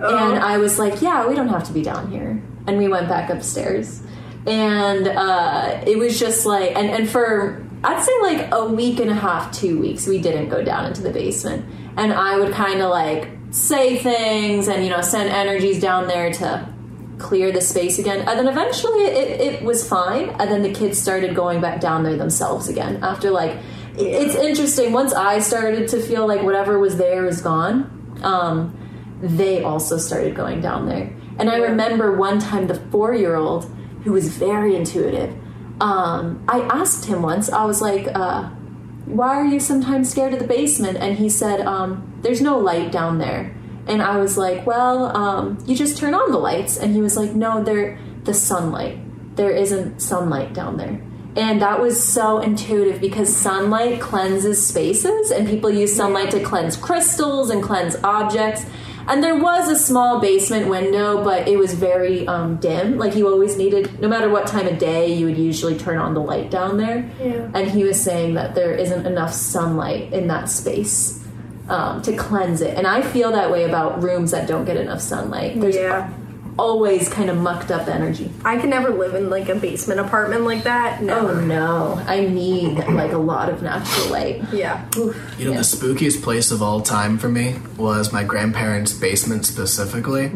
And 0.00 0.38
I 0.38 0.58
was 0.58 0.78
like, 0.78 1.02
yeah, 1.02 1.26
we 1.26 1.34
don't 1.34 1.48
have 1.48 1.64
to 1.64 1.72
be 1.72 1.82
down 1.82 2.10
here. 2.10 2.40
And 2.66 2.78
we 2.78 2.88
went 2.88 3.08
back 3.08 3.30
upstairs. 3.30 4.02
And 4.46 5.08
uh, 5.08 5.82
it 5.86 5.98
was 5.98 6.18
just 6.18 6.46
like, 6.46 6.76
and, 6.76 6.88
and 6.88 7.08
for, 7.08 7.66
I'd 7.82 8.02
say 8.02 8.12
like 8.22 8.48
a 8.52 8.64
week 8.64 9.00
and 9.00 9.10
a 9.10 9.14
half, 9.14 9.52
two 9.52 9.80
weeks, 9.80 10.06
we 10.06 10.20
didn't 10.20 10.50
go 10.50 10.62
down 10.62 10.86
into 10.86 11.02
the 11.02 11.10
basement. 11.10 11.66
And 11.96 12.12
I 12.12 12.38
would 12.38 12.52
kind 12.52 12.80
of 12.80 12.90
like 12.90 13.28
say 13.50 13.98
things 13.98 14.68
and, 14.68 14.84
you 14.84 14.90
know, 14.90 15.00
send 15.00 15.30
energies 15.30 15.80
down 15.80 16.06
there 16.06 16.32
to 16.34 16.72
clear 17.18 17.52
the 17.52 17.60
space 17.60 17.98
again. 17.98 18.20
And 18.20 18.38
then 18.38 18.48
eventually 18.48 19.04
it, 19.04 19.40
it 19.40 19.62
was 19.62 19.86
fine. 19.88 20.30
And 20.30 20.50
then 20.50 20.62
the 20.62 20.72
kids 20.72 20.98
started 20.98 21.34
going 21.34 21.60
back 21.60 21.80
down 21.80 22.02
there 22.04 22.16
themselves 22.16 22.68
again 22.68 23.02
after 23.02 23.30
like, 23.30 23.56
it's 23.96 24.36
interesting. 24.36 24.92
Once 24.92 25.12
I 25.12 25.40
started 25.40 25.88
to 25.88 26.00
feel 26.00 26.26
like 26.26 26.42
whatever 26.42 26.78
was 26.78 26.96
there 26.96 27.26
is 27.26 27.40
gone, 27.40 28.20
um, 28.22 28.76
they 29.20 29.64
also 29.64 29.98
started 29.98 30.36
going 30.36 30.60
down 30.60 30.86
there. 30.86 31.12
And 31.38 31.50
I 31.50 31.56
remember 31.56 32.16
one 32.16 32.38
time 32.38 32.66
the 32.68 32.74
four 32.74 33.14
year 33.14 33.34
old, 33.34 33.64
who 34.04 34.12
was 34.12 34.28
very 34.28 34.76
intuitive, 34.76 35.34
um, 35.80 36.44
I 36.48 36.60
asked 36.60 37.06
him 37.06 37.22
once, 37.22 37.50
I 37.50 37.64
was 37.64 37.80
like, 37.80 38.08
uh, 38.14 38.48
why 39.06 39.36
are 39.36 39.44
you 39.44 39.58
sometimes 39.60 40.10
scared 40.10 40.32
of 40.32 40.38
the 40.38 40.46
basement? 40.46 40.98
And 40.98 41.16
he 41.16 41.28
said, 41.28 41.60
um, 41.60 42.18
there's 42.22 42.40
no 42.40 42.58
light 42.58 42.92
down 42.92 43.18
there. 43.18 43.54
And 43.88 44.02
I 44.02 44.18
was 44.18 44.36
like, 44.36 44.66
well, 44.66 45.16
um, 45.16 45.58
you 45.66 45.74
just 45.74 45.96
turn 45.96 46.14
on 46.14 46.30
the 46.30 46.38
lights. 46.38 46.76
And 46.76 46.94
he 46.94 47.00
was 47.00 47.16
like, 47.16 47.32
no, 47.32 47.64
they're 47.64 47.98
the 48.24 48.34
sunlight. 48.34 48.98
There 49.36 49.50
isn't 49.50 50.00
sunlight 50.00 50.52
down 50.52 50.76
there. 50.76 51.00
And 51.36 51.62
that 51.62 51.80
was 51.80 52.02
so 52.02 52.40
intuitive 52.40 53.00
because 53.00 53.34
sunlight 53.34 54.00
cleanses 54.00 54.66
spaces, 54.66 55.30
and 55.30 55.46
people 55.46 55.70
use 55.70 55.94
sunlight 55.94 56.32
to 56.32 56.42
cleanse 56.42 56.76
crystals 56.76 57.50
and 57.50 57.62
cleanse 57.62 57.96
objects. 58.02 58.66
And 59.06 59.22
there 59.22 59.36
was 59.36 59.70
a 59.70 59.76
small 59.76 60.20
basement 60.20 60.68
window, 60.68 61.22
but 61.22 61.46
it 61.48 61.56
was 61.56 61.72
very 61.72 62.26
um, 62.26 62.56
dim. 62.56 62.98
Like 62.98 63.14
you 63.14 63.28
always 63.28 63.56
needed, 63.56 64.00
no 64.00 64.08
matter 64.08 64.28
what 64.28 64.46
time 64.48 64.66
of 64.66 64.78
day, 64.78 65.14
you 65.14 65.26
would 65.26 65.38
usually 65.38 65.78
turn 65.78 65.98
on 65.98 66.12
the 66.12 66.20
light 66.20 66.50
down 66.50 66.76
there. 66.76 67.10
Yeah. 67.18 67.50
And 67.54 67.70
he 67.70 67.84
was 67.84 67.98
saying 68.02 68.34
that 68.34 68.54
there 68.54 68.74
isn't 68.74 69.06
enough 69.06 69.32
sunlight 69.32 70.12
in 70.12 70.26
that 70.26 70.50
space 70.50 71.17
um, 71.68 72.02
to 72.02 72.16
cleanse 72.16 72.60
it. 72.60 72.76
And 72.76 72.86
I 72.86 73.02
feel 73.02 73.32
that 73.32 73.50
way 73.50 73.64
about 73.64 74.02
rooms 74.02 74.30
that 74.30 74.46
don't 74.48 74.64
get 74.64 74.76
enough 74.76 75.00
sunlight. 75.00 75.60
There's 75.60 75.76
Yeah. 75.76 76.10
always 76.58 77.08
kind 77.08 77.30
of 77.30 77.36
mucked 77.36 77.70
up 77.70 77.86
energy. 77.86 78.32
I 78.44 78.56
can 78.56 78.70
never 78.70 78.90
live 78.90 79.14
in 79.14 79.30
like 79.30 79.48
a 79.48 79.54
basement 79.54 80.00
apartment 80.00 80.42
like 80.44 80.64
that. 80.64 80.98
Oh 81.02 81.04
No. 81.04 81.34
no, 81.40 82.02
I 82.08 82.22
need 82.26 82.78
like 82.88 83.12
a 83.12 83.18
lot 83.18 83.48
of 83.48 83.62
natural 83.62 84.08
light. 84.10 84.42
Yeah. 84.52 84.84
Oof. 84.96 85.14
You 85.38 85.44
know, 85.46 85.52
the 85.52 85.60
spookiest 85.60 86.20
place 86.22 86.50
of 86.50 86.60
all 86.60 86.80
time 86.80 87.16
for 87.16 87.28
me 87.28 87.56
was 87.76 88.12
my 88.12 88.24
grandparents' 88.24 88.92
basement 88.92 89.46
specifically. 89.46 90.32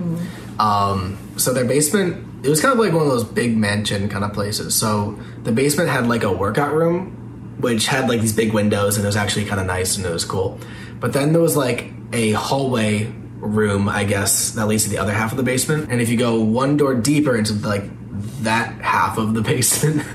Um, 0.61 1.19
so 1.37 1.53
their 1.53 1.65
basement, 1.65 2.25
it 2.45 2.49
was 2.51 2.61
kind 2.61 2.73
of 2.73 2.79
like 2.79 2.93
one 2.93 3.03
of 3.03 3.09
those 3.09 3.25
big 3.25 3.57
mansion 3.57 4.09
kind 4.09 4.25
of 4.25 4.33
places. 4.33 4.75
So 4.75 5.19
the 5.43 5.51
basement 5.53 5.89
had 5.91 6.07
like 6.09 6.23
a 6.23 6.31
workout 6.33 6.73
room, 6.75 7.17
which 7.59 7.87
had 7.87 8.09
like 8.09 8.21
these 8.21 8.33
big 8.35 8.53
windows, 8.53 8.97
and 8.97 9.05
it 9.05 9.09
was 9.09 9.17
actually 9.17 9.47
kind 9.47 9.61
of 9.61 9.67
nice 9.67 9.97
and 9.97 10.07
it 10.07 10.13
was 10.13 10.25
cool. 10.25 10.59
But 11.03 11.13
then 11.13 11.33
there 11.33 11.43
was 11.43 11.57
like 11.57 11.91
a 12.13 12.31
hallway 12.33 13.13
room, 13.39 13.89
I 13.89 14.05
guess, 14.05 14.53
that 14.53 14.67
leads 14.67 14.85
to 14.85 14.91
the 14.91 14.99
other 14.99 15.13
half 15.13 15.33
of 15.33 15.37
the 15.37 15.43
basement. 15.43 15.91
And 15.91 16.01
if 16.01 16.09
you 16.09 16.17
go 16.17 16.41
one 16.41 16.77
door 16.77 16.95
deeper 16.95 17.37
into 17.37 17.55
like 17.55 17.83
that 18.45 18.81
half 18.81 19.19
of 19.19 19.35
the 19.35 19.43
basement, 19.53 20.07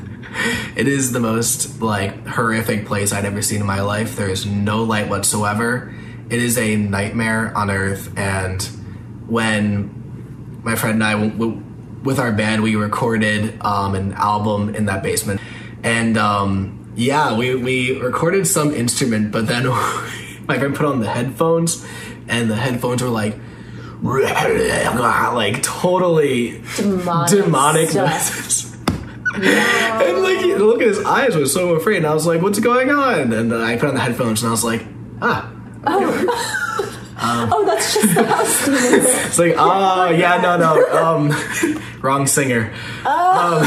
it 0.78 0.88
is 0.88 1.12
the 1.12 1.20
most 1.20 1.82
like 1.82 2.26
horrific 2.26 2.86
place 2.86 3.12
I'd 3.12 3.26
ever 3.26 3.42
seen 3.42 3.60
in 3.60 3.68
my 3.68 3.82
life. 3.82 4.16
There 4.16 4.30
is 4.30 4.46
no 4.46 4.84
light 4.84 5.10
whatsoever. 5.10 5.94
It 6.30 6.42
is 6.42 6.58
a 6.58 6.78
nightmare 6.78 7.52
on 7.56 7.70
earth. 7.70 8.18
And 8.18 8.64
when 9.28 10.62
my 10.64 10.76
friend 10.76 10.96
and 10.96 11.04
I, 11.04 11.12
w- 11.14 11.32
w- 11.32 11.64
with 12.04 12.18
our 12.18 12.32
band, 12.32 12.64
we 12.64 12.78
recorded 12.78 13.60
um, 13.62 13.94
an 13.94 14.14
album 14.14 14.74
in 14.74 14.86
that 14.86 15.04
basement, 15.04 15.42
and 15.84 16.18
um, 16.18 16.94
yeah, 16.96 17.36
we 17.38 17.56
we 17.56 18.00
recorded 18.00 18.48
some 18.48 18.74
instrument, 18.74 19.32
but 19.32 19.48
then 19.48 19.68
my 20.48 20.58
friend 20.60 20.76
put 20.76 20.86
on 20.86 21.00
the 21.00 21.08
headphones, 21.10 21.86
and 22.28 22.50
the 22.50 22.56
headphones 22.56 23.02
were 23.02 23.10
like. 23.10 23.36
Like 25.34 25.64
totally 25.64 26.62
Demonic, 26.78 27.90
demonic. 27.90 27.90
And 29.40 30.24
like, 30.24 30.46
look 30.60 30.82
at 30.82 30.88
his 30.88 31.04
eyes 31.04 31.36
was 31.36 31.52
so 31.54 31.74
afraid, 31.76 31.98
and 31.98 32.06
I 32.08 32.14
was 32.14 32.26
like, 32.28 32.42
"What's 32.42 32.60
going 32.60 32.90
on?" 32.90 33.20
And 33.34 33.52
then 33.52 33.54
I 33.54 33.76
put 33.78 33.90
on 33.90 33.96
the 33.96 34.02
headphones, 34.02 34.42
and 34.44 34.50
I 34.50 34.52
was 34.52 34.64
like, 34.64 34.86
"Ah." 35.22 35.52
Oh, 35.86 36.64
that's 37.66 37.94
just 37.96 38.14
the 38.16 38.24
house 38.24 38.66
demons. 38.66 39.06
It's 39.28 39.40
like, 39.40 39.56
oh 39.58 40.10
yeah, 40.10 40.40
no, 40.42 40.58
no, 40.58 41.06
um, 41.06 41.82
wrong 42.02 42.28
singer. 42.28 42.72
Um, 43.06 43.66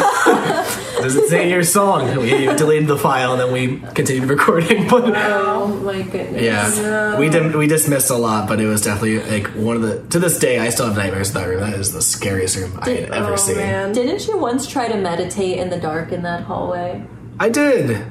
does 1.03 1.17
it 1.17 1.29
say 1.29 1.51
your 1.51 1.63
song? 1.65 2.17
We 2.17 2.31
deleted 2.47 2.87
the 2.89 2.97
file, 2.99 3.33
and 3.33 3.41
then 3.41 3.53
we 3.53 3.81
continued 3.95 4.29
recording. 4.31 4.87
But 4.89 5.13
Oh 5.17 5.67
my 5.83 6.03
goodness. 6.03 6.43
yeah, 6.43 7.19
we 7.19 7.29
did, 7.29 7.55
we 7.57 7.67
dismissed 7.67 8.11
a 8.11 8.17
lot, 8.17 8.49
but 8.49 8.61
it 8.61 8.67
was 8.67 8.83
definitely 8.83 9.21
like 9.21 9.49
one 9.55 9.77
of 9.77 9.83
the. 9.83 10.01
To 10.11 10.19
this 10.19 10.39
day, 10.39 10.59
I 10.59 10.71
still 10.71 10.87
have 10.87 10.97
nightmares 10.97 11.29
of 11.31 11.35
that 11.35 11.49
room. 11.49 11.61
That 11.61 11.75
is 11.75 11.93
the 11.93 12.03
scariest 12.03 12.57
room 12.57 12.79
I 12.81 12.91
had 12.91 13.11
ever 13.11 13.33
Oh 13.33 13.37
seen. 13.37 13.57
man. 13.57 13.93
Didn't 13.93 14.27
you 14.29 14.39
once 14.39 14.67
try 14.67 14.89
to 14.89 14.97
meditate 14.97 15.59
in 15.59 15.71
the 15.71 15.79
dark 15.79 16.13
in 16.13 16.23
that 16.23 16.43
hallway? 16.45 17.05
I 17.39 17.49
did. 17.49 18.05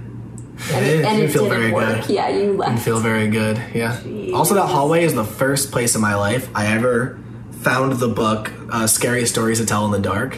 And 0.71 0.85
it, 0.85 1.05
and 1.05 1.17
didn't 1.17 1.29
it 1.29 1.33
feel 1.33 1.47
very 1.47 1.71
work. 1.71 2.05
good. 2.05 2.09
Yeah, 2.13 2.29
you 2.29 2.57
Didn't 2.57 2.79
feel 2.79 2.99
very 2.99 3.27
good. 3.27 3.61
Yeah. 3.73 3.99
Also, 4.33 4.55
that 4.55 4.67
hallway 4.67 5.03
is 5.03 5.13
the 5.13 5.23
first 5.23 5.71
place 5.71 5.95
in 5.95 6.01
my 6.01 6.15
life 6.15 6.49
I 6.53 6.67
ever 6.67 7.17
found 7.61 7.93
the 7.93 8.07
book 8.07 8.51
uh, 8.71 8.85
"Scary 8.87 9.25
Stories 9.25 9.59
to 9.59 9.65
Tell 9.65 9.85
in 9.85 9.91
the 9.91 9.99
Dark." 9.99 10.37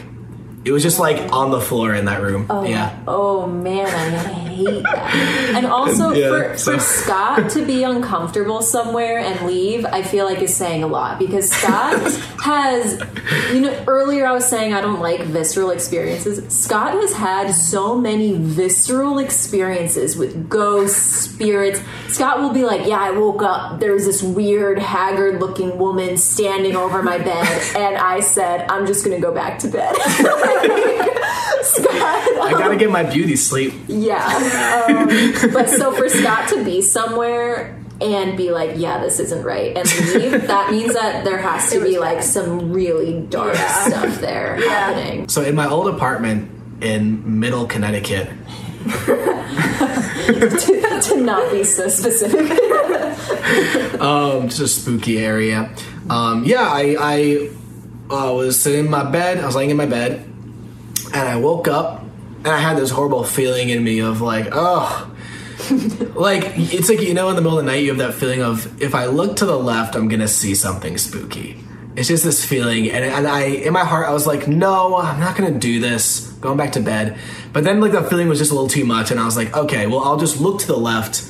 It 0.64 0.70
was 0.70 0.82
just 0.84 1.00
like 1.00 1.32
on 1.32 1.50
the 1.50 1.60
floor 1.60 1.92
in 1.94 2.04
that 2.04 2.22
room. 2.22 2.46
Oh, 2.48 2.64
Yeah. 2.64 2.96
oh 3.08 3.46
man, 3.48 3.86
I 3.86 4.18
hate 4.18 4.82
that. 4.84 5.52
And 5.56 5.66
also 5.66 6.10
Yeah, 6.12 6.28
for, 6.52 6.58
so- 6.58 6.72
for 6.74 6.78
Scott 6.80 7.50
to 7.50 7.64
be 7.66 7.82
uncomfortable 7.82 8.62
somewhere 8.62 9.18
and 9.18 9.44
leave, 9.46 9.84
I 9.84 10.02
feel 10.02 10.24
like 10.24 10.40
is 10.40 10.54
saying 10.56 10.84
a 10.84 10.86
lot 10.86 11.18
because 11.18 11.50
Scott 11.50 12.00
has, 12.44 13.00
you 13.52 13.60
know, 13.60 13.84
earlier 13.88 14.24
I 14.24 14.32
was 14.32 14.46
saying 14.48 14.72
I 14.72 14.80
don't 14.80 15.00
like 15.00 15.20
visceral 15.22 15.70
experiences. 15.70 16.56
Scott 16.56 16.94
has 16.94 17.12
had 17.12 17.50
so 17.52 17.96
many 17.96 18.34
visceral 18.34 19.18
experiences 19.18 20.16
with 20.16 20.48
ghosts, 20.48 21.00
spirits. 21.30 21.80
Scott 22.08 22.40
will 22.40 22.52
be 22.52 22.64
like, 22.64 22.86
"Yeah, 22.86 23.00
I 23.00 23.10
woke 23.10 23.42
up. 23.42 23.80
There 23.80 23.92
was 23.92 24.04
this 24.04 24.22
weird, 24.22 24.78
haggard-looking 24.78 25.78
woman 25.78 26.16
standing 26.18 26.76
over 26.76 27.02
my 27.02 27.18
bed, 27.18 27.46
and 27.76 27.96
I 27.96 28.20
said, 28.20 28.70
I'm 28.70 28.86
just 28.86 29.04
gonna 29.04 29.18
go 29.20 29.32
back 29.32 29.58
to 29.60 29.68
bed." 29.68 29.96
Scott, 31.62 32.40
I 32.40 32.50
gotta 32.52 32.76
get 32.76 32.90
my 32.90 33.02
beauty 33.02 33.36
sleep. 33.36 33.72
yeah. 33.88 34.84
Um, 34.88 35.06
but 35.52 35.68
so 35.68 35.92
for 35.92 36.08
Scott 36.08 36.48
to 36.50 36.64
be 36.64 36.80
somewhere 36.82 37.78
and 38.00 38.36
be 38.36 38.50
like, 38.50 38.72
yeah, 38.76 38.98
this 39.00 39.20
isn't 39.20 39.44
right, 39.44 39.76
and 39.76 39.86
leave, 40.14 40.46
that 40.48 40.70
means 40.72 40.94
that 40.94 41.24
there 41.24 41.38
has 41.38 41.70
to 41.70 41.78
be 41.80 41.92
was 41.92 42.00
like 42.00 42.22
some 42.22 42.72
really 42.72 43.20
dark 43.28 43.54
Yeah. 43.54 43.88
stuff 43.88 44.20
there 44.20 44.56
happening. 44.56 45.28
So 45.28 45.42
in 45.42 45.54
my 45.54 45.68
old 45.68 45.88
apartment 45.94 46.50
in 46.82 47.38
Middle 47.38 47.66
Connecticut, 47.66 48.28
to, 48.84 50.98
to 51.02 51.20
not 51.20 51.52
be 51.52 51.62
so 51.62 51.86
specific. 51.88 52.50
um, 54.00 54.48
just 54.48 54.60
a 54.60 54.68
spooky 54.68 55.18
area. 55.18 55.72
Um, 56.10 56.42
yeah, 56.44 56.62
I, 56.68 56.96
I 56.98 57.50
uh, 58.12 58.32
was 58.34 58.60
sitting 58.60 58.86
in 58.86 58.90
my 58.90 59.04
bed. 59.08 59.38
I 59.38 59.46
was 59.46 59.54
laying 59.54 59.70
in 59.70 59.76
my 59.76 59.86
bed, 59.86 60.28
and 61.12 61.28
I 61.28 61.36
woke 61.36 61.68
up, 61.68 62.02
and 62.38 62.48
I 62.48 62.58
had 62.58 62.76
this 62.76 62.90
horrible 62.90 63.24
feeling 63.24 63.68
in 63.68 63.82
me 63.82 64.00
of 64.00 64.20
like, 64.20 64.48
oh, 64.52 65.10
like 66.14 66.44
it's 66.56 66.88
like 66.88 67.00
you 67.00 67.14
know, 67.14 67.28
in 67.28 67.36
the 67.36 67.42
middle 67.42 67.58
of 67.58 67.64
the 67.64 67.70
night, 67.70 67.82
you 67.82 67.88
have 67.88 67.98
that 67.98 68.14
feeling 68.14 68.42
of 68.42 68.82
if 68.82 68.94
I 68.94 69.06
look 69.06 69.36
to 69.36 69.46
the 69.46 69.58
left, 69.58 69.94
I'm 69.94 70.08
gonna 70.08 70.28
see 70.28 70.54
something 70.54 70.98
spooky. 70.98 71.58
It's 71.94 72.08
just 72.08 72.24
this 72.24 72.44
feeling, 72.44 72.90
and, 72.90 73.04
and 73.04 73.26
I, 73.26 73.44
in 73.44 73.72
my 73.72 73.84
heart, 73.84 74.08
I 74.08 74.12
was 74.12 74.26
like, 74.26 74.48
no, 74.48 74.96
I'm 74.96 75.20
not 75.20 75.36
gonna 75.36 75.58
do 75.58 75.78
this. 75.78 76.28
Going 76.40 76.56
back 76.56 76.72
to 76.72 76.80
bed, 76.80 77.18
but 77.52 77.62
then 77.62 77.80
like 77.80 77.92
that 77.92 78.08
feeling 78.08 78.28
was 78.28 78.38
just 78.38 78.50
a 78.50 78.54
little 78.54 78.68
too 78.68 78.84
much, 78.84 79.10
and 79.10 79.20
I 79.20 79.24
was 79.24 79.36
like, 79.36 79.56
okay, 79.56 79.86
well, 79.86 80.00
I'll 80.00 80.16
just 80.16 80.40
look 80.40 80.60
to 80.60 80.66
the 80.66 80.76
left, 80.76 81.24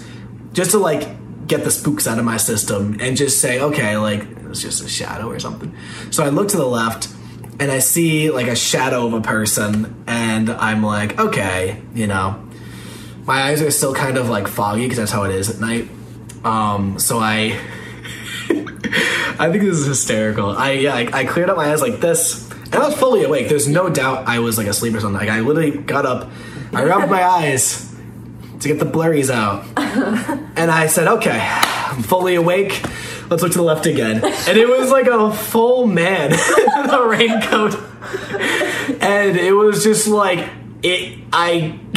just 0.55 0.70
to 0.70 0.78
like 0.78 1.47
get 1.47 1.64
the 1.64 1.70
spooks 1.70 2.07
out 2.07 2.18
of 2.18 2.24
my 2.24 2.39
system, 2.39 2.97
and 3.01 3.16
just 3.16 3.41
say, 3.41 3.61
okay, 3.61 3.97
like 3.99 4.26
it's 4.49 4.62
just 4.62 4.83
a 4.83 4.89
shadow 4.89 5.28
or 5.28 5.39
something. 5.39 5.74
So 6.11 6.24
I 6.24 6.28
looked 6.28 6.53
to 6.53 6.57
the 6.57 6.66
left, 6.66 7.09
and 7.63 7.71
I 7.71 7.79
see 7.79 8.29
like 8.29 8.49
a 8.49 8.57
shadow 8.57 9.07
of 9.07 9.13
a 9.13 9.21
person, 9.21 10.03
and 10.09 10.51
I'm 10.51 10.83
like, 10.83 11.17
okay, 11.21 11.81
you 11.95 12.09
know, 12.09 12.45
my 13.25 13.41
eyes 13.41 13.63
are 13.63 13.71
still 13.71 13.95
kind 13.95 14.17
of 14.17 14.29
like 14.29 14.49
foggy 14.49 14.83
because 14.83 14.99
that's 14.99 15.13
how 15.13 15.23
it 15.23 15.33
is 15.33 15.49
at 15.49 15.61
night. 15.61 15.89
Um, 16.43 16.99
so 16.99 17.21
I, 17.21 17.57
I 18.51 19.49
think 19.53 19.63
this 19.63 19.79
is 19.79 19.87
hysterical. 19.87 20.51
I 20.51 20.73
yeah, 20.73 20.93
I, 20.93 21.21
I 21.21 21.25
cleared 21.25 21.51
up 21.51 21.57
my 21.57 21.71
eyes 21.71 21.81
like 21.81 22.01
this, 22.01 22.51
and 22.51 22.75
I 22.75 22.89
was 22.89 22.97
fully 22.97 23.23
awake. 23.23 23.49
There's 23.49 23.69
no 23.69 23.89
doubt 23.89 24.27
I 24.27 24.41
was 24.41 24.59
like 24.59 24.67
asleep 24.67 24.95
or 24.95 25.01
something. 25.01 25.21
Like 25.21 25.31
I 25.31 25.39
literally 25.39 25.71
got 25.71 26.05
up, 26.05 26.33
I 26.73 26.83
rubbed 26.83 27.13
my 27.13 27.23
eyes 27.23 27.95
to 28.59 28.67
get 28.67 28.81
the 28.81 28.87
blurries 28.87 29.31
out, 29.31 29.65
and 29.77 30.69
I 30.69 30.89
said, 30.89 31.07
okay, 31.07 31.39
I'm 31.39 32.03
fully 32.03 32.35
awake. 32.35 32.83
Let's 33.33 33.43
look 33.43 33.53
to 33.53 33.59
the 33.59 33.64
left 33.64 33.87
again, 33.87 34.22
and 34.22 34.59
it 34.59 34.68
was 34.68 34.91
like 34.91 35.07
a 35.07 35.33
full 35.33 35.87
man 35.87 36.33
in 36.85 36.91
a 36.91 37.03
raincoat, 37.09 37.74
and 39.01 39.39
it 39.39 39.55
was 39.55 39.83
just 39.83 40.07
like 40.07 40.47
it. 40.83 41.18
I. 41.33 41.78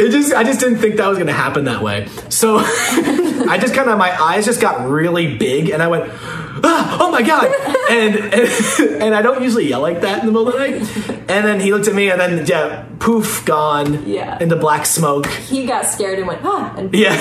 it 0.00 0.10
just 0.10 0.34
I 0.34 0.42
just 0.42 0.58
didn't 0.58 0.78
think 0.78 0.96
that 0.96 1.06
was 1.06 1.16
gonna 1.16 1.30
happen 1.32 1.66
that 1.66 1.80
way. 1.80 2.08
So 2.28 2.58
I 2.58 3.56
just 3.60 3.72
kind 3.72 3.88
of 3.88 3.98
my 3.98 4.20
eyes 4.20 4.46
just 4.46 4.60
got 4.60 4.88
really 4.88 5.36
big, 5.36 5.70
and 5.70 5.80
I 5.80 5.86
went, 5.86 6.10
ah, 6.12 6.98
"Oh 7.00 7.12
my 7.12 7.22
god!" 7.22 7.54
And, 7.88 8.16
and 8.34 9.02
and 9.02 9.14
I 9.14 9.22
don't 9.22 9.44
usually 9.44 9.68
yell 9.68 9.80
like 9.80 10.00
that 10.00 10.24
in 10.24 10.26
the 10.26 10.32
middle 10.32 10.48
of 10.48 10.54
the 10.54 10.58
night. 10.58 10.82
And 11.30 11.46
then 11.46 11.60
he 11.60 11.72
looked 11.72 11.86
at 11.86 11.94
me, 11.94 12.10
and 12.10 12.20
then 12.20 12.44
yeah, 12.46 12.84
poof, 12.98 13.44
gone 13.44 14.08
Yeah. 14.08 14.38
into 14.42 14.56
black 14.56 14.86
smoke. 14.86 15.28
He 15.28 15.66
got 15.66 15.86
scared 15.86 16.18
and 16.18 16.26
went, 16.26 16.40
ah, 16.42 16.74
and 16.76 16.92
Yeah, 16.92 17.14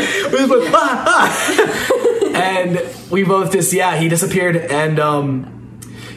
we 0.32 0.38
just 0.38 0.50
went, 0.50 0.74
ah, 0.74 1.04
ah. 1.06 2.32
and 2.34 3.10
we 3.10 3.24
both 3.24 3.52
just 3.52 3.72
yeah, 3.72 3.96
he 3.96 4.08
disappeared, 4.08 4.56
and 4.56 4.98
um. 4.98 5.56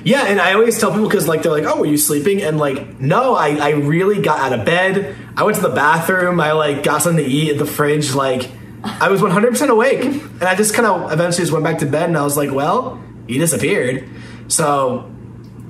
Yeah, 0.05 0.25
and 0.25 0.41
I 0.41 0.53
always 0.53 0.77
tell 0.77 0.91
people 0.91 1.07
because 1.07 1.29
like 1.29 1.43
they're 1.43 1.51
like, 1.51 1.63
"Oh, 1.63 1.79
were 1.79 1.86
you 1.86 1.95
sleeping?" 1.97 2.41
And 2.41 2.57
like, 2.57 2.99
no, 2.99 3.36
I 3.36 3.55
I 3.55 3.69
really 3.69 4.21
got 4.21 4.38
out 4.39 4.51
of 4.59 4.65
bed. 4.65 5.15
I 5.38 5.43
went 5.43 5.55
to 5.55 5.61
the 5.61 5.69
bathroom. 5.69 6.41
I 6.41 6.51
like 6.51 6.84
got 6.84 7.01
something 7.01 7.23
to 7.23 7.31
eat 7.31 7.51
at 7.51 7.57
the 7.57 7.65
fridge. 7.65 8.13
Like, 8.13 8.51
I 8.84 9.07
was 9.07 9.21
one 9.21 9.31
hundred 9.31 9.51
percent 9.51 9.71
awake, 9.71 10.03
and 10.03 10.43
I 10.43 10.55
just 10.55 10.73
kind 10.73 10.86
of 10.86 11.09
eventually 11.09 11.43
just 11.43 11.53
went 11.53 11.63
back 11.63 11.77
to 11.77 11.86
bed. 11.86 12.09
And 12.09 12.17
I 12.17 12.23
was 12.23 12.36
like, 12.36 12.51
"Well, 12.51 13.01
he 13.27 13.38
disappeared." 13.38 14.09
So, 14.49 15.09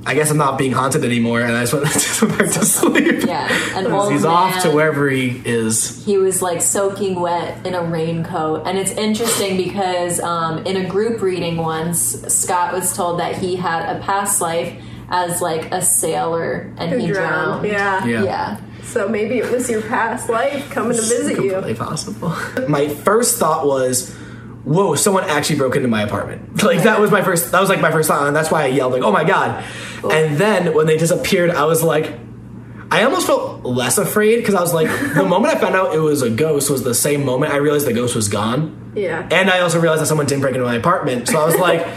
I 0.05 0.15
guess 0.15 0.29
I'm 0.31 0.37
not 0.37 0.57
being 0.57 0.73
haunted 0.73 1.05
anymore, 1.05 1.41
and 1.41 1.53
I 1.55 1.65
just 1.65 1.73
went, 2.21 2.37
back 2.37 2.51
to 2.53 2.65
sleep. 2.65 3.23
Yeah, 3.25 3.77
an 3.79 3.87
old 3.91 4.11
He's 4.11 4.25
off 4.25 4.61
to 4.63 4.71
wherever 4.71 5.09
he 5.09 5.41
is. 5.45 6.03
he 6.05 6.17
was 6.17 6.41
like 6.41 6.61
soaking 6.61 7.19
wet 7.19 7.65
in 7.65 7.73
a 7.73 7.83
raincoat 7.83 8.67
and 8.67 8.77
it's 8.77 8.91
interesting 8.91 9.55
because 9.57 10.19
um, 10.19 10.65
in 10.65 10.77
a 10.77 10.87
group 10.87 11.21
reading 11.21 11.57
once 11.57 11.99
scott 12.33 12.73
was 12.73 12.95
told 12.95 13.19
that 13.19 13.35
he 13.37 13.55
had 13.55 13.95
a 13.95 13.99
past 14.01 14.41
life 14.41 14.73
as 15.09 15.41
like 15.41 15.71
a 15.71 15.81
sailor 15.81 16.73
and 16.77 16.91
Who 16.91 16.97
he 16.97 17.07
drowned, 17.07 17.65
Yeah. 17.67 18.05
Yeah. 18.05 18.23
yeah 18.23 18.61
So 18.83 19.07
maybe 19.07 19.37
it 19.37 19.49
was 19.51 19.69
your 19.69 19.81
past 19.83 20.29
life 20.29 20.69
coming 20.69 20.95
to 20.97 21.01
visit 21.01 21.41
you. 21.41 21.51
completely 21.51 21.75
possible. 21.75 22.35
My 22.67 22.87
first 22.89 23.37
thought 23.37 23.65
was, 23.65 24.13
"Whoa, 24.65 24.95
someone 24.95 25.23
actually 25.29 25.57
broke 25.57 25.75
into 25.75 25.87
my 25.87 26.01
apartment." 26.03 26.41
Like 26.63 26.83
that 26.83 26.99
was 27.01 27.11
my 27.11 27.21
first. 27.21 27.51
That 27.51 27.59
was 27.59 27.69
like 27.69 27.81
my 27.81 27.91
first 27.91 28.07
thought, 28.07 28.25
and 28.27 28.35
that's 28.35 28.49
why 28.49 28.63
I 28.63 28.67
yelled 28.67 28.93
like, 28.93 29.01
"Oh 29.03 29.11
my 29.11 29.23
god!" 29.25 29.63
And 30.11 30.37
then 30.37 30.73
when 30.73 30.85
they 30.87 30.97
disappeared, 30.97 31.51
I 31.51 31.65
was 31.65 31.83
like. 31.83 32.19
I 32.91 33.05
almost 33.05 33.25
felt 33.25 33.63
less 33.63 33.97
afraid 33.97 34.35
because 34.37 34.53
I 34.53 34.61
was 34.61 34.71
like, 34.71 34.87
the 35.15 35.25
moment 35.25 35.55
I 35.55 35.59
found 35.59 35.73
out 35.75 35.95
it 35.95 35.99
was 35.99 36.21
a 36.21 36.29
ghost 36.29 36.69
was 36.69 36.83
the 36.83 36.93
same 36.93 37.25
moment 37.25 37.51
I 37.51 37.57
realized 37.57 37.87
the 37.87 37.93
ghost 37.93 38.15
was 38.15 38.27
gone. 38.27 38.93
Yeah. 38.95 39.27
And 39.31 39.49
I 39.49 39.61
also 39.61 39.79
realized 39.79 40.03
that 40.03 40.05
someone 40.05 40.27
didn't 40.27 40.41
break 40.41 40.53
into 40.53 40.67
my 40.67 40.75
apartment. 40.75 41.27
So 41.27 41.41
I 41.41 41.45
was 41.45 41.55
like, 41.67 41.87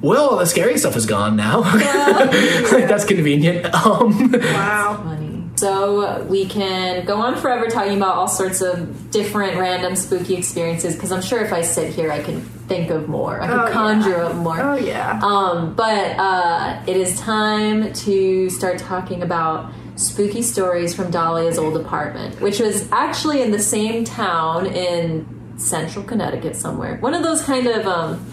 well, 0.00 0.38
the 0.38 0.46
scary 0.46 0.78
stuff 0.78 0.96
is 0.96 1.04
gone 1.04 1.36
now. 1.36 1.60
like, 1.60 2.88
that's 2.88 3.04
convenient. 3.04 3.66
Um, 3.74 4.32
Wow. 4.32 5.19
So 5.60 6.22
we 6.24 6.46
can 6.46 7.04
go 7.04 7.16
on 7.16 7.36
forever 7.36 7.66
talking 7.68 7.96
about 7.96 8.14
all 8.16 8.28
sorts 8.28 8.60
of 8.62 9.10
different 9.10 9.56
random 9.58 9.94
spooky 9.94 10.34
experiences 10.34 10.94
because 10.94 11.12
i'm 11.12 11.20
sure 11.22 11.40
if 11.44 11.52
i 11.52 11.60
sit 11.60 11.92
here 11.92 12.10
i 12.10 12.22
can 12.22 12.40
think 12.70 12.90
of 12.90 13.08
more 13.08 13.40
i 13.42 13.46
can 13.46 13.58
Oh, 13.58 13.66
yeah. 13.66 13.72
conjure 13.72 14.20
up 14.22 14.34
more 14.36 14.60
Oh 14.60 14.76
yeah. 14.76 15.20
Um, 15.22 15.74
but 15.74 16.16
uh, 16.18 16.82
it 16.86 16.96
is 16.96 17.18
time 17.20 17.92
to 18.04 18.48
start 18.50 18.78
talking 18.78 19.22
about 19.22 19.72
spooky 19.96 20.40
stories 20.42 20.94
from 20.94 21.10
Dahlia's 21.10 21.58
old 21.58 21.76
apartment, 21.76 22.40
which 22.40 22.58
was 22.60 22.90
actually 22.90 23.42
in 23.42 23.50
the 23.50 23.58
same 23.58 24.04
town 24.04 24.66
in 24.66 25.26
central 25.58 26.02
Connecticut 26.04 26.56
somewhere. 26.56 26.96
One 26.98 27.12
of 27.12 27.22
those 27.22 27.42
kind 27.42 27.66
of 27.66 27.86
um, 27.86 28.24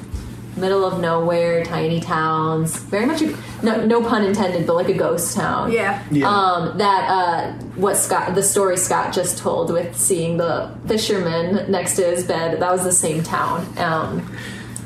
middle 0.58 0.84
of 0.86 1.00
nowhere, 1.00 1.64
tiny 1.64 2.00
towns. 2.00 2.76
Very 2.78 3.06
much, 3.06 3.22
a, 3.22 3.36
no, 3.64 3.86
no 3.86 4.02
pun 4.02 4.24
intended, 4.26 4.66
but 4.68 4.76
like 4.76 4.90
a 4.90 4.94
ghost 4.94 5.36
town. 5.36 5.72
yeah. 5.72 6.04
Yeah. 6.12 6.28
Um, 6.30 6.78
that 6.78 7.10
uh, 7.10 7.52
what 7.76 7.96
Scott, 7.98 8.36
the 8.36 8.44
story 8.44 8.78
Scott 8.78 9.14
just 9.14 9.38
told 9.38 9.72
with 9.72 9.96
seeing 9.98 10.38
the 10.38 10.72
fisherman 10.88 11.70
next 11.72 11.96
to 11.98 12.04
his 12.06 12.24
bed, 12.26 12.60
that 12.62 12.72
was 12.72 12.84
the 12.84 12.92
same 12.92 13.24
town. 13.24 13.66
Um, 13.78 14.36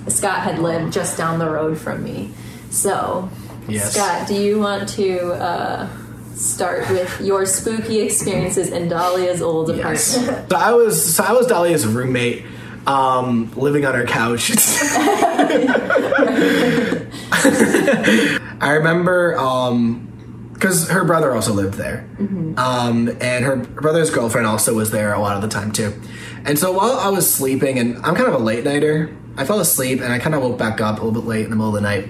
Scott 0.08 0.40
had 0.42 0.60
lived 0.60 0.94
just 0.94 1.18
down 1.18 1.40
the 1.40 1.50
road 1.50 1.78
from 1.78 2.04
me. 2.04 2.32
So, 2.70 3.30
Yes. 3.68 3.94
Scott, 3.94 4.28
do 4.28 4.34
you 4.34 4.60
want 4.60 4.90
to 4.90 5.20
uh, 5.34 5.88
start 6.34 6.90
with 6.90 7.22
your 7.22 7.46
spooky 7.46 8.00
experiences 8.02 8.70
in 8.70 8.90
Dahlia's 8.90 9.42
old 9.42 9.70
Yes. 9.76 10.18
apartment? 10.18 10.50
So 10.50 10.58
I 10.58 10.74
was 10.74 11.16
so 11.16 11.24
I 11.24 11.32
was 11.34 11.46
Dahlia's 11.48 11.86
roommate, 11.86 12.44
um, 12.88 13.52
living 13.56 13.86
on 13.86 13.94
her 13.94 14.06
couch. 14.06 14.52
I 18.62 18.72
remember 18.74 19.34
because 20.54 20.90
her 20.90 21.04
brother 21.04 21.34
also 21.34 21.54
lived 21.54 21.76
there, 21.76 22.08
um, 22.58 23.10
and 23.20 23.46
her 23.46 23.56
brother's 23.56 24.10
girlfriend 24.10 24.48
also 24.48 24.74
was 24.76 24.92
there 24.92 25.14
a 25.14 25.20
lot 25.20 25.36
of 25.36 25.42
the 25.42 25.48
time 25.48 25.72
too. 25.72 26.00
And 26.46 26.58
so 26.58 26.72
while 26.72 26.94
I 26.94 27.10
was 27.10 27.32
sleeping, 27.32 27.80
and 27.80 27.98
I'm 27.98 28.16
kind 28.16 28.28
of 28.28 28.34
a 28.34 28.44
late 28.44 28.64
nighter, 28.64 29.16
I 29.38 29.46
fell 29.46 29.60
asleep 29.60 30.02
and 30.02 30.12
I 30.12 30.20
kind 30.20 30.36
of 30.36 30.42
woke 30.42 30.58
back 30.58 30.82
up 30.82 31.00
a 31.00 31.04
little 31.04 31.22
bit 31.22 31.28
late 31.28 31.46
in 31.46 31.50
the 31.50 31.56
middle 31.56 31.76
of 31.76 31.76
the 31.76 31.82
night, 31.82 32.10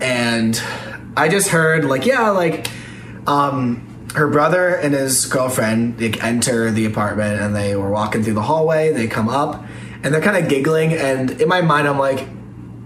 and 0.00 0.60
I 1.16 1.28
just 1.28 1.48
heard 1.48 1.84
like 1.84 2.06
yeah 2.06 2.30
like 2.30 2.68
um, 3.26 4.08
her 4.14 4.28
brother 4.28 4.74
and 4.74 4.94
his 4.94 5.26
girlfriend 5.26 5.98
they 5.98 6.12
enter 6.20 6.70
the 6.70 6.86
apartment 6.86 7.40
and 7.40 7.54
they 7.54 7.76
were 7.76 7.90
walking 7.90 8.22
through 8.22 8.34
the 8.34 8.42
hallway. 8.42 8.92
They 8.92 9.06
come 9.06 9.28
up 9.28 9.64
and 10.02 10.12
they're 10.14 10.20
kind 10.20 10.42
of 10.42 10.48
giggling. 10.50 10.92
And 10.92 11.30
in 11.40 11.48
my 11.48 11.60
mind, 11.60 11.86
I'm 11.88 11.98
like, 11.98 12.18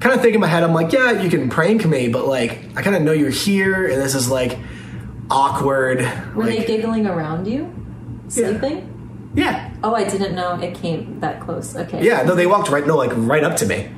kind 0.01 0.15
of 0.15 0.21
thinking 0.21 0.35
in 0.35 0.41
my 0.41 0.47
head, 0.47 0.63
I'm 0.63 0.75
like, 0.75 0.93
yeah, 0.93 1.21
you 1.23 1.31
can 1.31 1.49
prank 1.49 1.85
me, 1.87 2.09
but 2.09 2.27
like, 2.27 2.59
I 2.77 2.83
kind 2.83 2.95
of 2.97 3.03
know 3.03 3.13
you're 3.13 3.31
here, 3.31 3.87
and 3.87 4.01
this 4.01 4.15
is 4.15 4.31
like 4.31 4.59
awkward. 5.31 6.01
Were 6.35 6.47
they 6.47 6.65
giggling 6.65 7.07
around 7.07 7.47
you? 7.47 7.73
Sleeping? 8.29 8.93
yeah, 9.35 9.73
Oh, 9.85 9.95
I 9.95 10.05
didn't 10.05 10.35
know 10.35 10.59
it 10.59 10.75
came 10.75 11.21
that 11.21 11.41
close. 11.41 11.77
Okay. 11.77 12.03
yeah. 12.05 12.23
No, 12.23 12.35
they 12.35 12.47
walked 12.47 12.71
right, 12.71 12.87
no, 12.87 12.97
like 12.97 13.11
right 13.15 13.45
up 13.45 13.57
to 13.59 13.67
me. 13.67 13.91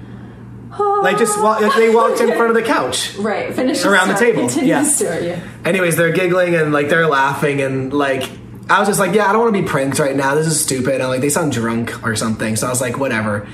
Like 0.78 1.16
just 1.16 1.40
wa- 1.40 1.58
like 1.58 1.74
they 1.76 1.94
walked 1.94 2.20
in 2.20 2.28
front 2.36 2.50
of 2.50 2.54
the 2.54 2.62
couch. 2.62 3.16
Right. 3.18 3.54
Finish 3.54 3.84
Around 3.84 4.08
the 4.08 4.16
story. 4.16 4.32
table, 4.32 4.42
Continue 4.48 4.68
yeah. 4.68 4.82
the 4.82 4.88
story. 4.88 5.26
Yeah. 5.28 5.40
Anyways, 5.64 5.96
they're 5.96 6.12
giggling 6.12 6.54
and 6.56 6.72
like 6.72 6.88
they're 6.88 7.06
laughing 7.06 7.60
and 7.62 7.92
like 7.92 8.28
I 8.70 8.78
was 8.80 8.88
just 8.88 9.00
like, 9.00 9.14
yeah, 9.14 9.26
I 9.26 9.32
don't 9.32 9.42
want 9.42 9.56
to 9.56 9.62
be 9.62 9.68
pranked 9.68 9.98
right 9.98 10.14
now. 10.14 10.34
This 10.34 10.46
is 10.46 10.60
stupid. 10.60 11.00
And 11.00 11.08
like 11.08 11.20
they 11.20 11.30
sound 11.30 11.52
drunk 11.52 12.04
or 12.04 12.16
something. 12.16 12.54
So 12.56 12.66
I 12.66 12.70
was 12.70 12.80
like, 12.80 12.98
whatever. 12.98 13.48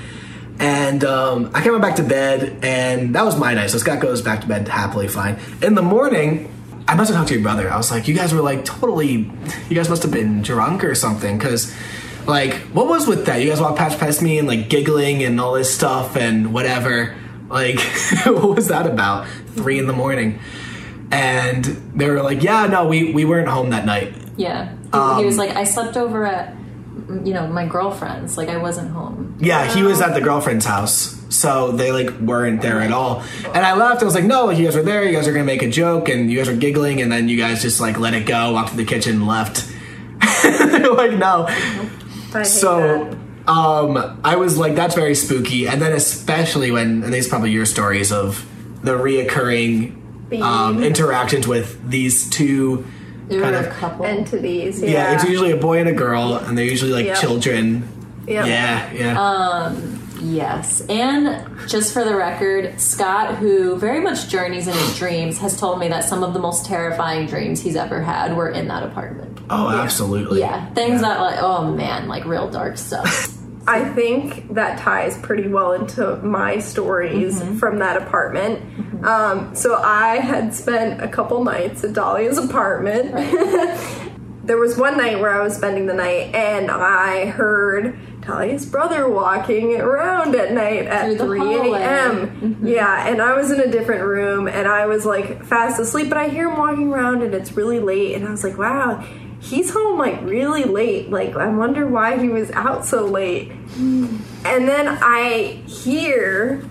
And 0.59 1.03
um, 1.03 1.51
I 1.53 1.61
came 1.61 1.79
back 1.81 1.97
to 1.97 2.03
bed, 2.03 2.63
and 2.63 3.13
that 3.15 3.25
was 3.25 3.37
my 3.37 3.53
night. 3.53 3.69
So 3.69 3.77
Scott 3.77 3.99
goes 3.99 4.21
back 4.21 4.41
to 4.41 4.47
bed 4.47 4.67
happily 4.67 5.07
fine. 5.07 5.37
In 5.61 5.75
the 5.75 5.81
morning, 5.81 6.51
I 6.87 6.95
must 6.95 7.09
have 7.09 7.17
talked 7.17 7.29
to 7.29 7.33
your 7.33 7.43
brother. 7.43 7.69
I 7.69 7.77
was 7.77 7.91
like, 7.91 8.07
you 8.07 8.15
guys 8.15 8.33
were 8.33 8.41
like 8.41 8.63
totally, 8.63 9.29
you 9.69 9.75
guys 9.75 9.89
must 9.89 10.03
have 10.03 10.11
been 10.11 10.41
drunk 10.41 10.83
or 10.83 10.95
something. 10.95 11.37
Because, 11.37 11.75
like, 12.25 12.53
what 12.73 12.87
was 12.87 13.07
with 13.07 13.25
that? 13.25 13.41
You 13.41 13.49
guys 13.49 13.59
walked 13.59 13.77
past, 13.77 13.99
past 13.99 14.21
me 14.21 14.39
and 14.39 14.47
like 14.47 14.69
giggling 14.69 15.23
and 15.23 15.39
all 15.41 15.53
this 15.53 15.73
stuff 15.73 16.15
and 16.15 16.53
whatever. 16.53 17.15
Like, 17.49 17.79
what 18.25 18.55
was 18.55 18.69
that 18.69 18.85
about? 18.85 19.27
Three 19.55 19.77
in 19.77 19.87
the 19.87 19.93
morning. 19.93 20.39
And 21.11 21.65
they 21.65 22.09
were 22.09 22.21
like, 22.21 22.43
yeah, 22.43 22.65
no, 22.67 22.87
we, 22.87 23.13
we 23.13 23.25
weren't 23.25 23.47
home 23.47 23.71
that 23.71 23.85
night. 23.85 24.13
Yeah. 24.37 24.73
He, 24.95 25.15
he 25.15 25.19
Um, 25.21 25.25
was 25.25 25.37
like, 25.37 25.55
I 25.55 25.63
slept 25.63 25.97
over 25.97 26.25
at, 26.25 26.55
you 27.23 27.33
know, 27.33 27.47
my 27.47 27.65
girlfriend's. 27.65 28.37
Like, 28.37 28.49
I 28.49 28.57
wasn't 28.57 28.91
home. 28.91 29.37
Yeah, 29.39 29.65
he 29.73 29.83
was 29.83 30.01
at 30.01 30.13
the 30.13 30.21
girlfriend's 30.21 30.65
house, 30.65 31.21
so 31.29 31.71
they 31.73 31.91
like 31.91 32.09
weren't 32.21 32.61
there 32.61 32.79
at 32.81 32.91
all. 32.91 33.21
And 33.53 33.65
I 33.65 33.75
left. 33.75 34.01
I 34.01 34.05
was 34.05 34.15
like, 34.15 34.23
"No, 34.23 34.45
like 34.45 34.57
you 34.57 34.63
guys 34.63 34.75
were 34.77 34.81
there. 34.81 35.03
You 35.03 35.11
guys 35.13 35.27
are 35.27 35.33
gonna 35.33 35.43
make 35.43 35.61
a 35.61 35.69
joke, 35.69 36.07
and 36.07 36.31
you 36.31 36.37
guys 36.37 36.47
were 36.47 36.55
giggling, 36.55 37.01
and 37.01 37.11
then 37.11 37.27
you 37.27 37.35
guys 37.37 37.61
just 37.61 37.81
like 37.81 37.99
let 37.99 38.13
it 38.13 38.25
go, 38.25 38.53
walked 38.53 38.69
to 38.71 38.77
the 38.77 38.85
kitchen, 38.85 39.15
and 39.17 39.27
left." 39.27 39.67
like 40.43 41.13
no. 41.17 41.47
So, 42.43 43.11
um, 43.47 44.19
I 44.23 44.35
was 44.37 44.57
like, 44.57 44.75
"That's 44.75 44.95
very 44.95 45.15
spooky." 45.15 45.67
And 45.67 45.81
then 45.81 45.93
especially 45.93 46.71
when, 46.71 47.03
and 47.03 47.13
these 47.13 47.27
are 47.27 47.29
probably 47.29 47.51
your 47.51 47.65
stories 47.65 48.11
of 48.11 48.45
the 48.83 48.93
reoccurring 48.93 50.41
um, 50.41 50.83
interactions 50.83 51.47
with 51.47 51.89
these 51.89 52.29
two 52.29 52.85
They 53.27 53.37
were 53.37 53.43
kind 53.43 53.55
a 53.55 53.67
of 53.67 53.73
couple. 53.73 54.05
that. 54.05 54.17
entities. 54.17 54.81
yeah. 54.81 54.89
Yeah. 54.89 55.15
it's 55.15 55.23
usually 55.23 55.51
a 55.51 55.57
boy 55.57 55.79
and 55.79 55.89
a 55.89 55.93
girl, 55.93 56.35
and 56.35 56.57
they're 56.57 56.65
usually 56.65 56.91
like 56.91 57.05
Yep. 57.05 57.17
children. 57.19 57.87
Yep. 58.27 58.45
Yeah, 58.47 58.91
yeah. 58.93 59.21
Um, 59.21 60.01
yes. 60.21 60.81
And 60.89 61.45
just 61.67 61.93
for 61.93 62.03
the 62.03 62.15
record, 62.15 62.79
Scott, 62.79 63.35
who 63.35 63.75
very 63.77 63.99
much 64.01 64.29
journeys 64.29 64.67
in 64.67 64.73
his 64.73 64.97
dreams, 64.97 65.37
has 65.39 65.59
told 65.59 65.79
me 65.79 65.87
that 65.89 66.03
some 66.03 66.23
of 66.23 66.33
the 66.33 66.39
most 66.39 66.65
terrifying 66.65 67.27
dreams 67.27 67.61
he's 67.61 67.75
ever 67.75 68.01
had 68.01 68.35
were 68.35 68.49
in 68.49 68.67
that 68.69 68.83
apartment. 68.83 69.39
Oh, 69.49 69.69
absolutely. 69.69 70.39
Yeah. 70.39 70.65
Things 70.73 71.01
that, 71.01 71.19
like, 71.19 71.37
oh 71.39 71.71
man, 71.71 72.07
like 72.07 72.25
real 72.25 72.49
dark 72.49 72.77
stuff. 72.77 73.31
I 73.67 73.83
think 73.83 74.53
that 74.53 74.79
ties 74.79 75.17
pretty 75.17 75.47
well 75.47 75.71
into 75.73 76.17
my 76.17 76.59
stories 76.59 77.41
mm-hmm. 77.41 77.57
from 77.57 77.79
that 77.79 77.97
apartment. 78.01 78.84
Um, 79.05 79.55
so 79.55 79.75
I 79.75 80.17
had 80.17 80.53
spent 80.53 81.01
a 81.01 81.07
couple 81.07 81.43
nights 81.43 81.83
at 81.83 81.93
Dahlia's 81.93 82.37
apartment. 82.37 83.11
there 84.43 84.57
was 84.57 84.77
one 84.77 84.97
night 84.97 85.19
where 85.19 85.29
I 85.31 85.43
was 85.43 85.55
spending 85.55 85.85
the 85.85 85.93
night 85.93 86.33
and 86.33 86.69
I 86.71 87.25
heard 87.27 87.97
Dahlia's 88.21 88.65
brother 88.65 89.07
walking 89.07 89.79
around 89.79 90.35
at 90.35 90.51
night 90.53 90.87
at 90.87 91.05
Through 91.05 91.17
the 91.17 91.25
3 91.25 91.39
hallway. 91.39 91.81
a.m. 91.81 92.59
Yeah, 92.63 93.07
and 93.07 93.21
I 93.21 93.35
was 93.35 93.51
in 93.51 93.59
a 93.59 93.67
different 93.71 94.03
room 94.03 94.47
and 94.47 94.67
I 94.67 94.87
was 94.87 95.05
like 95.05 95.43
fast 95.45 95.79
asleep, 95.79 96.09
but 96.09 96.17
I 96.17 96.29
hear 96.29 96.49
him 96.49 96.57
walking 96.57 96.91
around 96.91 97.21
and 97.21 97.33
it's 97.35 97.51
really 97.53 97.79
late 97.79 98.15
and 98.15 98.27
I 98.27 98.31
was 98.31 98.43
like, 98.43 98.57
wow, 98.57 99.05
he's 99.39 99.71
home 99.71 99.99
like 99.99 100.19
really 100.23 100.63
late. 100.63 101.11
Like, 101.11 101.35
I 101.35 101.47
wonder 101.47 101.85
why 101.87 102.17
he 102.17 102.29
was 102.29 102.49
out 102.51 102.85
so 102.85 103.05
late. 103.05 103.51
And 103.77 104.67
then 104.67 104.87
I 105.01 105.61
hear 105.67 106.63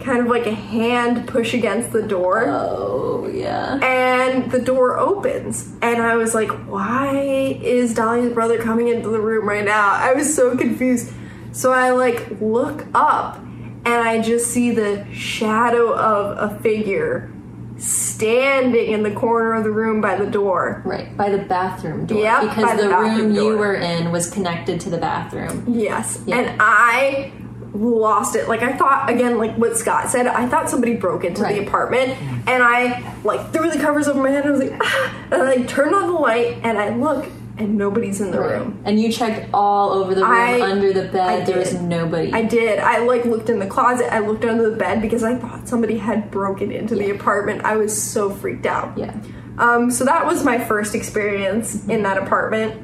kind 0.00 0.20
of 0.20 0.26
like 0.26 0.46
a 0.46 0.54
hand 0.54 1.26
push 1.26 1.54
against 1.54 1.92
the 1.92 2.02
door 2.02 2.44
oh, 2.48 3.28
yeah. 3.32 3.78
and 3.82 4.50
the 4.50 4.60
door 4.60 4.98
opens 4.98 5.72
and 5.82 6.00
i 6.00 6.16
was 6.16 6.34
like 6.34 6.50
why 6.66 7.16
is 7.62 7.94
dahlia's 7.94 8.32
brother 8.32 8.58
coming 8.58 8.88
into 8.88 9.08
the 9.08 9.20
room 9.20 9.48
right 9.48 9.64
now 9.64 9.90
i 9.90 10.12
was 10.12 10.34
so 10.34 10.56
confused 10.56 11.12
so 11.52 11.72
i 11.72 11.90
like 11.90 12.28
look 12.40 12.86
up 12.94 13.38
and 13.38 13.86
i 13.86 14.20
just 14.20 14.50
see 14.50 14.70
the 14.70 15.06
shadow 15.12 15.94
of 15.94 16.52
a 16.52 16.58
figure 16.60 17.32
standing 17.78 18.90
in 18.90 19.02
the 19.04 19.10
corner 19.12 19.54
of 19.54 19.64
the 19.64 19.70
room 19.70 20.00
by 20.00 20.16
the 20.16 20.26
door 20.26 20.82
Right, 20.84 21.16
by 21.16 21.30
the 21.30 21.38
bathroom 21.38 22.06
door. 22.06 22.18
Yep, 22.18 22.40
because 22.40 22.80
the 22.80 22.88
the, 22.88 22.96
room 22.96 23.32
you 23.32 23.56
were 23.56 23.74
in 23.74 24.10
was 24.10 24.28
connected 24.28 24.80
to 24.80 24.90
the 24.90 24.98
bathroom. 24.98 25.64
Yes. 25.68 26.20
Yeah. 26.26 26.38
And 26.38 26.56
I 26.60 27.32
lost 27.78 28.34
it. 28.36 28.48
Like 28.48 28.62
I 28.62 28.76
thought 28.76 29.08
again, 29.10 29.38
like 29.38 29.54
what 29.56 29.76
Scott 29.76 30.08
said, 30.10 30.26
I 30.26 30.46
thought 30.48 30.68
somebody 30.70 30.94
broke 30.94 31.24
into 31.24 31.42
Right. 31.42 31.60
the 31.60 31.66
apartment 31.66 32.10
and 32.48 32.62
I 32.62 33.14
like 33.24 33.52
threw 33.52 33.70
the 33.70 33.78
covers 33.78 34.08
over 34.08 34.20
my 34.22 34.30
head 34.30 34.44
and 34.44 34.54
I 34.54 34.58
was 34.58 34.70
like 34.70 34.80
ah! 34.82 35.24
and 35.30 35.42
I 35.42 35.54
like, 35.56 35.68
turned 35.68 35.94
on 35.94 36.06
the 36.08 36.18
light 36.18 36.58
and 36.62 36.78
I 36.78 36.94
look 36.96 37.26
and 37.56 37.76
nobody's 37.76 38.20
in 38.20 38.30
the 38.30 38.40
room. 38.40 38.80
And 38.84 39.00
you 39.00 39.10
checked 39.10 39.48
all 39.52 39.90
over 39.90 40.14
the 40.14 40.22
room, 40.22 40.30
I- 40.30 40.60
under 40.60 40.92
the 40.92 41.08
bed. 41.08 41.46
There 41.46 41.58
was 41.58 41.74
nobody. 41.74 42.32
I 42.32 42.42
did. 42.42 42.78
I 42.78 42.98
like 42.98 43.24
looked 43.24 43.48
in 43.48 43.58
the 43.58 43.66
closet, 43.66 44.12
I 44.12 44.20
looked 44.20 44.44
under 44.44 44.70
the 44.70 44.76
bed 44.76 45.02
because 45.02 45.24
I 45.24 45.34
thought 45.36 45.66
somebody 45.68 45.98
had 45.98 46.30
broken 46.30 46.70
into 46.70 46.94
the 46.94 47.10
apartment. 47.10 47.64
I 47.64 47.76
was 47.76 48.00
so 48.00 48.30
freaked 48.30 48.66
out. 48.66 48.96
yeah. 48.96 49.16
Um, 49.58 49.90
so 49.90 50.04
that 50.04 50.24
was 50.24 50.44
my 50.44 50.58
first 50.64 50.94
experience 50.94 51.84
in 51.88 52.04
that 52.04 52.16
apartment. 52.16 52.80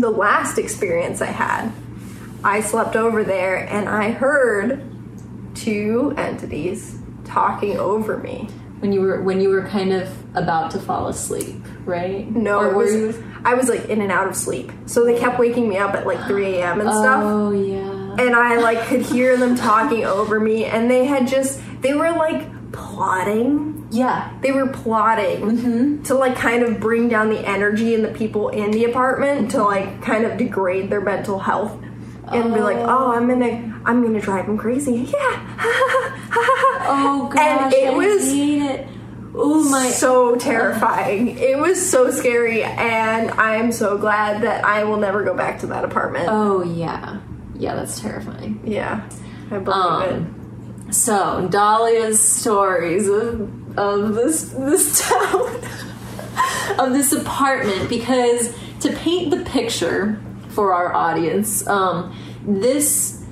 The 0.00 0.10
last 0.10 0.58
experience 0.58 1.20
I 1.20 1.26
had, 1.26 1.72
I 2.44 2.60
slept 2.60 2.96
over 2.96 3.24
there 3.24 3.56
and 3.56 3.88
I 3.88 4.10
heard 4.10 4.84
two 5.54 6.14
entities 6.16 6.98
talking 7.24 7.78
over 7.78 8.18
me. 8.18 8.48
When 8.80 8.92
you 8.92 9.00
were 9.00 9.22
when 9.22 9.40
you 9.40 9.48
were 9.50 9.62
kind 9.68 9.92
of 9.92 10.08
about 10.36 10.72
to 10.72 10.80
fall 10.80 11.06
asleep, 11.06 11.54
right? 11.84 12.28
No, 12.28 12.58
or 12.58 12.70
it 12.72 12.76
was, 12.76 12.92
you? 12.92 13.24
I 13.44 13.54
was 13.54 13.68
like 13.68 13.88
in 13.88 14.00
and 14.00 14.10
out 14.10 14.26
of 14.26 14.34
sleep. 14.34 14.72
So 14.86 15.04
they 15.04 15.16
kept 15.20 15.38
waking 15.38 15.68
me 15.68 15.78
up 15.78 15.94
at 15.94 16.04
like 16.04 16.26
3 16.26 16.56
a.m. 16.56 16.80
and 16.80 16.90
stuff. 16.90 17.22
Oh 17.22 17.52
yeah. 17.52 18.16
and 18.18 18.34
I 18.34 18.56
like 18.56 18.80
could 18.88 19.02
hear 19.02 19.36
them 19.36 19.54
talking 19.54 20.04
over 20.04 20.40
me 20.40 20.64
and 20.64 20.90
they 20.90 21.04
had 21.04 21.28
just 21.28 21.60
they 21.80 21.94
were 21.94 22.10
like 22.10 22.48
plotting 22.72 23.86
Yeah. 23.92 24.32
they 24.40 24.50
were 24.50 24.66
plotting 24.66 25.40
mm-hmm. 25.42 26.02
to 26.04 26.14
like 26.14 26.34
kind 26.36 26.62
of 26.64 26.80
bring 26.80 27.08
down 27.08 27.28
the 27.28 27.38
energy 27.46 27.94
in 27.94 28.02
the 28.02 28.08
people 28.08 28.48
in 28.48 28.70
the 28.72 28.84
apartment 28.84 29.50
to 29.52 29.62
like 29.62 30.02
kind 30.02 30.24
of 30.24 30.38
degrade 30.38 30.90
their 30.90 31.00
mental 31.00 31.38
health 31.38 31.78
and 32.32 32.52
be 32.54 32.60
like 32.60 32.76
oh 32.78 33.12
i'm 33.12 33.28
gonna 33.28 33.80
i'm 33.84 34.02
gonna 34.02 34.20
drive 34.20 34.46
him 34.46 34.56
crazy 34.58 34.92
yeah 35.12 35.48
Oh 36.84 37.30
gosh. 37.32 37.40
And 37.64 37.72
it 37.74 37.90
I 37.92 37.96
was 37.96 38.30
hate 38.32 38.62
it. 38.62 38.88
Oh 39.34 39.68
my. 39.70 39.88
so 39.90 40.34
terrifying 40.36 41.38
it 41.38 41.56
was 41.58 41.78
so 41.90 42.10
scary 42.10 42.62
and 42.64 43.30
i'm 43.32 43.72
so 43.72 43.96
glad 43.96 44.42
that 44.42 44.64
i 44.64 44.84
will 44.84 44.98
never 44.98 45.22
go 45.24 45.34
back 45.34 45.60
to 45.60 45.66
that 45.68 45.84
apartment 45.84 46.26
Oh 46.28 46.62
yeah. 46.62 47.20
Yeah, 47.54 47.74
that's 47.76 47.98
terrifying. 48.00 48.60
yeah 48.64 49.08
i 49.50 49.58
believe 49.58 50.12
Um, 50.12 50.88
So 50.90 51.48
Dahlia's 51.50 52.20
stories 52.20 53.08
of 53.08 53.78
of 53.78 54.14
this 54.14 54.50
this 54.50 55.00
town 55.08 55.60
of 56.78 56.92
this 56.92 57.12
apartment 57.12 57.88
because 57.88 58.54
to 58.80 58.92
paint 58.92 59.30
the 59.30 59.42
picture 59.44 60.20
for 60.52 60.72
our 60.72 60.94
audience, 60.94 61.66
um, 61.66 62.16
this 62.46 63.22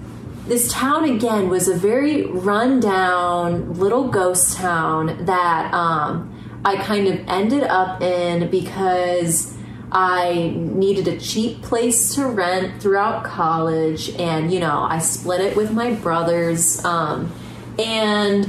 this 0.46 0.72
town 0.72 1.04
again 1.04 1.48
was 1.48 1.68
a 1.68 1.74
very 1.76 2.24
rundown 2.26 3.74
little 3.74 4.08
ghost 4.08 4.56
town 4.56 5.24
that 5.26 5.72
um, 5.72 6.60
I 6.64 6.76
kind 6.76 7.06
of 7.06 7.20
ended 7.28 7.62
up 7.62 8.02
in 8.02 8.50
because 8.50 9.56
I 9.92 10.52
needed 10.56 11.08
a 11.08 11.18
cheap 11.18 11.62
place 11.62 12.14
to 12.14 12.26
rent 12.26 12.80
throughout 12.80 13.24
college, 13.24 14.10
and 14.18 14.52
you 14.52 14.60
know 14.60 14.82
I 14.82 14.98
split 14.98 15.40
it 15.40 15.56
with 15.56 15.72
my 15.72 15.94
brothers, 15.94 16.84
um, 16.84 17.32
and 17.78 18.44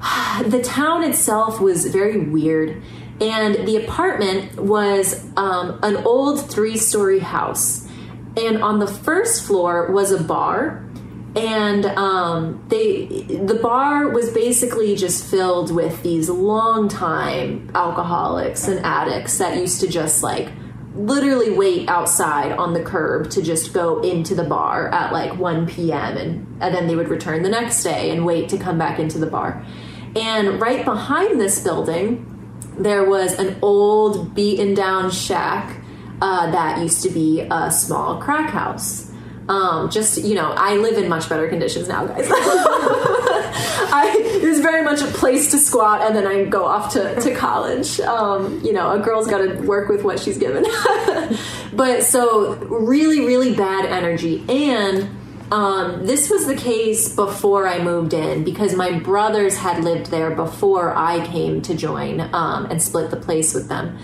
the 0.44 0.62
town 0.62 1.04
itself 1.04 1.60
was 1.60 1.86
very 1.86 2.18
weird. 2.18 2.82
And 3.20 3.68
the 3.68 3.84
apartment 3.84 4.56
was 4.62 5.26
um, 5.36 5.78
an 5.82 5.96
old 5.98 6.50
three 6.50 6.78
story 6.78 7.18
house. 7.18 7.86
And 8.36 8.62
on 8.62 8.78
the 8.78 8.86
first 8.86 9.46
floor 9.46 9.90
was 9.90 10.10
a 10.10 10.22
bar. 10.22 10.86
And 11.36 11.86
um, 11.86 12.64
they, 12.68 13.06
the 13.06 13.58
bar 13.62 14.08
was 14.08 14.30
basically 14.30 14.96
just 14.96 15.30
filled 15.30 15.72
with 15.72 16.02
these 16.02 16.28
long 16.28 16.88
time 16.88 17.70
alcoholics 17.74 18.66
and 18.66 18.84
addicts 18.84 19.38
that 19.38 19.56
used 19.56 19.80
to 19.82 19.88
just 19.88 20.22
like 20.24 20.48
literally 20.94 21.50
wait 21.50 21.88
outside 21.88 22.52
on 22.52 22.72
the 22.72 22.82
curb 22.82 23.30
to 23.30 23.42
just 23.42 23.72
go 23.72 24.00
into 24.00 24.34
the 24.34 24.42
bar 24.42 24.88
at 24.88 25.12
like 25.12 25.38
1 25.38 25.66
p.m. 25.68 26.16
and, 26.16 26.62
and 26.62 26.74
then 26.74 26.88
they 26.88 26.96
would 26.96 27.08
return 27.08 27.42
the 27.42 27.48
next 27.48 27.84
day 27.84 28.10
and 28.10 28.26
wait 28.26 28.48
to 28.48 28.58
come 28.58 28.76
back 28.76 28.98
into 28.98 29.18
the 29.18 29.26
bar. 29.26 29.64
And 30.16 30.60
right 30.60 30.84
behind 30.84 31.40
this 31.40 31.62
building, 31.62 32.39
there 32.82 33.04
was 33.04 33.38
an 33.38 33.56
old 33.62 34.34
beaten 34.34 34.74
down 34.74 35.10
shack 35.10 35.82
uh, 36.20 36.50
that 36.50 36.80
used 36.80 37.02
to 37.02 37.10
be 37.10 37.46
a 37.50 37.70
small 37.70 38.20
crack 38.20 38.50
house. 38.50 39.10
Um, 39.48 39.90
just 39.90 40.22
you 40.22 40.34
know, 40.34 40.52
I 40.56 40.76
live 40.76 40.96
in 40.96 41.08
much 41.08 41.28
better 41.28 41.48
conditions 41.48 41.88
now, 41.88 42.06
guys. 42.06 42.30
It 44.40 44.48
was 44.48 44.60
very 44.60 44.82
much 44.82 45.02
a 45.02 45.06
place 45.06 45.50
to 45.50 45.58
squat, 45.58 46.00
and 46.00 46.16
then 46.16 46.26
I 46.26 46.44
go 46.44 46.64
off 46.64 46.94
to, 46.94 47.20
to 47.20 47.34
college. 47.34 48.00
Um, 48.00 48.60
you 48.64 48.72
know, 48.72 48.90
a 48.90 48.98
girl's 48.98 49.28
got 49.28 49.38
to 49.38 49.54
work 49.62 49.90
with 49.90 50.02
what 50.02 50.18
she's 50.18 50.38
given. 50.38 50.64
but 51.74 52.04
so, 52.04 52.54
really, 52.54 53.20
really 53.20 53.54
bad 53.54 53.84
energy. 53.84 54.42
And 54.48 55.08
um, 55.50 56.06
this 56.06 56.30
was 56.30 56.46
the 56.46 56.54
case 56.54 57.14
before 57.14 57.66
I 57.66 57.82
moved 57.82 58.14
in 58.14 58.44
because 58.44 58.74
my 58.74 58.98
brothers 58.98 59.56
had 59.56 59.82
lived 59.82 60.10
there 60.10 60.30
before 60.30 60.94
I 60.96 61.26
came 61.26 61.60
to 61.62 61.74
join 61.74 62.20
um, 62.32 62.66
and 62.66 62.80
split 62.80 63.10
the 63.10 63.16
place 63.16 63.52
with 63.52 63.68
them. 63.68 63.98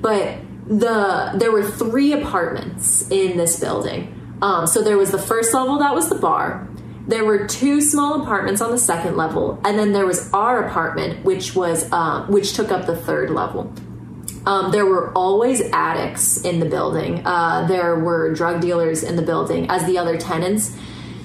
But 0.00 0.38
the 0.66 1.32
there 1.34 1.50
were 1.50 1.64
three 1.64 2.12
apartments 2.12 3.10
in 3.10 3.36
this 3.36 3.58
building. 3.58 4.18
Um, 4.42 4.66
so 4.66 4.82
there 4.82 4.96
was 4.96 5.10
the 5.10 5.18
first 5.18 5.52
level 5.54 5.78
that 5.78 5.94
was 5.94 6.08
the 6.08 6.16
bar. 6.16 6.68
There 7.06 7.24
were 7.24 7.46
two 7.48 7.80
small 7.80 8.22
apartments 8.22 8.60
on 8.60 8.70
the 8.70 8.78
second 8.78 9.16
level, 9.16 9.60
and 9.64 9.76
then 9.76 9.92
there 9.92 10.06
was 10.06 10.30
our 10.32 10.64
apartment, 10.68 11.24
which 11.24 11.56
was 11.56 11.90
um, 11.92 12.30
which 12.30 12.52
took 12.52 12.70
up 12.70 12.86
the 12.86 12.96
third 12.96 13.30
level. 13.30 13.72
Um, 14.46 14.72
there 14.72 14.86
were 14.86 15.12
always 15.12 15.60
addicts 15.72 16.44
in 16.44 16.58
the 16.58 16.66
building. 16.66 17.24
Uh, 17.24 17.66
there 17.66 17.98
were 17.98 18.32
drug 18.34 18.60
dealers 18.60 19.02
in 19.02 19.16
the 19.16 19.22
building 19.22 19.68
as 19.68 19.84
the 19.86 19.98
other 19.98 20.16
tenants. 20.16 20.76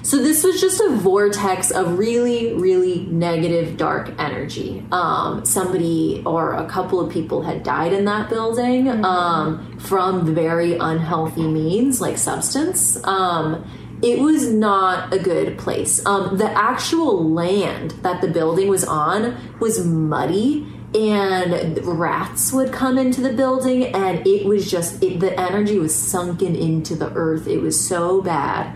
So 0.02 0.18
this 0.18 0.44
was 0.44 0.60
just 0.60 0.80
a 0.80 0.90
vortex 0.90 1.70
of 1.70 1.98
really, 1.98 2.54
really 2.54 3.06
negative, 3.06 3.76
dark 3.76 4.10
energy. 4.18 4.84
Um, 4.92 5.44
somebody 5.44 6.22
or 6.24 6.54
a 6.54 6.66
couple 6.66 7.00
of 7.00 7.12
people 7.12 7.42
had 7.42 7.62
died 7.62 7.92
in 7.92 8.04
that 8.06 8.30
building 8.30 8.88
um, 9.04 9.78
from 9.78 10.34
very 10.34 10.74
unhealthy 10.74 11.46
means, 11.46 12.00
like 12.00 12.16
substance. 12.16 13.02
Um, 13.04 13.64
it 14.02 14.20
was 14.20 14.52
not 14.52 15.12
a 15.12 15.18
good 15.18 15.58
place. 15.58 16.04
Um, 16.06 16.38
the 16.38 16.50
actual 16.50 17.30
land 17.30 17.90
that 18.02 18.20
the 18.20 18.28
building 18.28 18.68
was 18.68 18.84
on 18.84 19.36
was 19.58 19.84
muddy 19.84 20.66
and 20.94 21.84
rats 21.84 22.52
would 22.52 22.72
come 22.72 22.96
into 22.96 23.20
the 23.20 23.32
building 23.32 23.94
and 23.94 24.26
it 24.26 24.46
was 24.46 24.70
just 24.70 25.02
it, 25.02 25.20
the 25.20 25.38
energy 25.38 25.78
was 25.78 25.94
sunken 25.94 26.56
into 26.56 26.94
the 26.96 27.12
earth 27.12 27.46
it 27.46 27.58
was 27.58 27.86
so 27.86 28.22
bad 28.22 28.74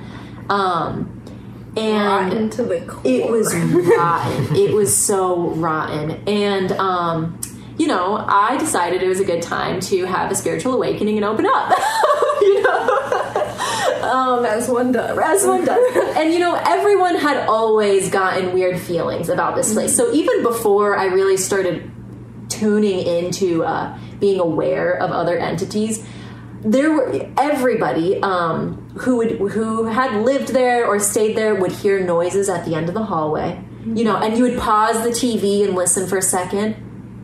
um 0.53 1.23
and 1.75 2.31
Rotten 2.31 2.51
to 2.51 2.63
the 2.65 2.81
core. 2.83 3.01
it 3.05 3.31
was 3.31 3.55
rotten. 3.55 4.57
it 4.57 4.75
was 4.75 4.95
so 4.95 5.49
rotten. 5.53 6.11
And 6.29 6.71
um, 6.73 7.41
you 7.79 7.87
know, 7.87 8.17
I 8.29 8.59
decided 8.59 9.03
it 9.03 9.09
was 9.09 9.21
a 9.21 9.25
good 9.25 9.43
time 9.43 9.81
to 9.81 10.05
have 10.05 10.31
a 10.31 10.35
spiritual 10.35 10.75
awakening 10.75 11.17
and 11.17 11.25
open 11.25 11.47
up. 11.47 11.71
you 12.43 12.63
know, 12.63 13.03
as 14.45 14.69
one 14.69 14.93
does. 14.93 15.19
as 15.19 15.47
one 15.47 15.65
does. 15.65 16.17
And 16.17 16.33
you 16.33 16.39
know, 16.39 16.55
everyone 16.55 17.17
had 17.17 17.47
always 17.49 18.11
gotten 18.11 18.53
weird 18.53 18.79
feelings 18.79 19.29
about 19.29 19.57
this 19.57 19.73
place. 19.73 19.97
So 19.97 20.13
even 20.13 20.43
before 20.43 20.97
I 20.97 21.07
really 21.07 21.37
started 21.39 21.91
tuning 22.49 23.07
into 23.07 23.65
uh, 23.65 23.99
being 24.21 24.41
aware 24.41 24.95
of 24.95 25.11
other 25.11 25.39
entities, 25.39 26.05
there 26.65 26.93
were 26.93 27.29
everybody 27.39 28.23
um, 28.23 28.89
who 28.99 29.17
would 29.17 29.33
who 29.33 29.85
had 29.85 30.23
lived 30.23 30.49
there 30.49 30.87
or 30.87 30.99
stayed 30.99 31.37
there 31.37 31.55
would 31.55 31.73
hear 31.73 32.01
noises 32.01 32.49
at 32.49 32.65
the 32.65 32.75
end 32.75 32.89
of 32.89 32.95
the 32.95 33.05
hallway. 33.05 33.63
You 33.85 34.05
know, 34.05 34.17
and 34.17 34.37
you 34.39 34.45
would 34.45 34.59
pause 34.61 35.03
the 35.03 35.11
TV 35.11 35.65
and 35.65 35.75
listen 35.75 36.07
for 36.07 36.17
a 36.17 36.23
second 36.23 36.77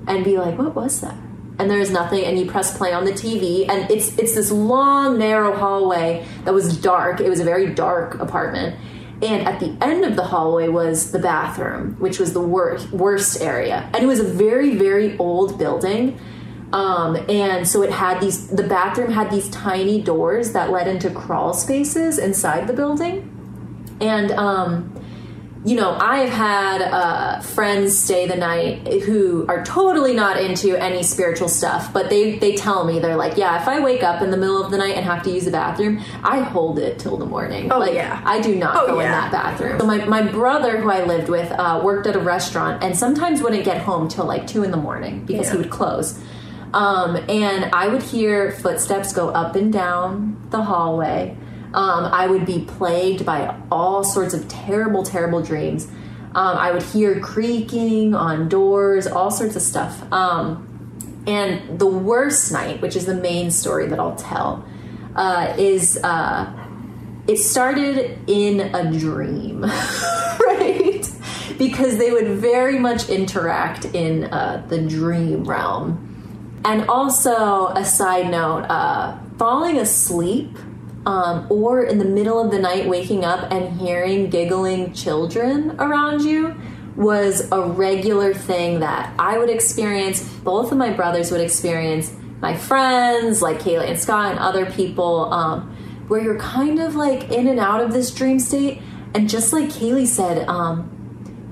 and 0.08 0.24
be 0.24 0.38
like, 0.38 0.58
"What 0.58 0.74
was 0.74 1.00
that?" 1.02 1.14
And 1.60 1.70
there's 1.70 1.90
nothing, 1.90 2.24
and 2.24 2.38
you 2.38 2.46
press 2.46 2.76
play 2.76 2.92
on 2.92 3.04
the 3.04 3.12
TV, 3.12 3.68
and 3.68 3.88
it's 3.90 4.16
it's 4.18 4.34
this 4.34 4.50
long, 4.50 5.18
narrow 5.18 5.54
hallway 5.54 6.26
that 6.44 6.52
was 6.52 6.76
dark. 6.76 7.20
It 7.20 7.28
was 7.28 7.38
a 7.38 7.44
very 7.44 7.72
dark 7.74 8.20
apartment, 8.20 8.76
and 9.22 9.46
at 9.46 9.60
the 9.60 9.76
end 9.80 10.04
of 10.04 10.16
the 10.16 10.24
hallway 10.24 10.66
was 10.66 11.12
the 11.12 11.20
bathroom, 11.20 11.94
which 12.00 12.18
was 12.18 12.32
the 12.32 12.40
worst 12.40 12.90
worst 12.90 13.40
area, 13.40 13.88
and 13.94 14.02
it 14.02 14.06
was 14.08 14.18
a 14.18 14.24
very 14.24 14.74
very 14.74 15.16
old 15.18 15.58
building. 15.60 16.18
Um, 16.72 17.16
and 17.30 17.66
so 17.66 17.82
it 17.82 17.90
had 17.90 18.20
these 18.20 18.48
the 18.48 18.62
bathroom 18.62 19.10
had 19.10 19.30
these 19.30 19.48
tiny 19.50 20.02
doors 20.02 20.52
that 20.52 20.70
led 20.70 20.86
into 20.86 21.08
crawl 21.10 21.54
spaces 21.54 22.18
inside 22.18 22.66
the 22.66 22.74
building. 22.74 23.34
And 24.00 24.30
um, 24.32 24.94
you 25.64 25.74
know 25.74 25.98
i've 26.00 26.28
had 26.28 26.80
uh, 26.82 27.40
friends 27.40 27.98
stay 27.98 28.28
the 28.28 28.36
night 28.36 28.86
who 29.02 29.44
are 29.48 29.64
totally 29.64 30.14
not 30.14 30.36
into 30.40 30.80
any 30.80 31.02
spiritual 31.02 31.48
stuff 31.48 31.92
but 31.92 32.08
they 32.08 32.38
they 32.38 32.54
tell 32.54 32.84
me 32.84 33.00
they're 33.00 33.16
like 33.16 33.36
yeah 33.36 33.60
if 33.60 33.66
i 33.66 33.80
wake 33.80 34.04
up 34.04 34.22
in 34.22 34.30
the 34.30 34.36
middle 34.36 34.64
of 34.64 34.70
the 34.70 34.78
night 34.78 34.94
and 34.96 35.04
have 35.04 35.20
to 35.20 35.30
use 35.30 35.44
the 35.44 35.50
bathroom 35.50 35.98
i 36.22 36.38
hold 36.38 36.78
it 36.78 36.96
till 37.00 37.16
the 37.16 37.26
morning. 37.26 37.72
Oh, 37.72 37.80
like 37.80 37.92
yeah. 37.92 38.22
i 38.24 38.40
do 38.40 38.54
not 38.54 38.84
Oh, 38.84 38.86
go 38.86 39.00
in 39.00 39.10
that 39.10 39.32
bathroom. 39.32 39.80
So 39.80 39.86
my, 39.86 40.04
my 40.04 40.22
brother 40.22 40.80
who 40.80 40.90
i 40.90 41.02
lived 41.04 41.28
with 41.28 41.50
uh, 41.50 41.80
worked 41.82 42.06
at 42.06 42.14
a 42.14 42.20
restaurant 42.20 42.84
and 42.84 42.96
sometimes 42.96 43.42
wouldn't 43.42 43.64
get 43.64 43.82
home 43.82 44.06
till 44.06 44.26
like 44.26 44.46
two 44.46 44.62
in 44.62 44.70
the 44.70 44.76
morning 44.76 45.24
because 45.26 45.46
Yeah. 45.46 45.52
he 45.54 45.58
would 45.58 45.70
close 45.70 46.20
um, 46.74 47.16
and 47.28 47.66
I 47.72 47.88
would 47.88 48.02
hear 48.02 48.52
footsteps 48.52 49.12
go 49.12 49.30
up 49.30 49.56
and 49.56 49.72
down 49.72 50.46
the 50.50 50.62
hallway. 50.62 51.36
Um, 51.74 52.04
I 52.06 52.26
would 52.26 52.46
be 52.46 52.64
plagued 52.64 53.26
by 53.26 53.54
all 53.70 54.02
sorts 54.04 54.34
of 54.34 54.48
terrible, 54.48 55.02
terrible 55.02 55.42
dreams. 55.42 55.86
Um, 56.34 56.56
I 56.56 56.70
would 56.70 56.82
hear 56.82 57.20
creaking 57.20 58.14
on 58.14 58.48
doors, 58.48 59.06
all 59.06 59.30
sorts 59.30 59.56
of 59.56 59.62
stuff. 59.62 60.10
Um, 60.12 60.64
and 61.26 61.78
the 61.78 61.86
worst 61.86 62.52
night, 62.52 62.80
which 62.80 62.96
is 62.96 63.04
the 63.04 63.14
main 63.14 63.50
story 63.50 63.86
that 63.88 63.98
I'll 63.98 64.16
tell, 64.16 64.64
uh, 65.14 65.54
is 65.58 65.98
uh, 66.02 66.50
it 67.26 67.36
started 67.36 68.18
in 68.26 68.60
a 68.74 68.90
dream, 68.98 69.62
right? 70.40 71.10
Because 71.58 71.98
they 71.98 72.10
would 72.10 72.28
very 72.28 72.78
much 72.78 73.08
interact 73.10 73.84
in 73.86 74.24
uh, 74.24 74.64
the 74.68 74.78
dream 74.78 75.44
realm. 75.44 76.07
And 76.64 76.88
also, 76.88 77.68
a 77.68 77.84
side 77.84 78.30
note, 78.30 78.64
uh, 78.64 79.18
falling 79.38 79.78
asleep 79.78 80.56
um, 81.06 81.46
or 81.48 81.84
in 81.84 81.98
the 81.98 82.04
middle 82.04 82.40
of 82.40 82.50
the 82.50 82.58
night 82.58 82.88
waking 82.88 83.24
up 83.24 83.50
and 83.50 83.80
hearing 83.80 84.28
giggling 84.28 84.92
children 84.92 85.76
around 85.78 86.22
you 86.22 86.54
was 86.96 87.50
a 87.52 87.60
regular 87.60 88.34
thing 88.34 88.80
that 88.80 89.14
I 89.18 89.38
would 89.38 89.48
experience, 89.48 90.22
both 90.40 90.72
of 90.72 90.78
my 90.78 90.90
brothers 90.90 91.30
would 91.30 91.40
experience, 91.40 92.12
my 92.40 92.56
friends 92.56 93.40
like 93.40 93.60
Kayla 93.60 93.88
and 93.88 93.98
Scott 93.98 94.32
and 94.32 94.40
other 94.40 94.66
people, 94.66 95.32
um, 95.32 95.74
where 96.08 96.20
you're 96.20 96.38
kind 96.38 96.80
of 96.80 96.96
like 96.96 97.30
in 97.30 97.46
and 97.46 97.60
out 97.60 97.80
of 97.80 97.92
this 97.92 98.12
dream 98.12 98.40
state. 98.40 98.82
And 99.14 99.28
just 99.28 99.52
like 99.52 99.66
Kaylee 99.66 100.08
said, 100.08 100.48
um, 100.48 100.97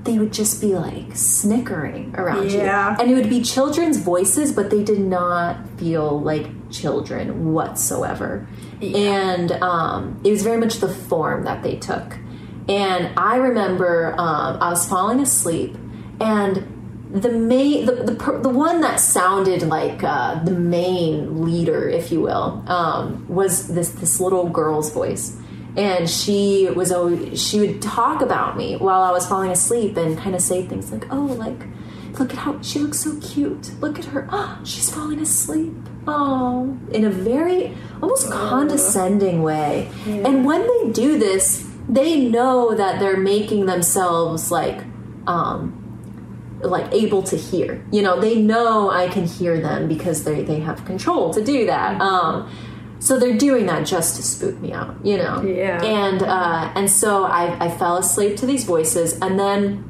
they 0.07 0.17
would 0.17 0.33
just 0.33 0.59
be 0.59 0.73
like 0.73 1.15
snickering 1.15 2.15
around 2.15 2.51
Yeah. 2.51 2.91
you. 2.91 2.97
And 2.99 3.11
it 3.11 3.13
would 3.13 3.29
be 3.29 3.41
children's 3.43 3.97
voices, 3.97 4.51
but 4.51 4.71
they 4.71 4.83
did 4.83 4.99
not 4.99 5.69
feel 5.77 6.19
like 6.19 6.47
children 6.71 7.53
whatsoever. 7.53 8.47
And 8.81 9.51
um, 9.51 10.19
it 10.23 10.31
was 10.31 10.41
very 10.43 10.57
much 10.57 10.77
the 10.79 10.89
form 10.89 11.43
that 11.43 11.61
they 11.61 11.75
took. 11.75 12.17
And 12.67 13.11
I 13.17 13.35
remember 13.37 14.13
um, 14.17 14.57
I 14.61 14.69
was 14.69 14.87
falling 14.87 15.19
asleep, 15.21 15.75
and 16.19 16.73
the 17.09 17.31
main, 17.31 17.85
the, 17.85 17.93
the, 17.93 18.39
the 18.43 18.49
one 18.49 18.81
that 18.81 18.99
sounded 18.99 19.61
like 19.63 20.03
uh, 20.03 20.43
the 20.43 20.51
main 20.51 21.45
leader, 21.45 21.87
if 21.87 22.11
you 22.11 22.21
will, 22.21 22.63
um, 22.67 23.25
was 23.29 23.69
this 23.69 23.89
this 23.91 24.19
little 24.19 24.49
girl's 24.49 24.91
voice 24.91 25.37
and 25.77 26.09
she 26.09 26.69
was 26.75 26.91
always 26.91 27.41
she 27.41 27.59
would 27.59 27.81
talk 27.81 28.21
about 28.21 28.57
me 28.57 28.75
while 28.75 29.03
I 29.03 29.11
was 29.11 29.27
falling 29.27 29.51
asleep 29.51 29.95
and 29.95 30.17
kind 30.17 30.35
of 30.35 30.41
say 30.41 30.65
things 30.65 30.91
like, 30.91 31.05
"Oh, 31.11 31.25
like 31.25 31.61
look 32.19 32.31
at 32.33 32.39
how 32.39 32.61
she 32.61 32.79
looks 32.79 32.99
so 32.99 33.17
cute. 33.21 33.79
Look 33.79 33.99
at 33.99 34.05
her. 34.05 34.27
Oh, 34.31 34.59
she's 34.63 34.91
falling 34.91 35.19
asleep. 35.19 35.73
Oh, 36.07 36.77
in 36.91 37.05
a 37.05 37.09
very 37.09 37.75
almost 38.01 38.31
condescending 38.31 39.43
way. 39.43 39.89
And 40.05 40.45
when 40.45 40.61
they 40.61 40.91
do 40.91 41.19
this, 41.19 41.69
they 41.89 42.25
know 42.25 42.73
that 42.73 42.99
they're 42.99 43.17
making 43.17 43.65
themselves 43.65 44.51
like 44.51 44.83
um 45.27 45.83
like 46.61 46.91
able 46.91 47.21
to 47.23 47.37
hear. 47.37 47.85
You 47.91 48.01
know, 48.01 48.19
they 48.19 48.41
know 48.41 48.89
I 48.89 49.09
can 49.09 49.25
hear 49.25 49.59
them 49.59 49.87
because 49.87 50.23
they 50.23 50.43
they 50.43 50.59
have 50.61 50.85
control 50.85 51.33
to 51.33 51.43
do 51.43 51.65
that. 51.67 52.01
Um 52.01 52.49
so 52.99 53.19
they're 53.19 53.37
doing 53.37 53.65
that 53.67 53.85
just 53.85 54.15
to 54.15 54.23
spook 54.23 54.59
me 54.59 54.73
out, 54.73 54.95
you 55.05 55.17
know. 55.17 55.41
Yeah. 55.41 55.83
And 55.83 56.23
uh, 56.23 56.71
and 56.75 56.89
so 56.89 57.25
I, 57.25 57.65
I 57.65 57.69
fell 57.69 57.97
asleep 57.97 58.37
to 58.37 58.45
these 58.45 58.63
voices, 58.63 59.19
and 59.19 59.39
then 59.39 59.83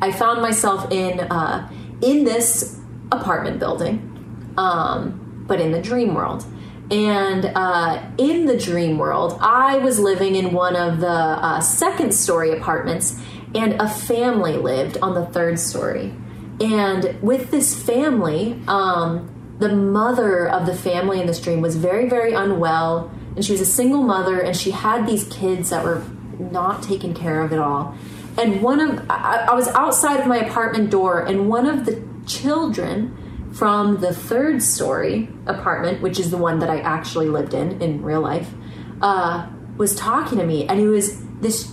I 0.00 0.12
found 0.12 0.42
myself 0.42 0.90
in 0.90 1.20
uh, 1.20 1.70
in 2.02 2.24
this 2.24 2.78
apartment 3.12 3.58
building, 3.58 4.54
um, 4.56 5.44
but 5.46 5.60
in 5.60 5.72
the 5.72 5.80
dream 5.80 6.14
world. 6.14 6.44
And 6.88 7.46
uh, 7.46 8.00
in 8.16 8.46
the 8.46 8.56
dream 8.56 8.96
world, 8.96 9.38
I 9.40 9.78
was 9.78 9.98
living 9.98 10.36
in 10.36 10.52
one 10.52 10.76
of 10.76 11.00
the 11.00 11.08
uh, 11.08 11.60
second 11.60 12.14
story 12.14 12.56
apartments, 12.56 13.20
and 13.54 13.74
a 13.80 13.88
family 13.88 14.56
lived 14.56 14.96
on 15.02 15.14
the 15.14 15.26
third 15.26 15.58
story. 15.58 16.14
And 16.60 17.20
with 17.20 17.50
this 17.50 17.74
family, 17.74 18.62
um, 18.68 19.35
the 19.58 19.68
mother 19.68 20.48
of 20.48 20.66
the 20.66 20.74
family 20.74 21.20
in 21.20 21.26
this 21.26 21.40
dream 21.40 21.60
was 21.60 21.76
very, 21.76 22.08
very 22.08 22.32
unwell, 22.32 23.10
and 23.34 23.44
she 23.44 23.52
was 23.52 23.60
a 23.60 23.66
single 23.66 24.02
mother, 24.02 24.40
and 24.40 24.56
she 24.56 24.70
had 24.70 25.06
these 25.06 25.24
kids 25.28 25.70
that 25.70 25.84
were 25.84 26.04
not 26.38 26.82
taken 26.82 27.14
care 27.14 27.42
of 27.42 27.52
at 27.52 27.58
all. 27.58 27.94
And 28.38 28.60
one 28.62 28.80
of 28.80 29.10
I, 29.10 29.46
I 29.48 29.54
was 29.54 29.68
outside 29.68 30.20
of 30.20 30.26
my 30.26 30.38
apartment 30.38 30.90
door, 30.90 31.20
and 31.20 31.48
one 31.48 31.66
of 31.66 31.86
the 31.86 32.02
children 32.26 33.50
from 33.52 34.00
the 34.00 34.12
third 34.12 34.62
story 34.62 35.30
apartment, 35.46 36.02
which 36.02 36.20
is 36.20 36.30
the 36.30 36.36
one 36.36 36.58
that 36.58 36.68
I 36.68 36.80
actually 36.80 37.28
lived 37.28 37.54
in 37.54 37.80
in 37.80 38.02
real 38.02 38.20
life, 38.20 38.52
uh, 39.00 39.46
was 39.78 39.94
talking 39.94 40.38
to 40.38 40.44
me, 40.44 40.66
and 40.66 40.78
he 40.78 40.86
was 40.86 41.22
this 41.40 41.72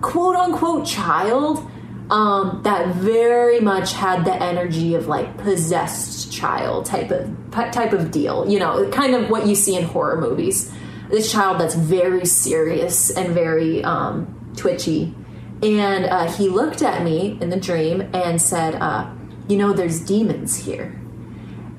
quote 0.00 0.36
unquote 0.36 0.86
child 0.86 1.70
um, 2.10 2.60
that 2.64 2.94
very 2.96 3.60
much 3.60 3.92
had 3.92 4.24
the 4.24 4.34
energy 4.34 4.94
of 4.94 5.06
like 5.06 5.38
possessed 5.38 6.30
child 6.32 6.86
type 6.86 7.10
of 7.10 7.34
type 7.50 7.92
of 7.92 8.10
deal. 8.10 8.48
You 8.48 8.58
know, 8.58 8.88
kind 8.90 9.14
of 9.14 9.30
what 9.30 9.46
you 9.46 9.54
see 9.54 9.76
in 9.76 9.84
horror 9.84 10.20
movies. 10.20 10.72
This 11.10 11.30
child 11.32 11.60
that's 11.60 11.74
very 11.74 12.26
serious 12.26 13.10
and 13.10 13.34
very 13.34 13.84
um, 13.84 14.52
twitchy. 14.56 15.14
And 15.62 16.06
uh, 16.06 16.30
he 16.30 16.48
looked 16.48 16.82
at 16.82 17.02
me 17.02 17.38
in 17.40 17.50
the 17.50 17.58
dream 17.58 18.10
and 18.12 18.40
said, 18.40 18.74
uh, 18.74 19.10
"You 19.48 19.56
know, 19.56 19.72
there's 19.72 20.00
demons 20.00 20.56
here." 20.56 21.00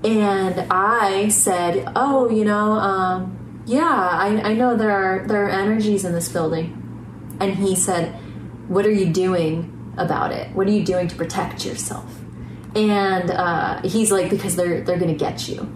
And 0.03 0.65
I 0.71 1.30
said, 1.30 1.91
"Oh, 1.95 2.30
you 2.30 2.45
know, 2.45 2.73
um, 2.73 3.63
yeah, 3.65 4.09
I, 4.11 4.41
I 4.41 4.53
know 4.53 4.76
there 4.76 4.91
are 4.91 5.28
there 5.28 5.45
are 5.45 5.49
energies 5.49 6.03
in 6.03 6.13
this 6.13 6.30
building." 6.30 6.82
And 7.39 7.55
he 7.55 7.76
said, 7.76 8.15
"What 8.67 8.88
are 8.88 8.91
you 8.91 9.11
doing 9.11 9.74
about 9.97 10.31
it? 10.31 10.53
What 10.55 10.67
are 10.67 10.71
you 10.71 10.83
doing 10.83 11.07
to 11.07 11.15
protect 11.15 11.65
yourself?" 11.65 12.11
And 12.75 13.31
uh, 13.31 13.81
he's 13.83 14.11
like, 14.11 14.29
"Because 14.29 14.55
they're 14.55 14.81
they're 14.81 14.99
gonna 14.99 15.15
get 15.15 15.47
you." 15.47 15.69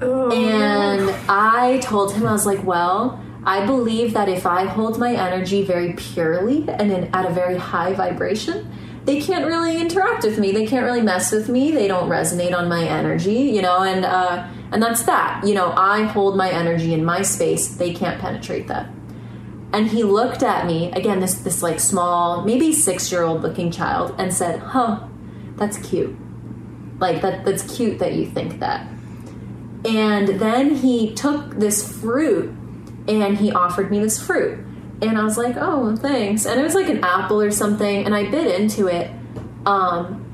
Oh. 0.00 0.30
And 0.30 1.10
I 1.28 1.78
told 1.78 2.12
him, 2.12 2.26
I 2.26 2.32
was 2.32 2.46
like, 2.46 2.62
well, 2.64 3.22
I 3.44 3.66
believe 3.66 4.14
that 4.14 4.28
if 4.28 4.46
I 4.46 4.64
hold 4.64 4.98
my 4.98 5.12
energy 5.12 5.64
very 5.64 5.94
purely 5.94 6.68
and 6.68 6.92
in, 6.92 7.14
at 7.14 7.26
a 7.26 7.30
very 7.30 7.56
high 7.56 7.94
vibration, 7.94 8.70
they 9.04 9.20
can't 9.20 9.46
really 9.46 9.80
interact 9.80 10.24
with 10.24 10.38
me. 10.38 10.52
They 10.52 10.66
can't 10.66 10.84
really 10.84 11.00
mess 11.00 11.32
with 11.32 11.48
me. 11.48 11.70
They 11.72 11.88
don't 11.88 12.10
resonate 12.10 12.54
on 12.54 12.68
my 12.68 12.84
energy, 12.84 13.32
you 13.32 13.62
know, 13.62 13.82
and 13.82 14.04
uh, 14.04 14.46
and 14.70 14.82
that's 14.82 15.04
that. 15.04 15.42
You 15.46 15.54
know, 15.54 15.72
I 15.74 16.02
hold 16.02 16.36
my 16.36 16.50
energy 16.50 16.92
in 16.92 17.04
my 17.04 17.22
space. 17.22 17.68
They 17.68 17.94
can't 17.94 18.20
penetrate 18.20 18.68
that. 18.68 18.90
And 19.72 19.88
he 19.88 20.02
looked 20.02 20.42
at 20.42 20.66
me 20.66 20.90
again 20.92 21.20
this 21.20 21.34
this 21.34 21.62
like 21.62 21.78
small 21.78 22.42
maybe 22.44 22.72
six 22.72 23.12
year 23.12 23.22
old 23.22 23.42
looking 23.42 23.70
child 23.70 24.14
and 24.18 24.32
said 24.32 24.60
huh 24.60 25.06
that's 25.58 25.76
cute. 25.78 26.16
Like 27.00 27.20
that 27.22 27.44
that's 27.44 27.76
cute 27.76 27.98
that 27.98 28.14
you 28.14 28.26
think 28.26 28.60
that. 28.60 28.88
And 29.84 30.40
then 30.40 30.76
he 30.76 31.14
took 31.14 31.56
this 31.56 32.00
fruit 32.00 32.50
and 33.06 33.38
he 33.38 33.52
offered 33.52 33.90
me 33.90 34.00
this 34.00 34.24
fruit. 34.24 34.64
And 35.00 35.16
i 35.16 35.22
was 35.22 35.36
like 35.36 35.56
oh 35.58 35.96
thanks. 35.96 36.46
And 36.46 36.58
it 36.58 36.62
was 36.62 36.74
like 36.74 36.88
an 36.88 37.04
apple 37.04 37.40
or 37.40 37.50
something 37.50 38.04
and 38.04 38.14
i 38.14 38.28
bit 38.30 38.58
into 38.60 38.86
it 38.86 39.10
um, 39.66 40.24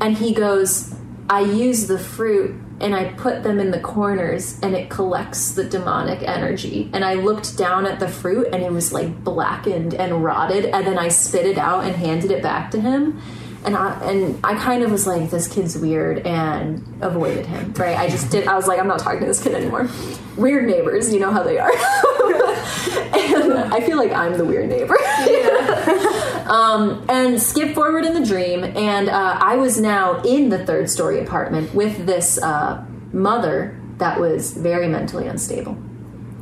and 0.00 0.16
he 0.16 0.34
goes 0.34 0.94
i 1.28 1.40
use 1.40 1.86
the 1.86 1.98
fruit 1.98 2.54
and 2.80 2.94
I 2.94 3.12
put 3.12 3.42
them 3.42 3.60
in 3.60 3.70
the 3.70 3.80
corners 3.80 4.58
and 4.62 4.74
it 4.74 4.88
collects 4.88 5.52
the 5.52 5.64
demonic 5.64 6.22
energy. 6.22 6.90
And 6.92 7.04
I 7.04 7.14
looked 7.14 7.56
down 7.58 7.86
at 7.86 8.00
the 8.00 8.08
fruit 8.08 8.48
and 8.52 8.62
it 8.62 8.72
was 8.72 8.92
like 8.92 9.22
blackened 9.22 9.94
and 9.94 10.24
rotted. 10.24 10.64
And 10.66 10.86
then 10.86 10.98
I 10.98 11.08
spit 11.08 11.46
it 11.46 11.58
out 11.58 11.84
and 11.84 11.94
handed 11.94 12.30
it 12.30 12.42
back 12.42 12.70
to 12.70 12.80
him. 12.80 13.20
And 13.62 13.76
I 13.76 13.92
and 14.10 14.40
I 14.42 14.54
kind 14.54 14.82
of 14.82 14.90
was 14.90 15.06
like, 15.06 15.28
this 15.28 15.46
kid's 15.46 15.76
weird 15.76 16.26
and 16.26 16.82
avoided 17.02 17.44
him. 17.44 17.74
Right? 17.74 17.98
I 17.98 18.08
just 18.08 18.30
did. 18.30 18.46
I 18.46 18.56
was 18.56 18.66
like, 18.66 18.80
I'm 18.80 18.88
not 18.88 19.00
talking 19.00 19.20
to 19.20 19.26
this 19.26 19.42
kid 19.42 19.54
anymore. 19.54 19.88
Weird 20.38 20.66
neighbors, 20.66 21.12
you 21.12 21.20
know 21.20 21.30
how 21.30 21.42
they 21.42 21.58
are. 21.58 21.70
and 21.72 23.52
I 23.74 23.82
feel 23.84 23.98
like 23.98 24.12
I'm 24.12 24.38
the 24.38 24.46
weird 24.46 24.70
neighbor. 24.70 24.96
Yeah. 25.26 26.26
um, 26.50 27.06
and 27.08 27.40
skip 27.40 27.74
forward 27.76 28.04
in 28.04 28.12
the 28.12 28.26
dream, 28.26 28.64
and 28.64 29.08
uh, 29.08 29.38
I 29.40 29.56
was 29.56 29.80
now 29.80 30.20
in 30.22 30.48
the 30.48 30.66
third 30.66 30.90
story 30.90 31.20
apartment 31.20 31.72
with 31.74 32.06
this 32.06 32.42
uh, 32.42 32.84
mother 33.12 33.80
that 33.98 34.18
was 34.18 34.52
very 34.52 34.88
mentally 34.88 35.28
unstable, 35.28 35.78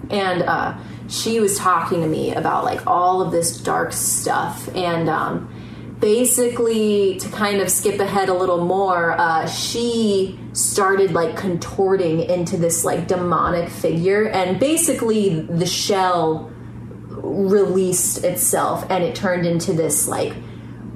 and 0.08 0.42
uh, 0.42 0.78
she 1.08 1.40
was 1.40 1.58
talking 1.58 2.00
to 2.00 2.08
me 2.08 2.34
about 2.34 2.64
like 2.64 2.86
all 2.86 3.20
of 3.20 3.30
this 3.30 3.58
dark 3.58 3.92
stuff 3.92 4.74
and. 4.74 5.08
Um, 5.08 5.54
basically 6.00 7.18
to 7.18 7.28
kind 7.30 7.60
of 7.60 7.68
skip 7.68 7.98
ahead 7.98 8.28
a 8.28 8.32
little 8.32 8.64
more 8.64 9.18
uh, 9.18 9.44
she 9.48 10.38
started 10.52 11.10
like 11.10 11.36
contorting 11.36 12.20
into 12.20 12.56
this 12.56 12.84
like 12.84 13.08
demonic 13.08 13.68
figure 13.68 14.28
and 14.28 14.60
basically 14.60 15.40
the 15.40 15.66
shell 15.66 16.52
released 17.28 18.24
itself 18.24 18.86
and 18.90 19.04
it 19.04 19.14
turned 19.14 19.46
into 19.46 19.72
this 19.72 20.08
like 20.08 20.34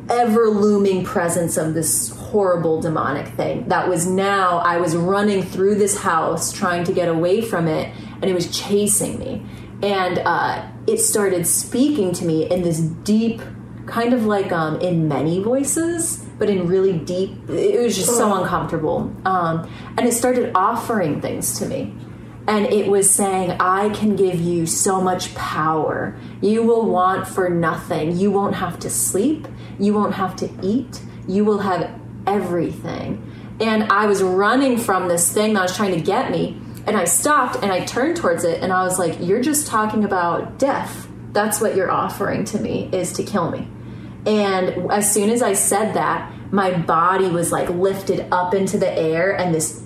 ever 0.08 0.48
looming 0.48 1.04
presence 1.04 1.56
of 1.56 1.74
this 1.74 2.10
horrible 2.10 2.80
demonic 2.80 3.28
thing 3.34 3.68
that 3.68 3.88
was 3.88 4.06
now 4.06 4.58
I 4.58 4.78
was 4.78 4.96
running 4.96 5.42
through 5.42 5.76
this 5.76 5.98
house 5.98 6.52
trying 6.52 6.84
to 6.84 6.92
get 6.92 7.08
away 7.08 7.40
from 7.40 7.68
it 7.68 7.94
and 8.14 8.24
it 8.24 8.34
was 8.34 8.50
chasing 8.56 9.18
me 9.18 9.46
and 9.82 10.18
uh, 10.18 10.66
it 10.86 10.98
started 10.98 11.46
speaking 11.46 12.12
to 12.14 12.24
me 12.24 12.50
in 12.50 12.62
this 12.62 12.78
deep 12.78 13.40
kind 13.86 14.14
of 14.14 14.24
like 14.24 14.52
um, 14.52 14.80
in 14.80 15.08
many 15.08 15.42
voices, 15.42 16.24
but 16.38 16.48
in 16.48 16.66
really 16.66 16.98
deep. 16.98 17.48
It 17.48 17.80
was 17.80 17.96
just 17.96 18.16
so 18.16 18.40
uncomfortable. 18.40 19.12
Um, 19.24 19.68
and 19.98 20.06
it 20.06 20.12
started 20.12 20.52
offering 20.54 21.20
things 21.20 21.58
to 21.58 21.66
me. 21.66 21.94
And 22.46 22.66
it 22.66 22.88
was 22.88 23.08
saying, 23.08 23.52
I 23.60 23.90
can 23.90 24.16
give 24.16 24.40
you 24.40 24.66
so 24.66 25.00
much 25.00 25.34
power. 25.34 26.16
You 26.40 26.64
will 26.64 26.86
want 26.86 27.28
for 27.28 27.48
nothing. 27.48 28.16
You 28.16 28.30
won't 28.30 28.56
have 28.56 28.78
to 28.80 28.90
sleep. 28.90 29.46
You 29.78 29.94
won't 29.94 30.14
have 30.14 30.34
to 30.36 30.50
eat. 30.62 31.00
You 31.28 31.44
will 31.44 31.60
have 31.60 32.00
everything. 32.26 33.28
And 33.60 33.84
I 33.84 34.06
was 34.06 34.22
running 34.22 34.76
from 34.76 35.08
this 35.08 35.32
thing 35.32 35.54
that 35.54 35.62
was 35.62 35.76
trying 35.76 35.94
to 35.94 36.00
get 36.00 36.30
me. 36.30 36.60
And 36.86 36.96
I 36.96 37.04
stopped 37.04 37.62
and 37.62 37.70
I 37.70 37.84
turned 37.84 38.16
towards 38.16 38.42
it 38.42 38.60
and 38.60 38.72
I 38.72 38.82
was 38.82 38.98
like, 38.98 39.18
You're 39.20 39.40
just 39.40 39.68
talking 39.68 40.04
about 40.04 40.58
death. 40.58 41.08
That's 41.32 41.60
what 41.60 41.76
you're 41.76 41.90
offering 41.90 42.44
to 42.46 42.58
me 42.58 42.90
is 42.92 43.12
to 43.14 43.22
kill 43.22 43.50
me. 43.50 43.68
And 44.26 44.90
as 44.90 45.12
soon 45.12 45.30
as 45.30 45.42
I 45.42 45.52
said 45.52 45.94
that, 45.94 46.32
my 46.52 46.76
body 46.76 47.28
was 47.28 47.50
like 47.52 47.68
lifted 47.70 48.26
up 48.32 48.52
into 48.52 48.78
the 48.78 48.92
air 48.92 49.32
and 49.36 49.54
this 49.54 49.82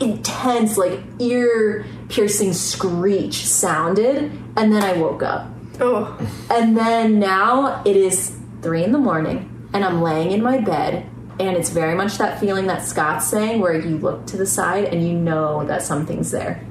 intense, 0.00 0.76
like 0.76 1.00
ear 1.18 1.86
piercing 2.08 2.52
screech 2.52 3.46
sounded. 3.46 4.30
And 4.56 4.72
then 4.72 4.82
I 4.82 4.94
woke 4.94 5.22
up. 5.22 5.50
Oh. 5.80 6.16
And 6.50 6.76
then 6.76 7.18
now 7.18 7.82
it 7.84 7.96
is 7.96 8.36
three 8.62 8.84
in 8.84 8.92
the 8.92 8.98
morning 8.98 9.68
and 9.72 9.84
I'm 9.84 10.02
laying 10.02 10.32
in 10.32 10.42
my 10.42 10.58
bed. 10.58 11.06
And 11.38 11.56
it's 11.56 11.68
very 11.68 11.94
much 11.94 12.16
that 12.18 12.40
feeling 12.40 12.66
that 12.66 12.82
Scott's 12.82 13.26
saying 13.26 13.60
where 13.60 13.78
you 13.78 13.98
look 13.98 14.26
to 14.28 14.36
the 14.36 14.46
side 14.46 14.84
and 14.84 15.06
you 15.06 15.12
know 15.12 15.66
that 15.66 15.82
something's 15.82 16.30
there. 16.30 16.64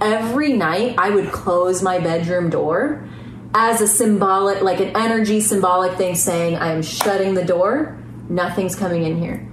Every 0.00 0.52
night 0.52 0.96
I 0.98 1.10
would 1.10 1.30
close 1.30 1.82
my 1.82 1.98
bedroom 1.98 2.50
door 2.50 3.08
as 3.54 3.80
a 3.80 3.88
symbolic, 3.88 4.60
like 4.60 4.80
an 4.80 4.96
energy 4.96 5.40
symbolic 5.40 5.96
thing 5.96 6.16
saying, 6.16 6.56
I 6.56 6.72
am 6.72 6.82
shutting 6.82 7.34
the 7.34 7.44
door, 7.44 7.96
nothing's 8.28 8.74
coming 8.74 9.04
in 9.04 9.18
here. 9.18 9.48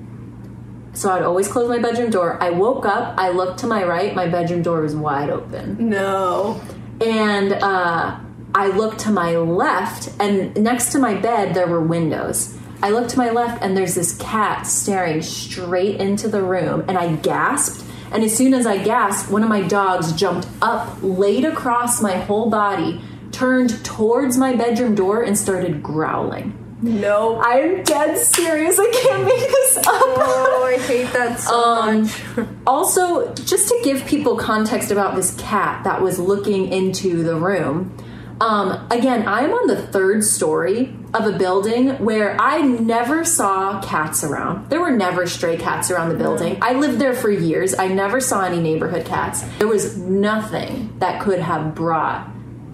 So 0.94 1.12
I'd 1.12 1.24
always 1.24 1.48
close 1.48 1.68
my 1.68 1.80
bedroom 1.80 2.12
door. 2.12 2.41
I 2.41 2.52
woke 2.52 2.86
up, 2.86 3.16
I 3.18 3.30
looked 3.30 3.60
to 3.60 3.68
my 3.68 3.84
right, 3.84 4.14
my 4.16 4.28
bedroom 4.28 4.62
door 4.62 4.82
was 4.82 4.96
wide 4.96 5.30
open. 5.30 5.89
No. 5.89 6.62
And 7.02 7.54
uh, 7.54 8.20
I 8.54 8.68
looked 8.68 9.00
to 9.00 9.12
my 9.12 9.36
left, 9.36 10.10
and 10.20 10.56
next 10.56 10.91
to 10.91 11.00
my 11.00 11.16
bed, 11.16 11.56
there 11.56 11.68
were 11.68 11.82
windows. 11.82 12.56
I 12.84 12.91
looked 12.91 13.10
to 13.12 13.18
my 13.18 13.32
left, 13.32 13.64
and 13.64 13.76
there's 13.76 13.96
this 13.96 14.16
cat 14.18 14.68
staring 14.68 15.24
straight 15.24 16.00
into 16.00 16.28
the 16.28 16.44
room, 16.44 16.86
and 16.88 16.98
I 16.98 17.16
gasped. 17.16 17.84
And 18.12 18.24
as 18.24 18.38
soon 18.38 18.54
as 18.54 18.68
I 18.68 18.78
gasped, 18.78 19.32
one 19.32 19.41
of 19.41 19.50
my 19.50 19.64
dogs 19.64 20.14
jumped 20.14 20.48
up, 20.62 20.98
laid 21.02 21.46
across 21.46 22.00
my 22.02 22.18
whole 22.18 22.52
body, 22.52 23.02
turned 23.32 23.84
towards 23.84 24.38
my 24.38 24.56
bedroom 24.56 24.94
door 24.94 25.24
and 25.24 25.36
started 25.36 25.82
growling. 25.82 26.62
No. 26.84 27.40
I'm 27.42 27.82
dead 27.84 28.18
serious. 28.18 28.78
I 28.78 28.92
can't 28.92 29.24
make 29.24 29.40
this 29.40 29.78
up. 29.78 29.86
Oh, 29.88 30.64
I 30.68 30.78
hate 30.82 31.12
that 31.14 31.40
so 31.40 31.56
Um, 31.56 32.02
much. 32.04 32.22
Also, 32.68 33.34
just 33.36 33.70
to 33.70 33.80
give 33.84 34.06
people 34.06 34.36
context 34.38 34.92
about 34.92 35.16
this 35.16 35.34
cat 35.36 35.84
that 35.86 36.02
was 36.02 36.20
looking 36.20 36.72
into 36.72 37.24
the 37.24 37.36
room, 37.36 37.96
um, 38.42 38.86
again, 38.92 39.26
I'm 39.28 39.52
on 39.54 39.68
the 39.68 39.78
third 39.78 40.24
story 40.26 40.94
of 41.14 41.26
a 41.26 41.32
building 41.38 41.92
where 42.04 42.36
I 42.42 42.62
never 42.62 43.24
saw 43.24 43.80
cats 43.82 44.24
around. 44.24 44.70
There 44.70 44.82
were 44.82 44.92
never 44.92 45.26
stray 45.28 45.56
cats 45.56 45.90
around 45.90 46.10
the 46.10 46.16
building. 46.16 46.58
I 46.62 46.74
lived 46.74 47.00
there 47.00 47.14
for 47.14 47.30
years. 47.32 47.74
I 47.78 47.88
never 47.88 48.20
saw 48.20 48.44
any 48.44 48.60
neighborhood 48.60 49.06
cats. 49.06 49.44
There 49.60 49.68
was 49.68 49.98
nothing 49.98 50.94
that 51.00 51.22
could 51.22 51.40
have 51.40 51.74
brought 51.76 52.28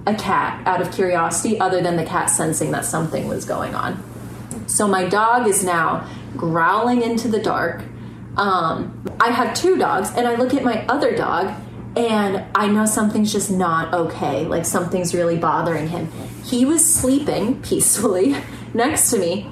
a 0.05 0.15
cat 0.15 0.65
out 0.65 0.81
of 0.81 0.91
curiosity 0.91 1.59
other 1.59 1.81
than 1.81 1.95
the 1.95 2.05
cat 2.05 2.29
sensing 2.29 2.71
that 2.71 2.85
something 2.85 3.27
was 3.27 3.45
going 3.45 3.75
on. 3.75 4.03
So 4.67 4.87
my 4.87 5.07
dog 5.07 5.47
is 5.47 5.63
now 5.63 6.07
growling 6.35 7.01
into 7.01 7.27
the 7.27 7.39
dark. 7.39 7.83
Um, 8.37 9.03
I 9.19 9.31
have 9.31 9.53
two 9.55 9.77
dogs, 9.77 10.11
and 10.15 10.27
I 10.27 10.35
look 10.35 10.53
at 10.53 10.63
my 10.63 10.85
other 10.87 11.15
dog, 11.15 11.53
and 11.97 12.45
I 12.55 12.67
know 12.67 12.85
something's 12.85 13.31
just 13.31 13.51
not 13.51 13.93
okay. 13.93 14.45
Like 14.45 14.65
something's 14.65 15.13
really 15.13 15.37
bothering 15.37 15.89
him. 15.89 16.11
He 16.43 16.65
was 16.65 16.85
sleeping 16.91 17.61
peacefully 17.61 18.35
next 18.73 19.09
to 19.11 19.17
me, 19.17 19.51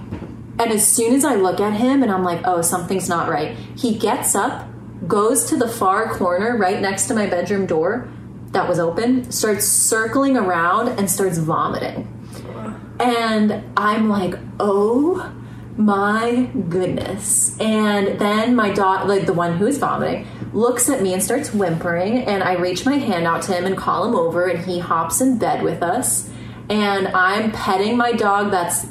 and 0.59 0.71
as 0.71 0.87
soon 0.87 1.13
as 1.13 1.25
I 1.25 1.35
look 1.35 1.59
at 1.59 1.73
him 1.73 2.01
and 2.01 2.11
I'm 2.11 2.23
like, 2.23 2.41
oh, 2.45 2.61
something's 2.61 3.09
not 3.09 3.29
right, 3.29 3.55
he 3.75 3.97
gets 3.97 4.35
up, 4.35 4.67
goes 5.07 5.49
to 5.49 5.57
the 5.57 5.67
far 5.67 6.13
corner 6.15 6.57
right 6.57 6.81
next 6.81 7.07
to 7.07 7.13
my 7.13 7.27
bedroom 7.27 7.65
door 7.65 8.07
that 8.51 8.67
was 8.67 8.79
open, 8.79 9.31
starts 9.31 9.65
circling 9.65 10.37
around, 10.37 10.89
and 10.89 11.09
starts 11.09 11.37
vomiting. 11.37 12.07
And 12.99 13.63
I'm 13.77 14.09
like, 14.09 14.35
oh 14.59 15.33
my 15.77 16.49
goodness. 16.69 17.59
And 17.59 18.19
then 18.19 18.55
my 18.55 18.71
dog, 18.71 19.07
like 19.07 19.27
the 19.27 19.33
one 19.33 19.57
who 19.57 19.67
is 19.67 19.77
vomiting, 19.77 20.25
looks 20.53 20.89
at 20.89 21.03
me 21.03 21.13
and 21.13 21.21
starts 21.21 21.53
whimpering. 21.53 22.23
And 22.23 22.41
I 22.41 22.53
reach 22.53 22.85
my 22.85 22.95
hand 22.95 23.27
out 23.27 23.43
to 23.43 23.53
him 23.53 23.65
and 23.65 23.77
call 23.77 24.07
him 24.07 24.15
over, 24.15 24.47
and 24.47 24.65
he 24.65 24.79
hops 24.79 25.21
in 25.21 25.37
bed 25.37 25.61
with 25.61 25.83
us. 25.83 26.29
And 26.69 27.09
I'm 27.09 27.51
petting 27.51 27.95
my 27.95 28.11
dog 28.11 28.51
that's 28.51 28.87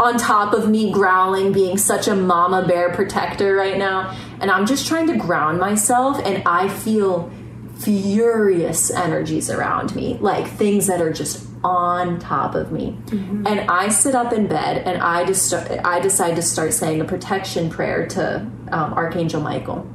on 0.00 0.16
top 0.16 0.54
of 0.54 0.68
me 0.68 0.92
growling, 0.92 1.50
being 1.50 1.76
such 1.76 2.06
a 2.06 2.14
mama 2.14 2.64
bear 2.68 2.90
protector 2.90 3.56
right 3.56 3.76
now. 3.76 4.16
And 4.40 4.48
I'm 4.48 4.64
just 4.64 4.86
trying 4.86 5.08
to 5.08 5.16
ground 5.16 5.58
myself, 5.58 6.20
and 6.24 6.42
I 6.46 6.68
feel 6.68 7.32
furious 7.78 8.90
energies 8.90 9.50
around 9.50 9.94
me, 9.94 10.18
like 10.20 10.46
things 10.46 10.86
that 10.88 11.00
are 11.00 11.12
just 11.12 11.46
on 11.62 12.18
top 12.18 12.54
of 12.54 12.72
me. 12.72 12.96
And 13.46 13.60
I 13.70 13.88
sit 13.88 14.14
up 14.14 14.32
in 14.32 14.46
bed 14.46 14.82
and 14.86 15.00
I 15.00 15.24
just 15.24 15.46
start, 15.46 15.70
I 15.84 16.00
decide 16.00 16.36
to 16.36 16.42
start 16.42 16.72
saying 16.72 17.00
a 17.00 17.04
protection 17.04 17.70
prayer 17.70 18.06
to 18.08 18.38
um, 18.70 18.94
Archangel 18.94 19.40
Michael. 19.40 19.88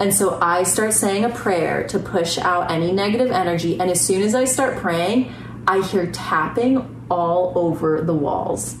And 0.00 0.14
so 0.14 0.38
I 0.40 0.62
start 0.62 0.92
saying 0.92 1.24
a 1.24 1.28
prayer 1.28 1.86
to 1.88 1.98
push 1.98 2.38
out 2.38 2.70
any 2.70 2.90
negative 2.90 3.30
energy. 3.30 3.78
And 3.78 3.90
as 3.90 4.00
soon 4.00 4.22
as 4.22 4.34
I 4.34 4.44
start 4.44 4.78
praying, 4.78 5.32
I 5.66 5.82
hear 5.82 6.10
tapping 6.10 7.04
all 7.10 7.52
over 7.54 8.00
the 8.00 8.14
walls. 8.14 8.78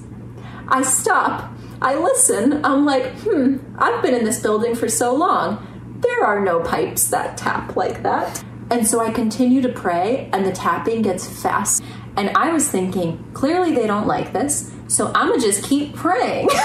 I 0.66 0.82
stop. 0.82 1.52
I 1.82 1.94
listen. 1.96 2.64
I'm 2.64 2.84
like, 2.84 3.12
hmm, 3.18 3.58
I've 3.78 4.02
been 4.02 4.14
in 4.14 4.24
this 4.24 4.40
building 4.40 4.74
for 4.74 4.88
so 4.88 5.14
long. 5.14 5.66
There 6.00 6.24
are 6.24 6.40
no 6.40 6.60
pipes 6.60 7.08
that 7.08 7.36
tap 7.36 7.76
like 7.76 8.02
that. 8.02 8.42
And 8.70 8.86
so 8.86 9.00
I 9.00 9.10
continue 9.10 9.60
to 9.62 9.68
pray, 9.68 10.30
and 10.32 10.46
the 10.46 10.52
tapping 10.52 11.02
gets 11.02 11.26
fast. 11.42 11.82
And 12.16 12.30
I 12.36 12.52
was 12.52 12.68
thinking, 12.68 13.24
clearly 13.32 13.74
they 13.74 13.86
don't 13.86 14.06
like 14.06 14.32
this, 14.32 14.72
so 14.88 15.10
I'm 15.14 15.28
gonna 15.30 15.40
just 15.40 15.64
keep 15.64 15.94
praying. 15.94 16.48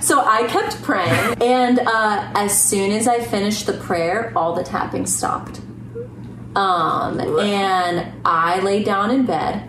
So 0.00 0.24
I 0.24 0.46
kept 0.46 0.82
praying, 0.82 1.42
and 1.42 1.80
uh, 1.80 2.32
as 2.34 2.58
soon 2.58 2.92
as 2.92 3.06
I 3.06 3.20
finished 3.20 3.66
the 3.66 3.74
prayer, 3.74 4.32
all 4.34 4.54
the 4.54 4.62
tapping 4.62 5.04
stopped. 5.04 5.60
Um, 6.56 7.20
and 7.20 8.12
I 8.24 8.60
laid 8.60 8.86
down 8.86 9.10
in 9.10 9.26
bed 9.26 9.68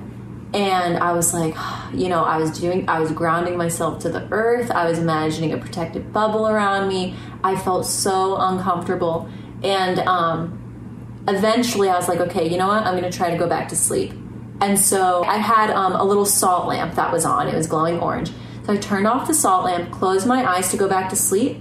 and 0.54 0.97
I 0.97 1.12
was 1.12 1.34
like, 1.34 1.56
you 1.93 2.10
know, 2.10 2.24
I 2.24 2.38
was 2.38 2.58
doing, 2.58 2.88
I 2.88 3.00
was 3.00 3.12
grounding 3.12 3.58
myself 3.58 4.00
to 4.04 4.10
the 4.10 4.28
earth. 4.32 4.72
I 4.72 4.89
was 4.89 5.00
imagining 5.00 5.54
a 5.54 5.58
protective 5.58 6.12
bubble 6.14 6.47
around 6.47 6.88
me. 6.88 7.16
I 7.44 7.56
felt 7.56 7.86
so 7.86 8.38
uncomfortable. 8.38 9.30
And 9.64 10.00
um, 10.00 11.24
eventually 11.28 11.90
I 11.90 11.96
was 11.96 12.08
like, 12.08 12.20
okay, 12.20 12.50
you 12.50 12.58
know 12.58 12.68
what? 12.68 12.84
I'm 12.84 12.98
going 12.98 13.10
to 13.10 13.18
try 13.18 13.32
to 13.32 13.38
go 13.38 13.48
back 13.48 13.70
to 13.70 13.76
sleep. 13.76 14.14
And 14.62 14.78
so 14.78 15.24
I 15.24 15.38
had 15.38 15.70
um, 15.70 15.94
a 15.94 16.04
little 16.04 16.26
salt 16.26 16.68
lamp 16.68 16.96
that 16.96 17.12
was 17.12 17.26
on, 17.26 17.48
it 17.48 17.56
was 17.56 17.68
glowing 17.68 18.00
orange. 18.00 18.32
So 18.66 18.74
I 18.74 18.78
turned 18.78 19.08
off 19.08 19.28
the 19.28 19.34
salt 19.34 19.66
lamp, 19.66 19.92
closed 19.92 20.28
my 20.28 20.46
eyes 20.46 20.70
to 20.72 20.78
go 20.78 20.88
back 20.88 21.10
to 21.10 21.16
sleep. 21.16 21.58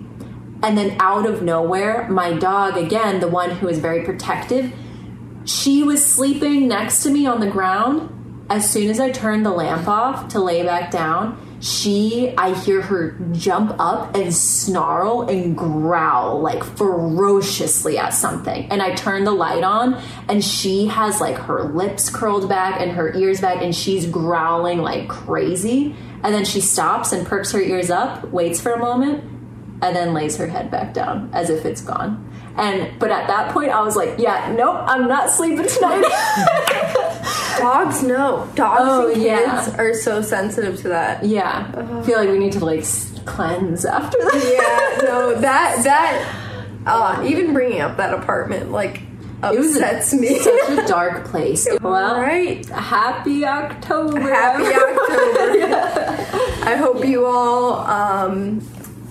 And 0.62 0.76
then 0.76 0.96
out 0.98 1.24
of 1.24 1.42
nowhere, 1.42 2.08
my 2.08 2.32
dog, 2.32 2.76
again, 2.76 3.20
the 3.20 3.28
one 3.28 3.50
who 3.50 3.68
is 3.68 3.78
very 3.78 4.04
protective, 4.04 4.72
she 5.44 5.84
was 5.84 6.04
sleeping 6.04 6.66
next 6.66 7.04
to 7.04 7.10
me 7.10 7.26
on 7.26 7.40
the 7.40 7.46
ground. 7.48 8.46
As 8.50 8.68
soon 8.68 8.90
as 8.90 8.98
I 8.98 9.10
turned 9.10 9.46
the 9.46 9.50
lamp 9.50 9.86
off 9.86 10.28
to 10.28 10.40
lay 10.40 10.64
back 10.64 10.90
down, 10.90 11.47
she, 11.60 12.34
I 12.36 12.54
hear 12.54 12.82
her 12.82 13.12
jump 13.32 13.74
up 13.78 14.14
and 14.14 14.34
snarl 14.34 15.22
and 15.22 15.56
growl 15.56 16.40
like 16.40 16.62
ferociously 16.62 17.98
at 17.98 18.10
something. 18.10 18.70
And 18.70 18.80
I 18.80 18.94
turn 18.94 19.24
the 19.24 19.32
light 19.32 19.64
on, 19.64 20.00
and 20.28 20.44
she 20.44 20.86
has 20.86 21.20
like 21.20 21.36
her 21.36 21.64
lips 21.64 22.10
curled 22.10 22.48
back 22.48 22.80
and 22.80 22.92
her 22.92 23.12
ears 23.14 23.40
back, 23.40 23.62
and 23.62 23.74
she's 23.74 24.06
growling 24.06 24.78
like 24.78 25.08
crazy. 25.08 25.96
And 26.22 26.34
then 26.34 26.44
she 26.44 26.60
stops 26.60 27.12
and 27.12 27.26
perks 27.26 27.52
her 27.52 27.60
ears 27.60 27.90
up, 27.90 28.30
waits 28.30 28.60
for 28.60 28.72
a 28.72 28.78
moment, 28.78 29.24
and 29.82 29.94
then 29.94 30.14
lays 30.14 30.36
her 30.36 30.48
head 30.48 30.70
back 30.70 30.92
down 30.92 31.30
as 31.32 31.50
if 31.50 31.64
it's 31.64 31.80
gone. 31.80 32.27
And 32.58 32.98
but 32.98 33.10
at 33.10 33.26
that 33.28 33.52
point, 33.52 33.70
I 33.70 33.80
was 33.82 33.94
like, 33.96 34.16
"Yeah, 34.18 34.52
nope, 34.56 34.76
I'm 34.86 35.06
not 35.06 35.30
sleeping 35.30 35.66
tonight." 35.68 36.04
Dogs 37.58 38.02
no. 38.02 38.48
Dogs 38.54 38.80
Oh, 38.82 39.06
and 39.06 39.14
kids 39.14 39.24
yeah. 39.24 39.76
are 39.78 39.94
so 39.94 40.22
sensitive 40.22 40.80
to 40.82 40.88
that. 40.88 41.24
yeah, 41.24 41.70
I 42.00 42.02
feel 42.02 42.18
like 42.18 42.28
we 42.30 42.38
need 42.38 42.52
to 42.52 42.64
like 42.64 42.84
cleanse 43.24 43.84
after 43.84 44.16
that. 44.18 44.98
Yeah, 45.02 45.08
no, 45.08 45.34
that 45.40 45.82
that 45.84 46.36
uh, 46.86 47.24
even 47.26 47.52
bringing 47.52 47.80
up 47.80 47.96
that 47.96 48.14
apartment 48.14 48.70
like 48.70 49.02
was 49.42 49.76
a- 49.76 49.84
upsets 49.84 50.14
me. 50.14 50.38
Such 50.38 50.70
a 50.70 50.86
dark 50.86 51.24
place. 51.26 51.66
Well, 51.82 52.20
right. 52.20 52.64
happy 52.68 53.44
October. 53.44 54.20
Happy 54.20 54.64
October. 54.74 56.68
I 56.70 56.76
hope 56.76 57.04
you 57.04 57.24
all 57.26 57.74
um, 57.80 58.60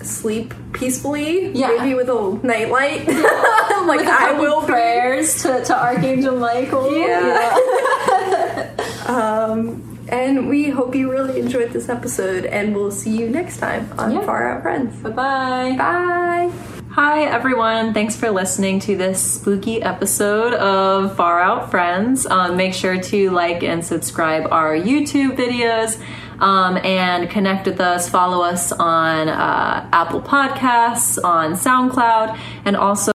sleep 0.08 0.54
peacefully. 0.72 1.50
Yeah. 1.52 1.68
Maybe 1.78 1.94
with 1.94 2.08
a 2.08 2.40
nightlight. 2.42 3.06
like 3.08 4.00
With 4.00 4.08
a 4.08 4.12
I 4.12 4.36
will. 4.38 4.62
prayers 4.62 5.42
to, 5.42 5.64
to 5.64 5.76
Archangel 5.78 6.36
Michael. 6.36 6.96
Yeah. 6.96 8.74
um, 9.06 9.84
and 10.08 10.48
we 10.48 10.70
hope 10.70 10.94
you 10.94 11.10
really 11.10 11.38
enjoyed 11.40 11.70
this 11.72 11.88
episode, 11.88 12.46
and 12.46 12.74
we'll 12.74 12.90
see 12.90 13.16
you 13.16 13.28
next 13.28 13.58
time 13.58 13.92
on 13.98 14.12
Yeah. 14.12 14.22
Far 14.24 14.50
Out 14.50 14.62
Friends. 14.62 14.96
Bye 15.02 15.10
bye. 15.10 15.74
Bye. 15.76 16.50
Hi, 16.92 17.24
everyone. 17.24 17.92
Thanks 17.94 18.16
for 18.16 18.30
listening 18.30 18.80
to 18.80 18.96
this 18.96 19.20
spooky 19.22 19.82
episode 19.82 20.54
of 20.54 21.14
Far 21.16 21.40
Out 21.40 21.70
Friends. 21.70 22.26
Um, 22.26 22.56
make 22.56 22.74
sure 22.74 23.00
to 23.00 23.30
like 23.30 23.62
and 23.62 23.84
subscribe 23.84 24.48
our 24.50 24.74
YouTube 24.74 25.36
videos 25.36 26.00
um, 26.40 26.76
and 26.78 27.28
connect 27.30 27.66
with 27.66 27.80
us. 27.80 28.08
Follow 28.08 28.42
us 28.44 28.72
on 28.72 29.28
uh, 29.28 29.88
Apple 29.92 30.20
Podcasts, 30.20 31.22
on 31.22 31.52
SoundCloud, 31.52 32.38
and 32.64 32.76
also 32.76 33.12